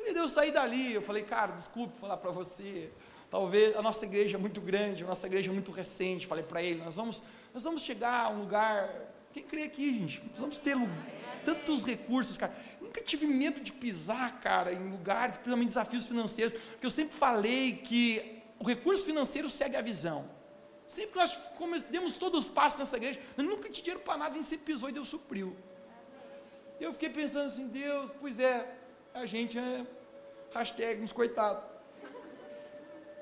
Ele 0.00 0.14
deu 0.14 0.28
sair 0.28 0.52
dali. 0.52 0.94
Eu 0.94 1.02
falei, 1.02 1.22
cara, 1.22 1.52
desculpe 1.52 1.98
falar 1.98 2.16
para 2.16 2.30
você. 2.30 2.90
Talvez 3.30 3.76
a 3.76 3.82
nossa 3.82 4.06
igreja 4.06 4.36
é 4.36 4.40
muito 4.40 4.60
grande, 4.60 5.02
a 5.02 5.06
nossa 5.06 5.26
igreja 5.26 5.50
é 5.50 5.52
muito 5.52 5.72
recente. 5.72 6.26
Falei 6.26 6.44
para 6.44 6.62
ele, 6.62 6.80
nós 6.82 6.94
vamos, 6.94 7.22
nós 7.52 7.64
vamos 7.64 7.82
chegar 7.82 8.26
a 8.26 8.28
um 8.28 8.40
lugar. 8.40 8.88
Quem 9.32 9.42
crê 9.42 9.64
aqui, 9.64 9.92
gente? 9.98 10.22
Nós 10.30 10.40
vamos 10.40 10.58
ter 10.58 10.76
tantos 11.44 11.84
recursos, 11.84 12.36
cara. 12.36 12.54
nunca 12.80 13.00
tive 13.02 13.26
medo 13.26 13.60
de 13.60 13.72
pisar, 13.72 14.40
cara, 14.40 14.72
em 14.72 14.90
lugares, 14.90 15.36
principalmente 15.36 15.68
desafios 15.68 16.06
financeiros, 16.06 16.54
porque 16.54 16.86
eu 16.86 16.90
sempre 16.90 17.14
falei 17.14 17.74
que 17.74 18.42
o 18.58 18.64
recurso 18.64 19.04
financeiro 19.04 19.50
segue 19.50 19.76
a 19.76 19.82
visão. 19.82 20.35
Sempre 20.86 21.12
que 21.12 21.66
nós 21.66 21.82
demos 21.84 22.14
todos 22.14 22.46
os 22.46 22.52
passos 22.52 22.78
nessa 22.78 22.96
igreja, 22.96 23.20
nunca 23.36 23.68
tinha 23.68 23.82
dinheiro 23.82 24.00
para 24.00 24.16
nada, 24.16 24.30
a 24.30 24.34
gente 24.34 24.46
sempre 24.46 24.66
pisou 24.66 24.88
e 24.88 24.92
Deus 24.92 25.08
supriu. 25.08 25.56
Eu 26.80 26.92
fiquei 26.92 27.08
pensando 27.10 27.46
assim, 27.46 27.68
Deus, 27.68 28.12
pois 28.20 28.38
é, 28.38 28.72
a 29.12 29.26
gente 29.26 29.58
é 29.58 29.86
hashtag 30.52 31.02
uns 31.02 31.12
coitados. 31.12 31.64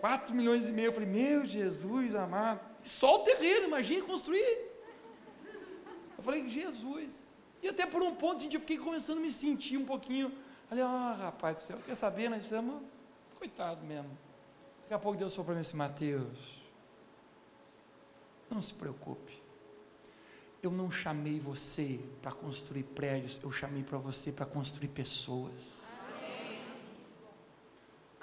4 0.01 0.35
milhões 0.35 0.69
e 0.69 0.73
meio, 0.73 0.89
eu 0.89 0.93
falei, 0.93 1.09
meu 1.09 1.47
Jesus 1.47 2.15
amado, 2.15 2.61
só 2.83 3.17
o 3.17 3.19
terreno, 3.21 3.67
imagine 3.67 4.03
construir. 4.03 4.71
Eu 6.19 6.23
falei, 6.23 6.47
Jesus. 6.49 7.27
E 7.63 7.69
até 7.69 7.87
por 7.87 8.03
um 8.03 8.15
ponto, 8.15 8.43
gente, 8.43 8.55
eu 8.55 8.61
fiquei 8.61 8.77
começando 8.77 9.19
a 9.19 9.21
me 9.23 9.31
sentir 9.31 9.79
um 9.79 9.87
pouquinho. 9.87 10.31
Falei, 10.69 10.85
ah, 10.85 11.17
oh, 11.17 11.23
rapaz 11.23 11.61
do 11.61 11.65
céu, 11.65 11.79
quer 11.87 11.95
saber? 11.95 12.29
Nós 12.29 12.43
estamos, 12.43 12.83
coitado 13.39 13.83
mesmo. 13.87 14.11
Daqui 14.83 14.95
a 14.95 14.99
pouco 14.99 15.17
Deus 15.17 15.35
falou 15.35 15.47
para 15.47 15.55
mim 15.55 15.61
assim, 15.63 15.77
Mateus, 15.77 16.64
não 18.55 18.63
se 18.63 18.75
preocupe. 18.75 19.43
Eu 20.63 20.71
não 20.71 20.91
chamei 20.91 21.39
você 21.39 22.01
para 22.23 22.33
construir 22.33 22.85
prédios, 22.85 23.41
eu 23.43 23.53
chamei 23.53 23.83
para 23.83 23.99
você 23.99 24.33
para 24.33 24.47
construir 24.47 24.89
pessoas. 24.89 25.99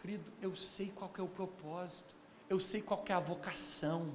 Querido, 0.01 0.23
eu 0.41 0.55
sei 0.55 0.89
qual 0.89 1.11
é 1.15 1.21
o 1.21 1.27
propósito, 1.27 2.15
eu 2.49 2.59
sei 2.59 2.81
qual 2.81 3.03
é 3.07 3.13
a 3.13 3.19
vocação, 3.19 4.11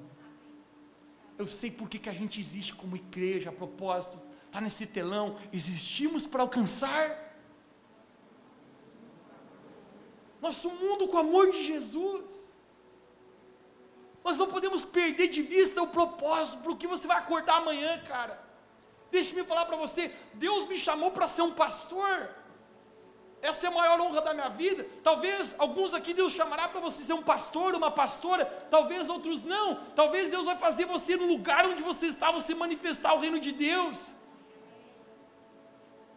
eu 1.38 1.46
sei 1.46 1.70
por 1.70 1.88
que, 1.88 1.98
que 2.00 2.08
a 2.08 2.12
gente 2.12 2.40
existe 2.40 2.74
como 2.74 2.96
igreja, 2.96 3.50
a 3.50 3.52
propósito, 3.52 4.18
está 4.46 4.60
nesse 4.60 4.86
telão, 4.86 5.38
existimos 5.52 6.26
para 6.26 6.42
alcançar 6.42 7.24
nosso 10.40 10.70
mundo 10.70 11.06
com 11.08 11.16
o 11.16 11.20
amor 11.20 11.52
de 11.52 11.64
Jesus. 11.64 12.55
Nós 14.26 14.38
não 14.38 14.48
podemos 14.48 14.84
perder 14.84 15.28
de 15.28 15.40
vista 15.40 15.80
o 15.80 15.86
propósito, 15.86 16.60
para 16.62 16.72
o 16.72 16.76
que 16.76 16.88
você 16.92 17.06
vai 17.06 17.16
acordar 17.16 17.58
amanhã, 17.58 17.92
cara. 18.12 18.34
Deixe-me 19.08 19.44
falar 19.44 19.66
para 19.66 19.76
você: 19.76 20.12
Deus 20.34 20.66
me 20.66 20.76
chamou 20.76 21.12
para 21.12 21.28
ser 21.28 21.42
um 21.42 21.52
pastor. 21.52 22.28
Essa 23.40 23.66
é 23.66 23.70
a 23.70 23.72
maior 23.72 24.00
honra 24.00 24.20
da 24.22 24.34
minha 24.34 24.48
vida. 24.48 24.84
Talvez 25.04 25.54
alguns 25.64 25.94
aqui 25.94 26.12
Deus 26.12 26.32
chamará 26.32 26.66
para 26.66 26.80
você 26.80 27.04
ser 27.04 27.12
um 27.12 27.22
pastor, 27.22 27.76
uma 27.76 27.92
pastora, 27.92 28.44
talvez 28.68 29.08
outros 29.08 29.44
não. 29.44 29.76
Talvez 29.94 30.32
Deus 30.32 30.46
vai 30.46 30.58
fazer 30.58 30.86
você 30.86 31.16
no 31.16 31.26
lugar 31.26 31.64
onde 31.64 31.84
você 31.84 32.08
está, 32.08 32.32
você 32.32 32.52
manifestar 32.52 33.14
o 33.14 33.20
reino 33.20 33.38
de 33.38 33.52
Deus. 33.52 34.16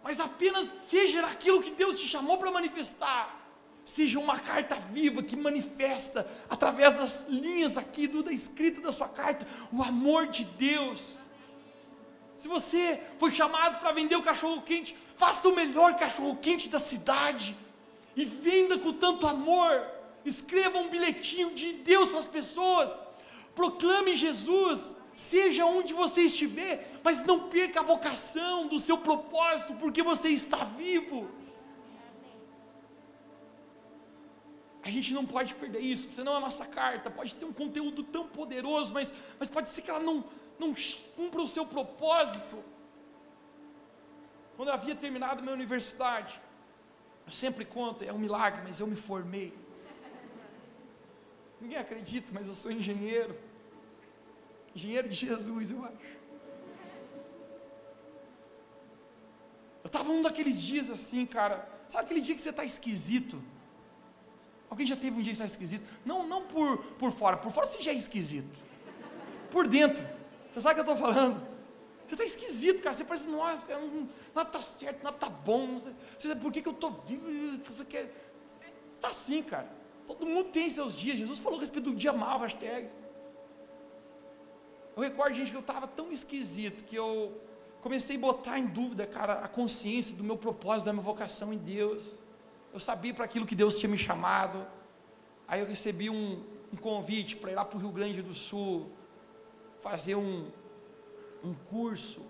Mas 0.01 0.19
apenas 0.19 0.67
seja 0.87 1.27
aquilo 1.27 1.61
que 1.61 1.69
Deus 1.69 1.99
te 1.99 2.07
chamou 2.07 2.39
para 2.39 2.49
manifestar 2.49 3.38
seja 3.83 4.19
uma 4.19 4.39
carta 4.39 4.75
viva 4.75 5.23
que 5.23 5.35
manifesta, 5.35 6.29
através 6.49 6.97
das 6.97 7.27
linhas 7.27 7.77
aqui 7.77 8.07
do, 8.07 8.21
da 8.21 8.31
escrita 8.31 8.81
da 8.81 8.91
sua 8.91 9.07
carta, 9.07 9.47
o 9.71 9.81
amor 9.81 10.27
de 10.27 10.45
Deus. 10.45 11.21
Se 12.37 12.47
você 12.47 13.01
foi 13.17 13.31
chamado 13.31 13.79
para 13.79 13.91
vender 13.91 14.15
o 14.15 14.23
cachorro 14.23 14.61
quente, 14.61 14.95
faça 15.17 15.49
o 15.49 15.55
melhor 15.55 15.95
cachorro 15.97 16.37
quente 16.37 16.69
da 16.69 16.79
cidade 16.79 17.55
e 18.15 18.23
venda 18.23 18.77
com 18.77 18.93
tanto 18.93 19.27
amor. 19.27 19.85
Escreva 20.23 20.77
um 20.77 20.89
bilhetinho 20.89 21.51
de 21.51 21.73
Deus 21.73 22.09
para 22.09 22.19
as 22.19 22.27
pessoas. 22.27 22.97
Proclame 23.55 24.15
Jesus, 24.15 24.95
seja 25.15 25.65
onde 25.65 25.93
você 25.93 26.21
estiver, 26.21 26.89
mas 27.03 27.25
não 27.25 27.49
perca 27.49 27.81
a 27.81 27.83
vocação 27.83 28.67
do 28.67 28.79
seu 28.79 28.97
propósito, 28.97 29.73
porque 29.73 30.01
você 30.01 30.29
está 30.29 30.57
vivo. 30.57 31.29
A 34.89 34.91
gente 34.91 35.13
não 35.13 35.23
pode 35.23 35.53
perder 35.53 35.81
isso, 35.81 36.09
senão 36.15 36.35
a 36.35 36.39
nossa 36.39 36.65
carta 36.65 37.11
pode 37.11 37.35
ter 37.35 37.45
um 37.45 37.53
conteúdo 37.53 38.01
tão 38.01 38.27
poderoso, 38.27 38.91
mas, 38.91 39.13
mas 39.37 39.47
pode 39.47 39.69
ser 39.69 39.83
que 39.83 39.91
ela 39.91 39.99
não, 39.99 40.25
não 40.57 40.73
cumpra 41.15 41.41
o 41.43 41.47
seu 41.47 41.63
propósito. 41.63 42.57
Quando 44.55 44.69
eu 44.69 44.73
havia 44.73 44.95
terminado 44.95 45.43
minha 45.43 45.53
universidade, 45.53 46.41
eu 47.27 47.31
sempre 47.31 47.65
conto, 47.65 48.03
é 48.03 48.11
um 48.11 48.17
milagre, 48.17 48.61
mas 48.63 48.79
eu 48.79 48.87
me 48.87 48.95
formei. 48.95 49.53
Ninguém 51.61 51.77
acredita, 51.77 52.29
mas 52.33 52.47
eu 52.47 52.55
sou 52.55 52.71
engenheiro. 52.71 53.37
Engenheiro 54.75 55.07
de 55.07 55.15
Jesus, 55.15 55.69
eu 55.69 55.85
acho. 55.85 56.17
Eu 59.83 59.87
estava 59.87 60.11
um 60.11 60.23
daqueles 60.23 60.59
dias 60.59 60.89
assim, 60.89 61.27
cara. 61.27 61.69
Sabe 61.87 62.05
aquele 62.05 62.21
dia 62.21 62.33
que 62.33 62.41
você 62.41 62.49
está 62.49 62.63
esquisito? 62.63 63.39
Alguém 64.69 64.85
já 64.85 64.95
teve 64.95 65.17
um 65.17 65.21
dia 65.21 65.31
que 65.31 65.31
está 65.31 65.45
esquisito? 65.45 65.87
Não, 66.05 66.27
não 66.27 66.43
por, 66.43 66.77
por 66.99 67.11
fora, 67.11 67.37
por 67.37 67.51
fora 67.51 67.65
você 67.65 67.81
já 67.81 67.91
é 67.91 67.95
esquisito. 67.95 68.63
Por 69.49 69.67
dentro. 69.67 70.03
Você 70.53 70.61
sabe 70.61 70.79
o 70.79 70.83
que 70.83 70.89
eu 70.89 70.93
estou 70.93 71.07
falando? 71.07 71.47
Você 72.07 72.15
está 72.15 72.23
esquisito, 72.23 72.81
cara. 72.81 72.93
Você 72.93 73.03
parece, 73.03 73.25
nossa, 73.25 73.65
cara, 73.65 73.81
nada 74.35 74.49
está 74.49 74.61
certo, 74.61 75.03
nada 75.03 75.15
está 75.15 75.29
bom. 75.29 75.79
Você 76.17 76.27
sabe 76.27 76.41
por 76.41 76.51
que, 76.51 76.61
que 76.61 76.67
eu 76.67 76.73
estou 76.73 76.91
vivo? 77.05 77.63
Você 77.65 77.85
quer. 77.85 78.11
Está 78.93 79.09
assim, 79.09 79.41
cara. 79.41 79.69
Todo 80.05 80.25
mundo 80.25 80.49
tem 80.49 80.69
seus 80.69 80.95
dias. 80.95 81.17
Jesus 81.17 81.39
falou 81.39 81.57
a 81.57 81.61
respeito 81.61 81.91
do 81.91 81.95
dia 81.95 82.11
mal, 82.11 82.39
hashtag. 82.39 82.89
Eu 84.95 85.03
recordo, 85.03 85.35
gente, 85.35 85.51
que 85.51 85.57
eu 85.57 85.61
estava 85.61 85.87
tão 85.87 86.11
esquisito 86.11 86.83
que 86.83 86.95
eu 86.95 87.39
comecei 87.79 88.17
a 88.17 88.19
botar 88.19 88.59
em 88.59 88.65
dúvida, 88.65 89.05
cara, 89.05 89.33
a 89.33 89.47
consciência 89.47 90.15
do 90.17 90.23
meu 90.23 90.35
propósito, 90.35 90.87
da 90.87 90.93
minha 90.93 91.03
vocação 91.03 91.53
em 91.53 91.57
Deus. 91.57 92.19
Eu 92.73 92.79
sabia 92.79 93.13
para 93.13 93.25
aquilo 93.25 93.45
que 93.45 93.55
Deus 93.55 93.75
tinha 93.75 93.89
me 93.89 93.97
chamado. 93.97 94.65
Aí 95.47 95.59
eu 95.59 95.65
recebi 95.65 96.09
um, 96.09 96.43
um 96.71 96.77
convite 96.77 97.35
para 97.35 97.51
ir 97.51 97.55
lá 97.55 97.65
para 97.65 97.77
o 97.77 97.81
Rio 97.81 97.91
Grande 97.91 98.21
do 98.21 98.33
Sul, 98.33 98.91
fazer 99.79 100.15
um, 100.15 100.51
um 101.43 101.53
curso 101.53 102.21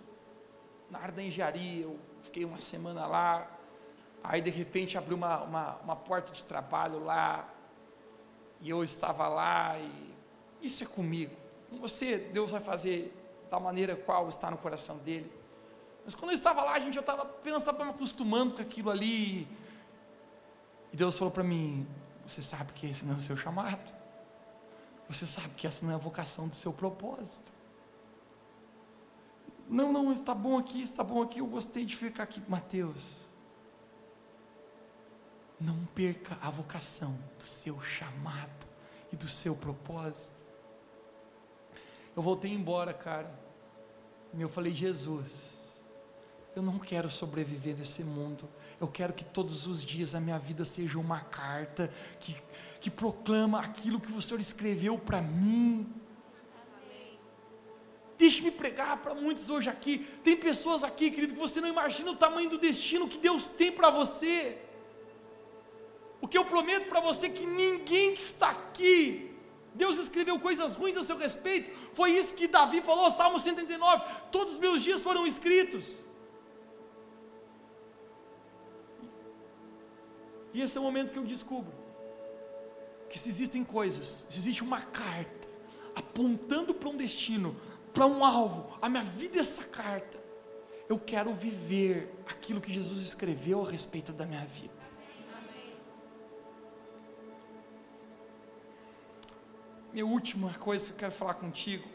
na 0.90 1.00
área 1.00 1.14
da 1.14 1.22
engenharia. 1.22 1.84
Eu 1.84 2.00
fiquei 2.22 2.46
uma 2.46 2.60
semana 2.60 3.06
lá. 3.06 3.52
Aí 4.24 4.42
de 4.42 4.50
repente 4.50 4.98
abriu 4.98 5.18
uma, 5.18 5.42
uma, 5.42 5.76
uma 5.78 5.96
porta 5.96 6.32
de 6.32 6.44
trabalho 6.44 7.04
lá. 7.04 7.48
E 8.62 8.70
eu 8.70 8.84
estava 8.84 9.28
lá 9.28 9.78
e 9.80 10.10
isso 10.62 10.84
é 10.84 10.88
comigo. 10.88 11.36
Com 11.70 11.78
você, 11.78 12.18
Deus 12.18 12.52
vai 12.52 12.62
fazer 12.62 13.14
da 13.50 13.60
maneira 13.60 13.96
qual 13.96 14.28
está 14.30 14.50
no 14.50 14.58
coração 14.58 14.98
dele. 14.98 15.32
Mas 16.04 16.16
quando 16.16 16.32
eu 16.32 16.36
estava 16.36 16.64
lá, 16.64 16.80
gente, 16.80 16.96
eu 16.96 17.02
estava 17.02 17.24
apenas 17.24 17.62
estava 17.62 17.84
me 17.84 17.92
acostumando 17.92 18.56
com 18.56 18.62
aquilo 18.62 18.90
ali. 18.90 19.48
E 20.92 20.98
Deus 20.98 21.18
falou 21.18 21.32
para 21.32 21.44
mim: 21.44 21.88
Você 22.26 22.42
sabe 22.42 22.74
que 22.74 22.88
esse 22.88 23.06
não 23.06 23.16
é 23.16 23.18
o 23.18 23.22
seu 23.22 23.38
chamado. 23.38 23.94
Você 25.08 25.26
sabe 25.26 25.50
que 25.56 25.66
essa 25.66 25.86
não 25.86 25.92
é 25.92 25.96
a 25.96 26.00
vocação 26.00 26.48
do 26.48 26.56
seu 26.56 26.72
propósito. 26.72 27.52
Não, 29.68 29.92
não, 29.92 30.12
está 30.12 30.34
bom 30.34 30.58
aqui, 30.58 30.82
está 30.82 31.04
bom 31.04 31.22
aqui, 31.22 31.40
eu 31.40 31.48
gostei 31.48 31.86
de 31.86 31.96
ficar 31.96 32.24
aqui. 32.24 32.42
Mateus, 32.48 33.28
não 35.60 35.86
perca 35.94 36.38
a 36.42 36.50
vocação 36.50 37.18
do 37.38 37.46
seu 37.46 37.82
chamado 37.82 38.68
e 39.12 39.16
do 39.16 39.28
seu 39.28 39.56
propósito. 39.56 40.44
Eu 42.16 42.22
voltei 42.22 42.52
embora, 42.52 42.94
cara. 42.94 43.32
E 44.34 44.42
eu 44.42 44.50
falei, 44.50 44.74
Jesus, 44.74 45.58
eu 46.56 46.62
não 46.62 46.80
quero 46.80 47.10
sobreviver 47.10 47.76
nesse 47.78 48.04
mundo. 48.04 48.48
Eu 48.80 48.88
quero 48.88 49.14
que 49.14 49.24
todos 49.24 49.66
os 49.66 49.84
dias 49.84 50.16
a 50.16 50.20
minha 50.20 50.40
vida 50.40 50.66
seja 50.66 50.98
uma 50.98 51.22
carta 51.22 51.92
que, 52.20 52.36
que 52.82 52.90
proclama 52.90 53.60
aquilo 53.60 54.00
que 54.00 54.12
o 54.12 54.22
Senhor 54.22 54.40
escreveu 54.40 54.98
para 54.98 55.22
mim. 55.22 55.88
Deixe-me 58.18 58.52
pregar 58.52 58.98
para 58.98 59.14
muitos 59.16 59.50
hoje 59.50 59.70
aqui. 59.70 60.00
Tem 60.24 60.36
pessoas 60.36 60.84
aqui, 60.84 61.10
querido, 61.10 61.34
que 61.34 61.40
você 61.40 61.62
não 61.62 61.70
imagina 61.70 62.12
o 62.12 62.16
tamanho 62.16 62.50
do 62.50 62.58
destino 62.58 63.08
que 63.08 63.18
Deus 63.18 63.52
tem 63.52 63.72
para 63.72 63.90
você. 63.90 64.58
O 66.20 66.28
que 66.28 66.38
eu 66.38 66.44
prometo 66.44 66.90
para 66.90 67.00
você 67.00 67.28
é 67.28 67.30
que 67.30 67.46
ninguém 67.46 68.14
que 68.14 68.20
está 68.20 68.50
aqui, 68.50 69.34
Deus 69.74 69.98
escreveu 69.98 70.38
coisas 70.38 70.76
ruins 70.76 70.98
a 70.98 71.02
seu 71.02 71.18
respeito. 71.18 71.74
Foi 71.94 72.12
isso 72.12 72.34
que 72.34 72.48
Davi 72.48 72.82
falou, 72.82 73.10
Salmo 73.10 73.40
139. 73.40 74.04
Todos 74.32 74.56
os 74.56 74.60
meus 74.60 74.84
dias 74.84 75.02
foram 75.02 75.26
escritos. 75.26 76.09
E 80.54 80.62
esse 80.62 80.78
é 80.78 80.82
o 80.82 80.84
momento 80.84 81.12
que 81.12 81.20
eu 81.20 81.26
descubro 81.26 81.74
que 83.10 83.18
se 83.18 83.28
existem 83.28 83.64
coisas, 83.64 84.28
se 84.30 84.38
existe 84.38 84.64
uma 84.64 84.82
carta 84.82 85.48
apontando 85.96 86.74
para 86.74 86.90
um 86.90 86.96
destino, 86.96 87.60
para 87.92 88.06
um 88.06 88.24
alvo, 88.24 88.78
a 88.82 88.88
minha 88.88 89.04
vida 89.04 89.38
é 89.38 89.40
essa 89.40 89.64
carta. 89.64 90.20
Eu 90.88 90.98
quero 91.00 91.34
viver 91.34 92.14
aquilo 92.28 92.62
que 92.62 92.72
Jesus 92.72 93.02
escreveu 93.02 93.66
a 93.66 93.70
respeito 93.70 94.14
da 94.14 94.26
minha 94.26 94.46
vida. 94.46 94.74
Minha 99.92 100.06
última 100.06 100.54
coisa 100.54 100.86
que 100.88 100.92
eu 100.94 100.98
quero 100.98 101.12
falar 101.12 101.34
contigo. 101.34 101.88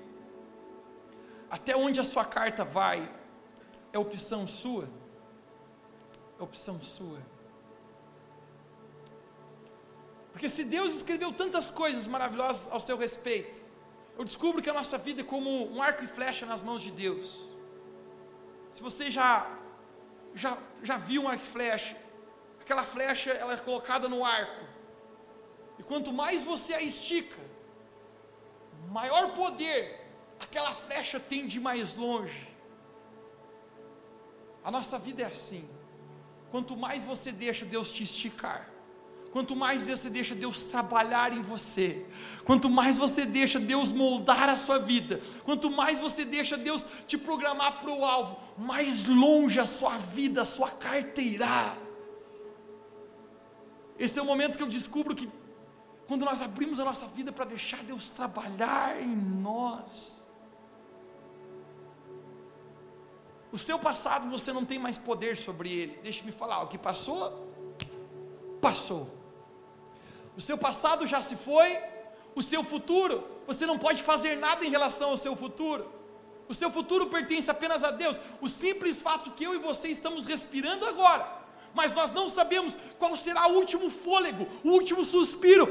Até 1.49 1.77
onde 1.77 2.01
a 2.01 2.05
sua 2.05 2.25
carta 2.25 2.65
vai 2.65 3.11
é 3.93 3.99
opção 3.99 4.47
sua. 4.49 4.89
É 6.39 6.43
opção 6.43 6.83
sua. 6.83 7.19
Porque 10.35 10.49
se 10.49 10.64
Deus 10.64 10.95
escreveu 10.95 11.32
tantas 11.32 11.70
coisas 11.70 12.07
maravilhosas 12.14 12.70
ao 12.70 12.80
seu 12.80 12.97
respeito, 12.99 13.57
eu 14.18 14.24
descubro 14.24 14.61
que 14.61 14.68
a 14.68 14.74
nossa 14.80 14.99
vida 14.99 15.20
é 15.22 15.24
como 15.24 15.51
um 15.74 15.80
arco 15.80 16.03
e 16.03 16.09
flecha 16.16 16.45
nas 16.45 16.62
mãos 16.68 16.82
de 16.82 16.91
Deus. 16.91 17.28
Se 18.72 18.82
você 18.82 19.05
já 19.18 19.28
já, 20.35 20.59
já 20.82 20.97
viu 20.97 21.22
um 21.22 21.28
arco 21.28 21.45
e 21.45 21.47
flecha, 21.47 21.97
aquela 22.61 22.82
flecha 22.82 23.30
ela 23.30 23.55
é 23.55 23.57
colocada 23.57 24.09
no 24.09 24.24
arco. 24.24 24.64
E 25.78 25.82
quanto 25.85 26.12
mais 26.12 26.43
você 26.43 26.74
a 26.74 26.82
estica, 26.82 27.41
maior 28.89 29.35
poder 29.35 29.78
aquela 30.41 30.72
flecha 30.72 31.20
tem 31.20 31.47
de 31.47 31.61
mais 31.61 31.95
longe. 31.95 32.49
A 34.64 34.70
nossa 34.76 34.99
vida 34.99 35.22
é 35.22 35.26
assim. 35.26 35.64
Quanto 36.51 36.76
mais 36.76 37.05
você 37.05 37.30
deixa 37.30 37.64
Deus 37.64 37.93
te 37.93 38.03
esticar, 38.03 38.68
Quanto 39.35 39.57
mais 39.57 39.89
você 39.89 40.09
deixa 40.09 40.32
Deus 40.32 40.66
trabalhar 40.66 41.37
em 41.37 41.43
você, 41.43 42.07
quanto 42.45 42.70
mais 42.70 42.97
você 42.97 43.26
deixa 43.26 43.59
Deus 43.59 43.91
moldar 43.91 44.49
a 44.49 44.57
sua 44.57 44.78
vida, 44.78 45.20
quanto 45.43 45.68
mais 45.68 45.99
você 45.99 46.24
deixa 46.24 46.57
Deus 46.57 46.87
te 47.09 47.18
programar 47.18 47.80
para 47.80 47.91
o 47.91 48.05
alvo, 48.05 48.39
mais 48.57 49.03
longe 49.03 49.59
a 49.59 49.66
sua 49.66 49.99
vida, 49.99 50.43
a 50.43 50.45
sua 50.45 50.70
carta 50.70 51.20
irá. 51.20 51.76
Esse 53.99 54.20
é 54.20 54.22
o 54.22 54.24
momento 54.24 54.57
que 54.57 54.62
eu 54.62 54.68
descubro 54.68 55.16
que, 55.16 55.28
quando 56.07 56.24
nós 56.24 56.41
abrimos 56.41 56.78
a 56.78 56.85
nossa 56.85 57.09
vida 57.09 57.32
para 57.32 57.45
deixar 57.45 57.82
Deus 57.82 58.11
trabalhar 58.11 59.03
em 59.03 59.16
nós, 59.16 60.30
o 63.51 63.59
seu 63.59 63.80
passado 63.80 64.30
você 64.30 64.53
não 64.53 64.64
tem 64.64 64.78
mais 64.78 64.97
poder 64.97 65.37
sobre 65.37 65.72
ele. 65.72 65.99
Deixe-me 66.05 66.30
falar, 66.30 66.62
o 66.62 66.68
que 66.68 66.78
passou, 66.78 67.53
passou. 68.61 69.24
O 70.37 70.41
seu 70.41 70.59
passado 70.59 71.07
já 71.07 71.22
se 71.22 71.37
foi, 71.37 71.78
o 72.35 72.43
seu 72.43 72.64
futuro, 72.64 73.24
você 73.47 73.66
não 73.66 73.78
pode 73.78 74.03
fazer 74.03 74.37
nada 74.37 74.64
em 74.64 74.70
relação 74.70 75.11
ao 75.11 75.16
seu 75.16 75.37
futuro. 75.37 75.89
O 76.49 76.55
seu 76.55 76.70
futuro 76.70 77.07
pertence 77.07 77.51
apenas 77.51 77.85
a 77.85 77.91
Deus. 77.91 78.20
O 78.41 78.49
simples 78.49 79.01
fato 79.01 79.30
que 79.30 79.45
eu 79.45 79.55
e 79.55 79.59
você 79.59 79.89
estamos 79.89 80.26
respirando 80.26 80.85
agora, 80.85 81.30
mas 81.72 81.95
nós 81.95 82.11
não 82.11 82.28
sabemos 82.28 82.76
qual 82.99 83.16
será 83.16 83.49
o 83.49 83.55
último 83.55 83.89
fôlego, 83.91 84.47
o 84.62 84.70
último 84.70 85.05
suspiro 85.05 85.68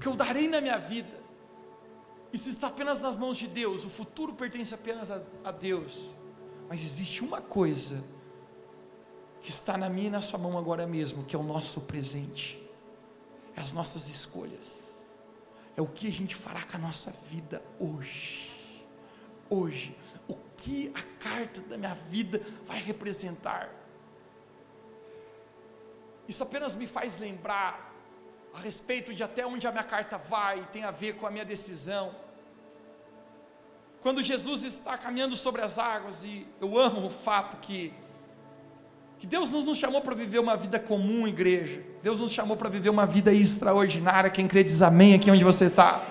que 0.00 0.06
eu 0.06 0.14
darei 0.14 0.46
na 0.48 0.60
minha 0.60 0.78
vida. 0.78 1.18
Isso 2.32 2.48
está 2.50 2.68
apenas 2.68 3.02
nas 3.02 3.16
mãos 3.16 3.36
de 3.36 3.46
Deus. 3.46 3.84
O 3.84 3.90
futuro 3.90 4.34
pertence 4.34 4.74
apenas 4.74 5.10
a, 5.10 5.20
a 5.42 5.50
Deus. 5.50 6.08
Mas 6.68 6.84
existe 6.84 7.24
uma 7.24 7.40
coisa 7.40 8.04
que 9.48 9.52
está 9.52 9.78
na 9.78 9.88
minha 9.88 10.08
e 10.08 10.10
na 10.10 10.20
sua 10.20 10.38
mão 10.38 10.58
agora 10.58 10.86
mesmo, 10.86 11.24
que 11.24 11.34
é 11.34 11.38
o 11.38 11.42
nosso 11.42 11.80
presente, 11.80 12.62
é 13.56 13.60
as 13.62 13.72
nossas 13.72 14.06
escolhas, 14.06 15.10
é 15.74 15.80
o 15.80 15.86
que 15.86 16.06
a 16.06 16.12
gente 16.12 16.36
fará 16.36 16.62
com 16.64 16.76
a 16.76 16.78
nossa 16.78 17.10
vida 17.30 17.62
hoje. 17.80 18.54
Hoje, 19.48 19.96
o 20.28 20.34
que 20.34 20.92
a 20.94 21.02
carta 21.18 21.62
da 21.62 21.78
minha 21.78 21.94
vida 21.94 22.42
vai 22.66 22.78
representar. 22.78 23.70
Isso 26.28 26.42
apenas 26.42 26.76
me 26.76 26.86
faz 26.86 27.16
lembrar 27.16 27.94
a 28.52 28.58
respeito 28.58 29.14
de 29.14 29.22
até 29.22 29.46
onde 29.46 29.66
a 29.66 29.72
minha 29.72 29.82
carta 29.82 30.18
vai, 30.18 30.66
tem 30.66 30.84
a 30.84 30.90
ver 30.90 31.16
com 31.16 31.26
a 31.26 31.30
minha 31.30 31.46
decisão. 31.46 32.14
Quando 34.02 34.22
Jesus 34.22 34.62
está 34.62 34.98
caminhando 34.98 35.34
sobre 35.36 35.62
as 35.62 35.78
águas, 35.78 36.22
e 36.22 36.46
eu 36.60 36.78
amo 36.78 37.06
o 37.06 37.10
fato 37.10 37.56
que 37.56 37.94
que 39.18 39.26
Deus 39.26 39.50
não 39.50 39.62
nos 39.62 39.76
chamou 39.76 40.00
para 40.00 40.14
viver 40.14 40.38
uma 40.38 40.56
vida 40.56 40.78
comum, 40.78 41.26
igreja. 41.26 41.82
Deus 42.02 42.20
nos 42.20 42.30
chamou 42.30 42.56
para 42.56 42.68
viver 42.68 42.88
uma 42.88 43.04
vida 43.04 43.32
extraordinária. 43.32 44.30
Quem 44.30 44.46
crê 44.46 44.62
diz 44.62 44.80
amém 44.80 45.14
aqui 45.14 45.30
onde 45.30 45.42
você 45.42 45.64
está. 45.66 46.06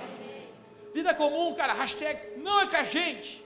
Vida 0.93 1.13
comum, 1.13 1.53
cara, 1.55 1.73
hashtag 1.73 2.41
não 2.41 2.61
é 2.61 2.67
com 2.67 2.75
a 2.75 2.83
gente. 2.83 3.45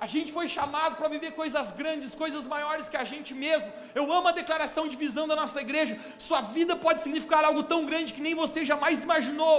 A 0.00 0.06
gente 0.08 0.32
foi 0.32 0.48
chamado 0.48 0.96
para 0.96 1.06
viver 1.06 1.30
coisas 1.30 1.70
grandes, 1.70 2.12
coisas 2.12 2.44
maiores 2.44 2.88
que 2.88 2.96
a 2.96 3.04
gente 3.04 3.32
mesmo. 3.32 3.70
Eu 3.94 4.12
amo 4.12 4.26
a 4.26 4.32
declaração 4.32 4.88
de 4.88 4.96
visão 4.96 5.28
da 5.28 5.36
nossa 5.36 5.60
igreja. 5.60 5.96
Sua 6.18 6.40
vida 6.40 6.74
pode 6.74 7.00
significar 7.00 7.44
algo 7.44 7.62
tão 7.62 7.86
grande 7.86 8.12
que 8.12 8.20
nem 8.20 8.34
você 8.34 8.64
jamais 8.64 9.04
imaginou. 9.04 9.58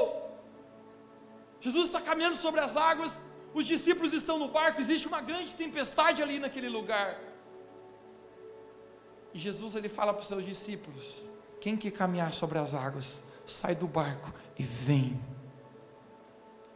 Jesus 1.62 1.86
está 1.86 2.02
caminhando 2.02 2.36
sobre 2.36 2.60
as 2.60 2.76
águas, 2.76 3.24
Os 3.54 3.66
discípulos 3.68 4.14
estão 4.14 4.40
no 4.40 4.48
barco, 4.48 4.82
existe 4.82 5.08
uma 5.08 5.22
grande 5.22 5.54
tempestade 5.54 6.24
ali 6.24 6.40
naquele 6.40 6.68
lugar. 6.68 7.20
E 9.34 9.40
Jesus 9.40 9.76
ele 9.76 9.90
fala 9.90 10.14
para 10.14 10.22
os 10.22 10.28
seus 10.28 10.46
discípulos: 10.46 11.24
quem 11.60 11.76
quer 11.76 11.92
caminhar 11.92 12.34
sobre 12.34 12.60
as 12.60 12.74
águas, 12.74 13.24
sai 13.46 13.76
do 13.76 13.88
barco 13.88 14.34
e 14.58 14.64
vem. 14.64 15.20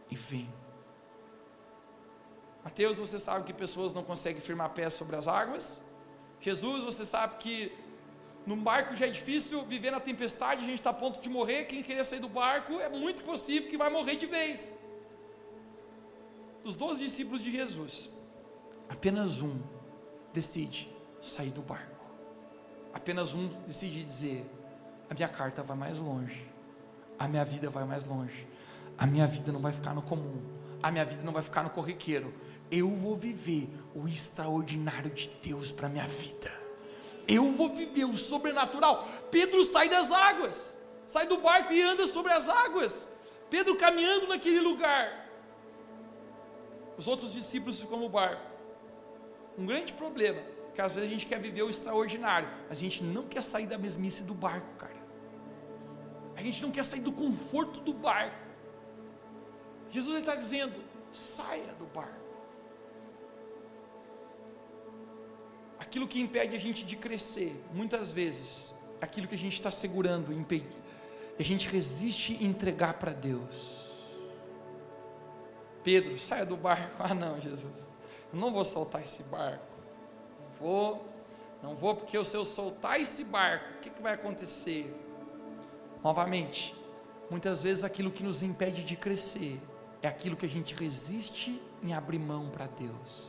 E 0.10 0.16
vem. 0.16 0.50
Mateus, 2.64 2.98
você 2.98 3.20
sabe 3.20 3.46
que 3.46 3.54
pessoas 3.54 3.94
não 3.94 4.04
conseguem 4.04 4.42
firmar 4.42 4.70
pés 4.70 4.94
sobre 4.94 5.16
as 5.16 5.28
águas. 5.28 5.82
Jesus, 6.40 6.84
você 6.84 7.06
sabe 7.06 7.38
que 7.38 7.72
num 8.46 8.62
barco 8.62 8.96
já 8.96 9.08
é 9.08 9.10
difícil 9.10 9.64
viver 9.66 9.92
na 9.92 10.00
tempestade, 10.00 10.64
a 10.64 10.66
gente 10.66 10.80
está 10.80 10.92
a 10.92 10.94
ponto 10.94 11.20
de 11.20 11.30
morrer. 11.30 11.66
Quem 11.66 11.84
querer 11.84 12.06
sair 12.06 12.22
do 12.22 12.30
barco 12.30 12.80
é 12.80 12.88
muito 12.88 13.24
possível 13.24 13.70
que 13.70 13.78
vai 13.78 13.90
morrer 13.90 14.16
de 14.16 14.26
vez. 14.26 14.80
Dos 16.64 16.78
doze 16.78 17.04
discípulos 17.04 17.42
de 17.42 17.52
Jesus, 17.52 18.10
apenas 18.88 19.42
um 19.42 19.60
decide 20.32 20.90
sair 21.22 21.52
do 21.52 21.62
barco. 21.62 21.97
Apenas 22.98 23.36
um 23.36 23.48
decide 23.68 24.04
dizer: 24.04 24.44
a 25.08 25.14
minha 25.14 25.28
carta 25.28 25.62
vai 25.62 25.78
mais 25.78 26.00
longe, 26.00 26.44
a 27.20 27.28
minha 27.28 27.46
vida 27.46 27.70
vai 27.70 27.84
mais 27.86 28.08
longe, 28.08 28.48
a 28.98 29.06
minha 29.06 29.28
vida 29.28 29.52
não 29.52 29.62
vai 29.62 29.72
ficar 29.72 29.94
no 29.94 30.02
comum, 30.02 30.42
a 30.82 30.90
minha 30.90 31.06
vida 31.06 31.22
não 31.22 31.32
vai 31.32 31.44
ficar 31.44 31.62
no 31.62 31.70
corriqueiro. 31.70 32.34
Eu 32.72 32.90
vou 32.90 33.16
viver 33.16 33.70
o 33.94 34.08
extraordinário 34.08 35.12
de 35.12 35.30
Deus 35.44 35.72
para 35.72 35.86
a 35.86 35.90
minha 35.92 36.08
vida. 36.08 36.50
Eu 37.28 37.52
vou 37.52 37.72
viver 37.72 38.06
o 38.06 38.18
sobrenatural. 38.18 39.08
Pedro 39.30 39.64
sai 39.64 39.88
das 39.88 40.12
águas, 40.12 40.82
sai 41.06 41.28
do 41.28 41.38
barco 41.38 41.72
e 41.72 41.80
anda 41.80 42.08
sobre 42.08 42.32
as 42.32 42.50
águas. 42.50 43.08
Pedro 43.48 43.78
caminhando 43.78 44.28
naquele 44.28 44.60
lugar. 44.60 45.30
Os 46.98 47.08
outros 47.08 47.32
discípulos 47.32 47.80
ficam 47.80 48.00
no 48.00 48.10
barco. 48.10 48.42
Um 49.56 49.68
grande 49.68 49.94
problema 49.94 50.57
porque 50.78 50.86
às 50.86 50.92
vezes 50.92 51.10
a 51.10 51.12
gente 51.12 51.26
quer 51.26 51.40
viver 51.40 51.64
o 51.64 51.72
extraordinário, 51.72 52.48
a 52.70 52.74
gente 52.76 53.04
não 53.04 53.24
quer 53.24 53.42
sair 53.42 53.66
da 53.66 53.80
mesmice 53.80 54.22
do 54.22 54.36
barco, 54.36 54.76
cara. 54.76 54.94
A 56.36 56.44
gente 56.44 56.62
não 56.62 56.70
quer 56.70 56.86
sair 56.86 57.00
do 57.00 57.12
conforto 57.12 57.80
do 57.80 57.96
barco. 57.96 58.38
Jesus 59.90 60.20
está 60.20 60.36
dizendo: 60.36 60.76
saia 61.12 61.74
do 61.80 61.86
barco. 61.88 62.14
Aquilo 65.80 66.08
que 66.08 66.22
impede 66.22 66.56
a 66.56 66.60
gente 66.60 66.86
de 66.86 66.96
crescer, 66.96 67.60
muitas 67.74 68.12
vezes, 68.12 68.76
aquilo 69.02 69.28
que 69.28 69.34
a 69.34 69.40
gente 69.40 69.56
está 69.56 69.72
segurando, 69.72 70.32
impede, 70.32 70.78
a 71.40 71.44
gente 71.44 71.68
resiste 71.68 72.38
entregar 72.40 72.94
para 73.00 73.14
Deus. 73.14 73.92
Pedro, 75.84 76.20
saia 76.20 76.46
do 76.46 76.56
barco. 76.56 76.98
Ah, 77.02 77.16
não, 77.16 77.42
Jesus, 77.42 77.92
eu 78.32 78.40
não 78.40 78.54
vou 78.54 78.64
soltar 78.64 79.02
esse 79.02 79.24
barco 79.24 79.77
vou, 80.60 81.06
não 81.62 81.76
vou, 81.76 81.96
porque 81.96 82.24
se 82.24 82.36
eu 82.38 82.46
soltar 82.46 83.00
esse 83.00 83.24
barco, 83.24 83.74
o 83.76 83.80
que, 83.80 83.90
que 83.90 84.02
vai 84.02 84.14
acontecer? 84.14 84.94
Novamente, 86.04 86.76
muitas 87.30 87.64
vezes 87.64 87.84
aquilo 87.84 88.12
que 88.12 88.24
nos 88.24 88.44
impede 88.44 88.84
de 88.84 88.96
crescer 88.96 89.60
é 90.02 90.08
aquilo 90.08 90.36
que 90.36 90.46
a 90.46 90.50
gente 90.50 90.76
resiste 90.76 91.62
em 91.84 91.94
abrir 91.94 92.20
mão 92.20 92.50
para 92.50 92.68
Deus. 92.68 93.28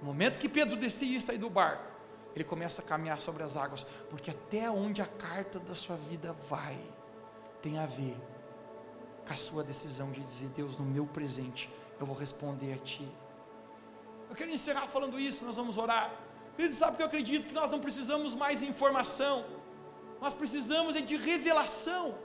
No 0.00 0.08
momento 0.08 0.38
que 0.38 0.48
Pedro 0.48 0.76
decide 0.76 1.20
sair 1.20 1.38
do 1.38 1.48
barco, 1.48 1.94
ele 2.34 2.44
começa 2.44 2.82
a 2.82 2.84
caminhar 2.84 3.20
sobre 3.20 3.42
as 3.42 3.56
águas, 3.56 3.86
porque 4.10 4.30
até 4.30 4.68
onde 4.68 5.00
a 5.00 5.06
carta 5.06 5.60
da 5.60 5.74
sua 5.74 5.96
vida 5.96 6.32
vai, 6.48 6.78
tem 7.62 7.78
a 7.78 7.86
ver 7.86 8.16
com 9.26 9.32
a 9.32 9.36
sua 9.36 9.62
decisão 9.62 10.10
de 10.10 10.20
dizer: 10.20 10.48
Deus, 10.48 10.78
no 10.78 10.84
meu 10.84 11.06
presente, 11.06 11.70
eu 11.98 12.04
vou 12.04 12.16
responder 12.16 12.74
a 12.74 12.76
Ti. 12.78 13.08
Eu 14.34 14.38
quero 14.38 14.50
encerrar 14.50 14.86
falando 14.88 15.16
isso, 15.16 15.44
nós 15.44 15.54
vamos 15.54 15.76
orar. 15.78 16.06
Querido, 16.56 16.74
sabe 16.74 16.96
que 16.96 17.02
eu 17.04 17.06
acredito 17.06 17.46
que 17.46 17.54
nós 17.54 17.70
não 17.70 17.78
precisamos 17.78 18.34
mais 18.34 18.58
de 18.62 18.66
informação, 18.66 19.44
nós 20.20 20.34
precisamos 20.34 20.96
é 20.96 21.00
de 21.00 21.16
revelação. 21.16 22.18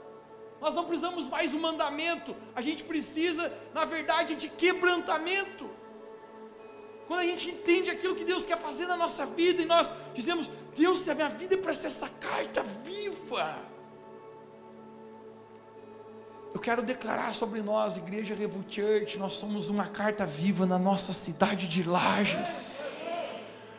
Nós 0.60 0.74
não 0.74 0.84
precisamos 0.86 1.28
mais 1.28 1.54
um 1.54 1.60
mandamento, 1.60 2.34
a 2.52 2.60
gente 2.60 2.82
precisa, 2.82 3.44
na 3.72 3.84
verdade, 3.84 4.34
de 4.34 4.48
quebrantamento. 4.48 5.70
Quando 7.06 7.20
a 7.20 7.28
gente 7.30 7.48
entende 7.48 7.88
aquilo 7.92 8.16
que 8.16 8.24
Deus 8.24 8.44
quer 8.44 8.58
fazer 8.58 8.86
na 8.88 8.96
nossa 8.96 9.24
vida 9.24 9.62
e 9.62 9.64
nós 9.64 9.94
dizemos: 10.12 10.50
Deus, 10.74 10.98
se 10.98 11.12
a 11.12 11.14
minha 11.14 11.28
vida 11.28 11.54
é 11.54 11.58
para 11.58 11.74
ser 11.74 11.86
essa 11.86 12.08
carta 12.08 12.64
viva, 12.88 13.56
quero 16.60 16.82
declarar 16.82 17.34
sobre 17.34 17.62
nós, 17.62 17.96
Igreja 17.96 18.34
Revo 18.34 18.62
Church, 18.68 19.18
nós 19.18 19.34
somos 19.34 19.68
uma 19.68 19.86
carta 19.86 20.26
viva 20.26 20.66
na 20.66 20.78
nossa 20.78 21.12
cidade 21.12 21.66
de 21.66 21.82
Lages. 21.82 22.82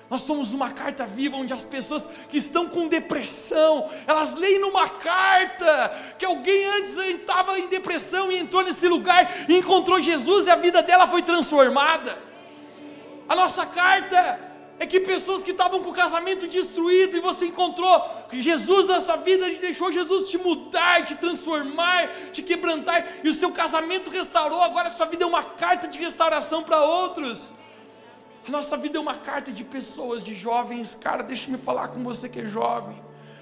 Nós 0.10 0.22
somos 0.22 0.52
uma 0.52 0.72
carta 0.72 1.06
viva 1.06 1.38
onde 1.38 1.54
as 1.54 1.64
pessoas 1.64 2.10
que 2.28 2.38
estão 2.38 2.68
com 2.68 2.88
depressão, 2.88 3.90
elas 4.06 4.36
leem 4.36 4.60
numa 4.60 4.90
carta 4.90 6.16
que 6.18 6.26
alguém 6.26 6.66
antes 6.66 6.98
estava 6.98 7.58
em 7.58 7.70
depressão 7.70 8.30
e 8.30 8.38
entrou 8.38 8.64
nesse 8.64 8.88
lugar 8.90 9.32
e 9.48 9.58
encontrou 9.58 10.02
Jesus 10.02 10.48
e 10.48 10.50
a 10.50 10.56
vida 10.56 10.82
dela 10.82 11.08
foi 11.08 11.22
transformada. 11.22 12.18
A 13.30 13.36
nossa 13.36 13.66
carta 13.66 14.51
é 14.82 14.86
que 14.88 15.00
pessoas 15.00 15.44
que 15.44 15.52
estavam 15.52 15.84
com 15.84 15.92
o 15.92 15.94
casamento 15.94 16.48
destruído 16.48 17.16
e 17.16 17.20
você 17.20 17.46
encontrou 17.46 18.04
Jesus 18.32 18.88
na 18.88 19.00
sua 19.00 19.16
vida, 19.16 19.48
deixou 19.60 19.92
Jesus 19.92 20.28
te 20.28 20.40
mudar, 20.40 21.04
te 21.04 21.14
transformar, 21.14 22.10
te 22.32 22.42
quebrantar, 22.42 23.08
e 23.24 23.30
o 23.30 23.34
seu 23.34 23.52
casamento 23.52 24.10
restaurou, 24.10 24.60
agora 24.60 24.88
a 24.88 24.92
sua 24.92 25.06
vida 25.06 25.24
é 25.24 25.28
uma 25.28 25.44
carta 25.44 25.88
de 25.88 26.00
restauração 26.00 26.64
para 26.64 26.84
outros. 26.84 27.54
A 28.48 28.50
nossa 28.50 28.76
vida 28.76 28.98
é 28.98 29.00
uma 29.00 29.14
carta 29.14 29.52
de 29.52 29.64
pessoas, 29.64 30.24
de 30.24 30.34
jovens, 30.34 30.96
cara, 30.96 31.22
deixa 31.22 31.52
me 31.52 31.60
falar 31.60 31.90
com 31.90 32.02
você 32.02 32.28
que 32.28 32.40
é 32.40 32.46
jovem, 32.46 33.00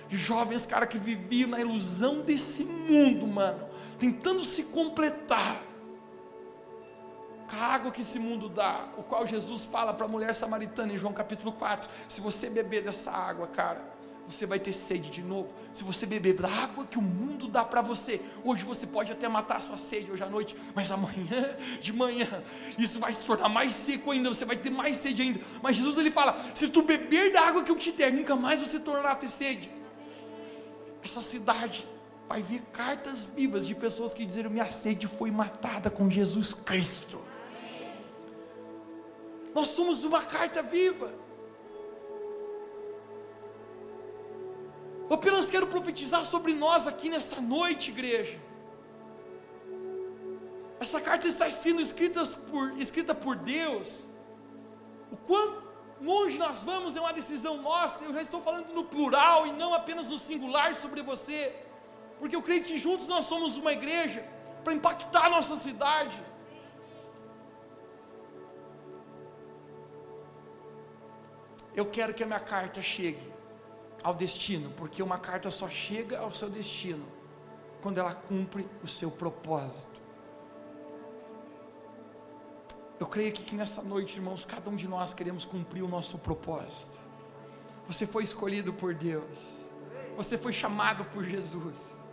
jovens, 0.10 0.66
cara, 0.66 0.86
que 0.86 0.98
viviam 0.98 1.52
na 1.52 1.62
ilusão 1.62 2.20
desse 2.20 2.66
mundo, 2.66 3.26
mano, 3.26 3.64
tentando 3.98 4.44
se 4.44 4.64
completar 4.64 5.69
a 7.52 7.74
água 7.74 7.92
que 7.92 8.02
esse 8.02 8.20
mundo 8.20 8.48
dá, 8.48 8.88
o 8.98 9.04
qual 9.04 9.26
Jesus 9.26 9.66
fala 9.66 9.94
para 9.94 10.06
a 10.06 10.10
mulher 10.10 10.34
samaritana 10.34 10.94
em 10.94 10.98
João 10.98 11.14
capítulo 11.14 11.52
4: 11.52 11.90
se 12.08 12.22
você 12.22 12.50
beber 12.50 12.84
dessa 12.84 13.12
água, 13.12 13.48
cara, 13.48 13.82
você 14.28 14.46
vai 14.46 14.60
ter 14.60 14.74
sede 14.74 15.10
de 15.10 15.24
novo. 15.24 15.52
Se 15.74 15.84
você 15.84 16.06
beber 16.06 16.36
da 16.36 16.48
água 16.48 16.86
que 16.86 17.00
o 17.00 17.02
mundo 17.02 17.48
dá 17.48 17.66
para 17.66 17.82
você, 17.82 18.22
hoje 18.44 18.64
você 18.64 18.86
pode 18.86 19.12
até 19.12 19.28
matar 19.28 19.58
a 19.58 19.62
sua 19.62 19.78
sede 19.78 20.12
hoje 20.12 20.24
à 20.24 20.28
noite, 20.28 20.56
mas 20.76 20.92
amanhã 20.92 21.56
de 21.82 21.92
manhã 21.92 22.28
isso 22.78 23.00
vai 23.00 23.12
se 23.12 23.26
tornar 23.26 23.50
mais 23.50 23.74
seco 23.74 24.12
ainda, 24.12 24.30
você 24.30 24.46
vai 24.46 24.56
ter 24.56 24.70
mais 24.70 24.98
sede 24.98 25.22
ainda. 25.24 25.40
Mas 25.62 25.76
Jesus 25.76 25.98
ele 25.98 26.12
fala: 26.12 26.40
se 26.54 26.68
tu 26.68 26.84
beber 26.84 27.34
da 27.34 27.42
água 27.42 27.64
que 27.64 27.72
eu 27.72 27.76
te 27.76 27.92
der, 27.92 28.14
nunca 28.14 28.36
mais 28.36 28.60
você 28.60 28.80
tornará 28.80 29.14
a 29.14 29.16
ter 29.16 29.30
sede. 29.30 29.72
Essa 31.04 31.22
cidade 31.22 31.88
vai 32.28 32.44
ver 32.44 32.62
cartas 32.72 33.24
vivas 33.24 33.66
de 33.66 33.74
pessoas 33.74 34.14
que 34.14 34.24
dizeram: 34.24 34.52
minha 34.52 34.70
sede 34.70 35.08
foi 35.08 35.32
matada 35.32 35.90
com 35.90 36.08
Jesus 36.10 36.54
Cristo. 36.54 37.29
Nós 39.54 39.70
somos 39.70 40.04
uma 40.04 40.22
carta 40.22 40.62
viva. 40.62 41.14
Eu 45.10 45.16
apenas 45.16 45.50
quero 45.50 45.68
profetizar 45.68 46.24
sobre 46.24 46.54
nós 46.54 46.88
aqui 46.88 47.10
nessa 47.10 47.42
noite, 47.42 47.90
igreja. 47.90 48.40
Essa 50.80 51.02
carta 51.02 51.28
está 51.28 51.50
sendo 51.50 51.82
escrita 51.82 52.24
por, 52.50 52.80
escrita 52.80 53.14
por 53.16 53.36
Deus. 53.36 54.08
O 55.12 55.18
quanto 55.18 55.64
longe 56.00 56.38
nós 56.38 56.62
vamos 56.64 56.96
é 56.96 57.02
uma 57.02 57.12
decisão 57.12 57.62
nossa. 57.62 58.06
Eu 58.06 58.14
já 58.14 58.22
estou 58.22 58.42
falando 58.42 58.72
no 58.74 58.84
plural 58.86 59.48
e 59.48 59.52
não 59.52 59.74
apenas 59.74 60.08
no 60.08 60.18
singular 60.18 60.76
sobre 60.76 61.02
você. 61.02 61.54
Porque 62.20 62.36
eu 62.36 62.42
creio 62.42 62.64
que 62.64 62.78
juntos 62.78 63.08
nós 63.08 63.26
somos 63.26 63.58
uma 63.58 63.74
igreja 63.74 64.24
para 64.64 64.74
impactar 64.74 65.26
a 65.26 65.30
nossa 65.30 65.56
cidade. 65.56 66.22
Eu 71.80 71.86
quero 71.86 72.14
que 72.14 72.22
a 72.22 72.26
minha 72.26 72.42
carta 72.42 72.82
chegue 72.82 73.26
ao 74.04 74.14
destino, 74.14 74.70
porque 74.72 75.02
uma 75.02 75.18
carta 75.18 75.50
só 75.50 75.70
chega 75.70 76.20
ao 76.20 76.30
seu 76.30 76.50
destino 76.50 77.06
quando 77.82 78.00
ela 78.00 78.14
cumpre 78.14 78.68
o 78.84 78.88
seu 78.88 79.10
propósito. 79.10 80.02
Eu 83.00 83.08
creio 83.08 83.32
que, 83.32 83.44
que 83.44 83.56
nessa 83.56 83.82
noite, 83.82 84.18
irmãos, 84.18 84.44
cada 84.44 84.70
um 84.70 84.76
de 84.76 84.90
nós 84.90 85.14
queremos 85.14 85.46
cumprir 85.46 85.82
o 85.82 85.88
nosso 85.88 86.18
propósito. 86.18 87.00
Você 87.88 88.06
foi 88.06 88.24
escolhido 88.24 88.74
por 88.74 88.94
Deus, 88.94 89.70
você 90.18 90.38
foi 90.38 90.52
chamado 90.52 91.06
por 91.06 91.24
Jesus. 91.24 92.04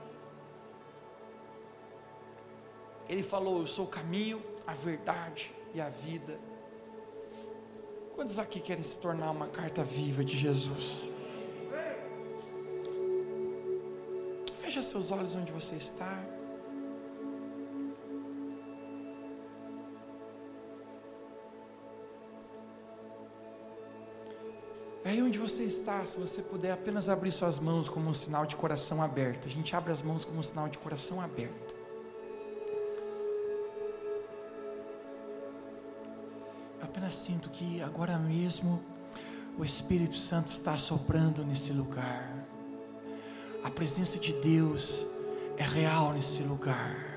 Ele 3.08 3.24
falou: 3.24 3.62
Eu 3.62 3.66
sou 3.66 3.86
o 3.86 3.88
caminho, 3.88 4.40
a 4.64 4.74
verdade 4.74 5.52
e 5.74 5.80
a 5.80 5.88
vida. 5.88 6.38
Quantos 8.16 8.38
aqui 8.38 8.60
querem 8.60 8.82
se 8.82 8.98
tornar 8.98 9.30
uma 9.30 9.46
carta 9.46 9.84
viva 9.84 10.24
de 10.24 10.38
Jesus? 10.38 11.12
Feche 14.58 14.82
seus 14.82 15.10
olhos 15.10 15.34
onde 15.34 15.52
você 15.52 15.74
está. 15.74 16.24
Aí 25.04 25.22
onde 25.22 25.38
você 25.38 25.64
está, 25.64 26.04
se 26.06 26.18
você 26.18 26.42
puder 26.42 26.72
apenas 26.72 27.10
abrir 27.10 27.30
suas 27.30 27.60
mãos 27.60 27.86
como 27.86 28.08
um 28.08 28.14
sinal 28.14 28.46
de 28.46 28.56
coração 28.56 29.02
aberto. 29.02 29.46
A 29.46 29.50
gente 29.50 29.76
abre 29.76 29.92
as 29.92 30.02
mãos 30.02 30.24
como 30.24 30.38
um 30.38 30.42
sinal 30.42 30.70
de 30.70 30.78
coração 30.78 31.20
aberto. 31.20 31.85
Sinto 37.10 37.50
que 37.50 37.82
agora 37.82 38.18
mesmo 38.18 38.82
o 39.58 39.64
Espírito 39.64 40.16
Santo 40.16 40.48
está 40.48 40.76
soprando 40.76 41.44
nesse 41.44 41.72
lugar. 41.72 42.46
A 43.64 43.70
presença 43.70 44.18
de 44.18 44.32
Deus 44.34 45.06
é 45.56 45.64
real 45.64 46.12
nesse 46.12 46.42
lugar. 46.42 47.16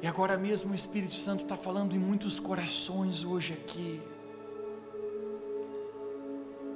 E 0.00 0.06
agora 0.06 0.36
mesmo 0.36 0.72
o 0.72 0.74
Espírito 0.74 1.14
Santo 1.14 1.42
está 1.42 1.56
falando 1.56 1.94
em 1.94 1.98
muitos 1.98 2.38
corações 2.38 3.24
hoje 3.24 3.52
aqui. 3.52 4.00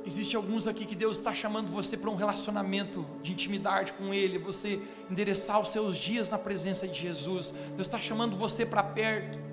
Existe 0.05 0.35
alguns 0.35 0.67
aqui 0.67 0.85
que 0.85 0.97
Deus 0.97 1.19
está 1.19 1.33
chamando 1.33 1.71
você 1.71 1.97
para 1.97 2.11
um 2.11 2.17
relacionamento 2.17 3.07
de 3.23 3.33
intimidade 3.33 3.93
com 3.93 4.13
Ele, 4.13 4.37
você 4.37 4.83
endereçar 5.09 5.61
os 5.61 5.69
seus 5.69 5.97
dias 5.97 6.31
na 6.31 6.39
presença 6.39 6.89
de 6.89 6.99
Jesus. 6.99 7.55
Deus 7.77 7.87
está 7.87 7.99
chamando 7.99 8.37
você 8.37 8.67
para 8.67 8.83
perto. 8.83 9.52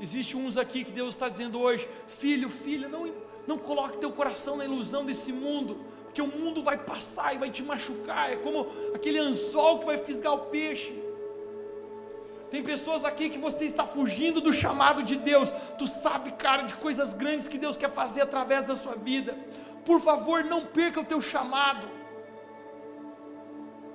Existe 0.00 0.36
uns 0.36 0.56
aqui 0.56 0.82
que 0.82 0.92
Deus 0.92 1.14
está 1.14 1.28
dizendo 1.28 1.60
hoje, 1.60 1.86
filho, 2.08 2.48
filha, 2.48 2.88
não, 2.88 3.12
não 3.46 3.58
coloque 3.58 3.98
teu 3.98 4.10
coração 4.10 4.56
na 4.56 4.64
ilusão 4.64 5.04
desse 5.04 5.30
mundo, 5.30 5.76
porque 6.04 6.22
o 6.22 6.26
mundo 6.26 6.62
vai 6.62 6.78
passar 6.78 7.34
e 7.34 7.38
vai 7.38 7.50
te 7.50 7.62
machucar. 7.62 8.32
É 8.32 8.36
como 8.36 8.66
aquele 8.94 9.18
anzol 9.18 9.78
que 9.78 9.84
vai 9.84 9.98
fisgar 9.98 10.32
o 10.32 10.46
peixe. 10.46 10.90
Tem 12.50 12.62
pessoas 12.62 13.04
aqui 13.04 13.28
que 13.28 13.38
você 13.38 13.66
está 13.66 13.84
fugindo 13.84 14.40
do 14.40 14.52
chamado 14.52 15.02
de 15.02 15.16
Deus. 15.16 15.52
Tu 15.78 15.86
sabe, 15.86 16.32
cara, 16.32 16.62
de 16.62 16.74
coisas 16.74 17.12
grandes 17.14 17.46
que 17.46 17.58
Deus 17.58 17.76
quer 17.76 17.90
fazer 17.90 18.22
através 18.22 18.66
da 18.66 18.74
sua 18.74 18.94
vida. 18.94 19.38
Por 19.84 20.00
favor, 20.00 20.42
não 20.42 20.66
perca 20.66 20.98
o 20.98 21.04
teu 21.04 21.20
chamado. 21.20 21.86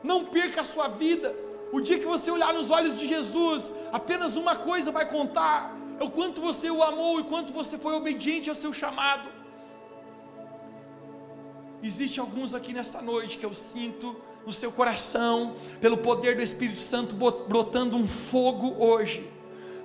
Não 0.01 0.23
perca 0.23 0.61
a 0.61 0.63
sua 0.63 0.87
vida. 0.87 1.35
O 1.73 1.81
dia 1.81 1.99
que 1.99 2.05
você 2.05 2.31
olhar 2.31 2.53
nos 2.53 2.71
olhos 2.71 2.95
de 2.95 3.05
Jesus, 3.05 3.73
apenas 3.91 4.37
uma 4.37 4.55
coisa 4.55 4.89
vai 4.91 5.05
contar: 5.05 5.74
o 5.99 6.09
quanto 6.09 6.41
você 6.41 6.69
o 6.69 6.83
amou 6.83 7.19
e 7.19 7.23
quanto 7.23 7.53
você 7.53 7.77
foi 7.77 7.93
obediente 7.93 8.49
ao 8.49 8.55
seu 8.55 8.73
chamado. 8.73 9.29
Existe 11.81 12.19
alguns 12.19 12.53
aqui 12.53 12.73
nessa 12.73 13.01
noite 13.01 13.37
que 13.37 13.45
eu 13.45 13.53
sinto 13.53 14.15
no 14.45 14.53
seu 14.53 14.71
coração, 14.71 15.55
pelo 15.81 15.97
poder 15.97 16.35
do 16.35 16.41
Espírito 16.41 16.79
Santo, 16.79 17.15
brotando 17.15 17.97
um 17.97 18.07
fogo 18.07 18.75
hoje, 18.83 19.29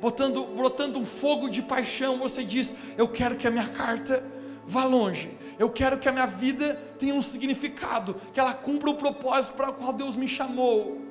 botando, 0.01 0.45
brotando 0.45 0.99
um 0.99 1.05
fogo 1.05 1.49
de 1.49 1.63
paixão. 1.63 2.19
Você 2.19 2.45
diz: 2.45 2.75
Eu 2.97 3.09
quero 3.09 3.37
que 3.37 3.47
a 3.47 3.51
minha 3.51 3.69
carta 3.69 4.25
vá 4.67 4.85
longe, 4.85 5.37
eu 5.59 5.69
quero 5.71 5.99
que 5.99 6.09
a 6.09 6.13
minha 6.13 6.27
vida 6.27 6.75
tenha 6.99 7.15
um 7.15 7.23
significado, 7.23 8.15
que 8.33 8.41
ela 8.41 8.55
cumpra 8.55 8.91
o 8.91 8.95
propósito 8.95 9.57
para 9.57 9.71
o 9.71 9.75
qual 9.75 9.93
Deus 9.93 10.17
me 10.17 10.29
chamou. 10.29 11.10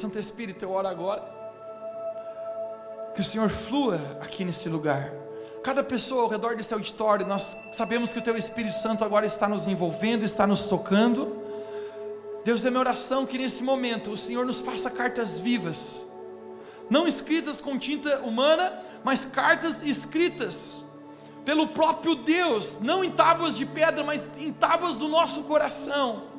Santo 0.00 0.18
Espírito, 0.18 0.64
eu 0.64 0.70
oro 0.70 0.88
agora. 0.88 1.22
Que 3.14 3.20
o 3.20 3.24
Senhor 3.24 3.50
flua 3.50 4.00
aqui 4.20 4.44
nesse 4.44 4.68
lugar 4.68 5.20
cada 5.62 5.84
pessoa 5.84 6.22
ao 6.22 6.28
redor 6.28 6.56
desse 6.56 6.72
auditório, 6.72 7.26
nós 7.26 7.56
sabemos 7.72 8.12
que 8.12 8.18
o 8.18 8.22
Teu 8.22 8.36
Espírito 8.36 8.74
Santo 8.74 9.04
agora 9.04 9.26
está 9.26 9.46
nos 9.46 9.66
envolvendo, 9.66 10.24
está 10.24 10.46
nos 10.46 10.64
tocando. 10.64 11.36
Deus, 12.44 12.64
é 12.64 12.70
minha 12.70 12.80
oração 12.80 13.26
que 13.26 13.36
nesse 13.36 13.62
momento 13.62 14.12
o 14.12 14.16
Senhor 14.16 14.46
nos 14.46 14.58
faça 14.58 14.90
cartas 14.90 15.38
vivas, 15.38 16.06
não 16.88 17.06
escritas 17.06 17.60
com 17.60 17.78
tinta 17.78 18.20
humana, 18.20 18.72
mas 19.04 19.24
cartas 19.24 19.82
escritas 19.82 20.84
pelo 21.44 21.68
próprio 21.68 22.14
Deus, 22.14 22.80
não 22.80 23.04
em 23.04 23.10
tábuas 23.10 23.56
de 23.56 23.66
pedra, 23.66 24.02
mas 24.02 24.36
em 24.38 24.52
tábuas 24.52 24.96
do 24.96 25.08
nosso 25.08 25.42
coração. 25.42 26.29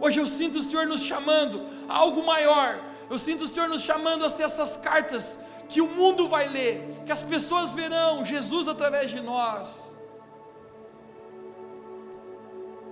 Hoje 0.00 0.18
eu 0.18 0.26
sinto 0.26 0.58
o 0.58 0.62
Senhor 0.62 0.86
nos 0.86 1.02
chamando 1.02 1.66
a 1.88 1.96
algo 1.96 2.24
maior, 2.24 2.80
eu 3.10 3.18
sinto 3.18 3.44
o 3.44 3.46
Senhor 3.46 3.68
nos 3.68 3.82
chamando 3.82 4.24
a 4.24 4.28
ser 4.28 4.44
essas 4.44 4.76
cartas 4.76 5.38
que 5.68 5.80
o 5.80 5.88
mundo 5.88 6.28
vai 6.28 6.48
ler, 6.48 7.02
que 7.04 7.12
as 7.12 7.22
pessoas 7.22 7.74
verão 7.74 8.24
Jesus 8.24 8.66
através 8.66 9.10
de 9.10 9.20
nós. 9.20 9.89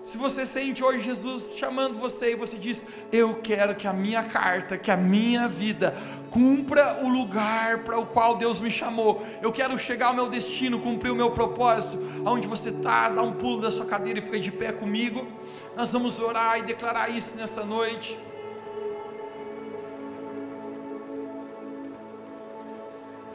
Se 0.09 0.17
você 0.17 0.47
sente 0.47 0.83
hoje 0.83 1.01
Jesus 1.01 1.55
chamando 1.55 1.99
você 1.99 2.33
e 2.33 2.35
você 2.35 2.57
diz: 2.57 2.83
Eu 3.13 3.43
quero 3.43 3.75
que 3.75 3.87
a 3.87 3.93
minha 3.93 4.23
carta, 4.23 4.79
que 4.79 4.91
a 4.91 4.97
minha 4.97 5.47
vida 5.47 5.95
cumpra 6.31 7.05
o 7.05 7.09
lugar 7.11 7.85
para 7.85 7.99
o 7.99 8.07
qual 8.07 8.39
Deus 8.39 8.59
me 8.59 8.71
chamou. 8.71 9.23
Eu 9.43 9.53
quero 9.53 9.77
chegar 9.77 10.07
ao 10.07 10.15
meu 10.15 10.31
destino, 10.31 10.81
cumprir 10.81 11.11
o 11.11 11.15
meu 11.15 11.33
propósito. 11.33 12.03
Aonde 12.25 12.47
você 12.47 12.71
está, 12.71 13.11
dá 13.11 13.21
um 13.21 13.33
pulo 13.33 13.61
da 13.61 13.71
sua 13.71 13.85
cadeira 13.85 14.19
e 14.19 14.23
fica 14.23 14.41
de 14.41 14.51
pé 14.51 14.73
comigo. 14.73 15.29
Nós 15.77 15.93
vamos 15.93 16.19
orar 16.19 16.59
e 16.59 16.63
declarar 16.63 17.11
isso 17.11 17.37
nessa 17.37 17.63
noite. 17.63 18.19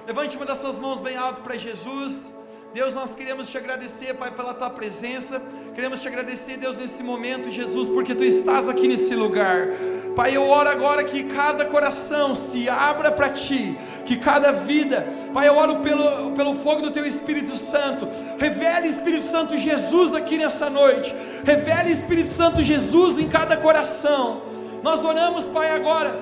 Levante 0.07 0.38
uma 0.38 0.45
das 0.47 0.57
suas 0.57 0.80
mãos 0.80 0.99
bem 0.99 1.15
alto 1.15 1.41
para 1.41 1.55
Jesus. 1.55 2.34
Deus, 2.74 2.95
nós 2.95 3.13
queremos 3.13 3.49
te 3.49 3.55
agradecer, 3.55 4.15
Pai, 4.15 4.32
pela 4.32 4.51
tua 4.51 4.67
presença. 4.67 5.39
Queremos 5.76 6.01
te 6.01 6.07
agradecer, 6.07 6.57
Deus, 6.57 6.80
nesse 6.80 7.03
momento, 7.03 7.51
Jesus, 7.51 7.88
porque 7.88 8.15
tu 8.15 8.24
estás 8.24 8.67
aqui 8.67 8.88
nesse 8.88 9.13
lugar. 9.13 9.67
Pai, 10.15 10.36
eu 10.36 10.49
oro 10.49 10.67
agora 10.67 11.03
que 11.03 11.24
cada 11.26 11.65
coração 11.65 12.34
se 12.34 12.67
abra 12.67 13.11
para 13.11 13.30
ti, 13.30 13.78
que 14.07 14.17
cada 14.17 14.51
vida, 14.51 15.07
Pai, 15.32 15.47
eu 15.47 15.55
oro 15.55 15.82
pelo, 15.82 16.32
pelo 16.32 16.55
fogo 16.55 16.82
do 16.82 16.89
teu 16.89 17.05
Espírito 17.05 17.55
Santo. 17.55 18.07
Revele, 18.39 18.88
Espírito 18.88 19.24
Santo, 19.24 19.55
Jesus 19.55 20.15
aqui 20.15 20.39
nessa 20.39 20.67
noite. 20.67 21.13
Revele, 21.43 21.91
Espírito 21.91 22.30
Santo, 22.30 22.63
Jesus 22.63 23.19
em 23.19 23.30
cada 23.30 23.55
coração. 23.55 24.41
Nós 24.82 25.05
oramos, 25.05 25.45
Pai, 25.45 25.69
agora, 25.69 26.19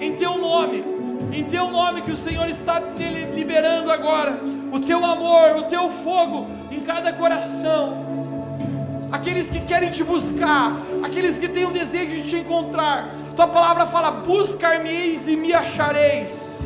em 0.00 0.14
teu 0.14 0.38
nome 0.38 0.96
em 1.32 1.44
teu 1.44 1.70
nome 1.70 2.02
que 2.02 2.10
o 2.10 2.16
Senhor 2.16 2.48
está 2.48 2.80
liberando 3.34 3.90
agora, 3.90 4.38
o 4.72 4.80
teu 4.80 5.04
amor, 5.04 5.56
o 5.58 5.62
teu 5.62 5.90
fogo 5.90 6.46
em 6.70 6.80
cada 6.80 7.12
coração. 7.12 8.04
Aqueles 9.12 9.48
que 9.50 9.60
querem 9.60 9.90
te 9.90 10.02
buscar, 10.02 10.80
aqueles 11.02 11.38
que 11.38 11.48
têm 11.48 11.64
o 11.64 11.72
desejo 11.72 12.16
de 12.16 12.28
te 12.28 12.36
encontrar. 12.36 13.08
Tua 13.34 13.46
palavra 13.46 13.86
fala: 13.86 14.10
buscar-me-eis 14.10 15.28
e 15.28 15.36
me 15.36 15.52
achareis. 15.52 16.60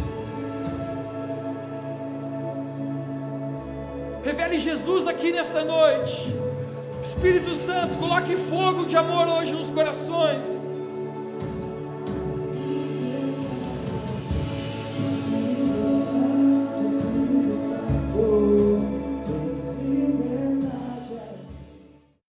Revele 4.24 4.58
Jesus 4.58 5.06
aqui 5.06 5.32
nessa 5.32 5.64
noite. 5.64 6.34
Espírito 7.02 7.54
Santo, 7.54 7.96
coloque 7.98 8.36
fogo 8.36 8.84
de 8.84 8.96
amor 8.96 9.26
hoje 9.26 9.52
nos 9.52 9.70
corações. 9.70 10.69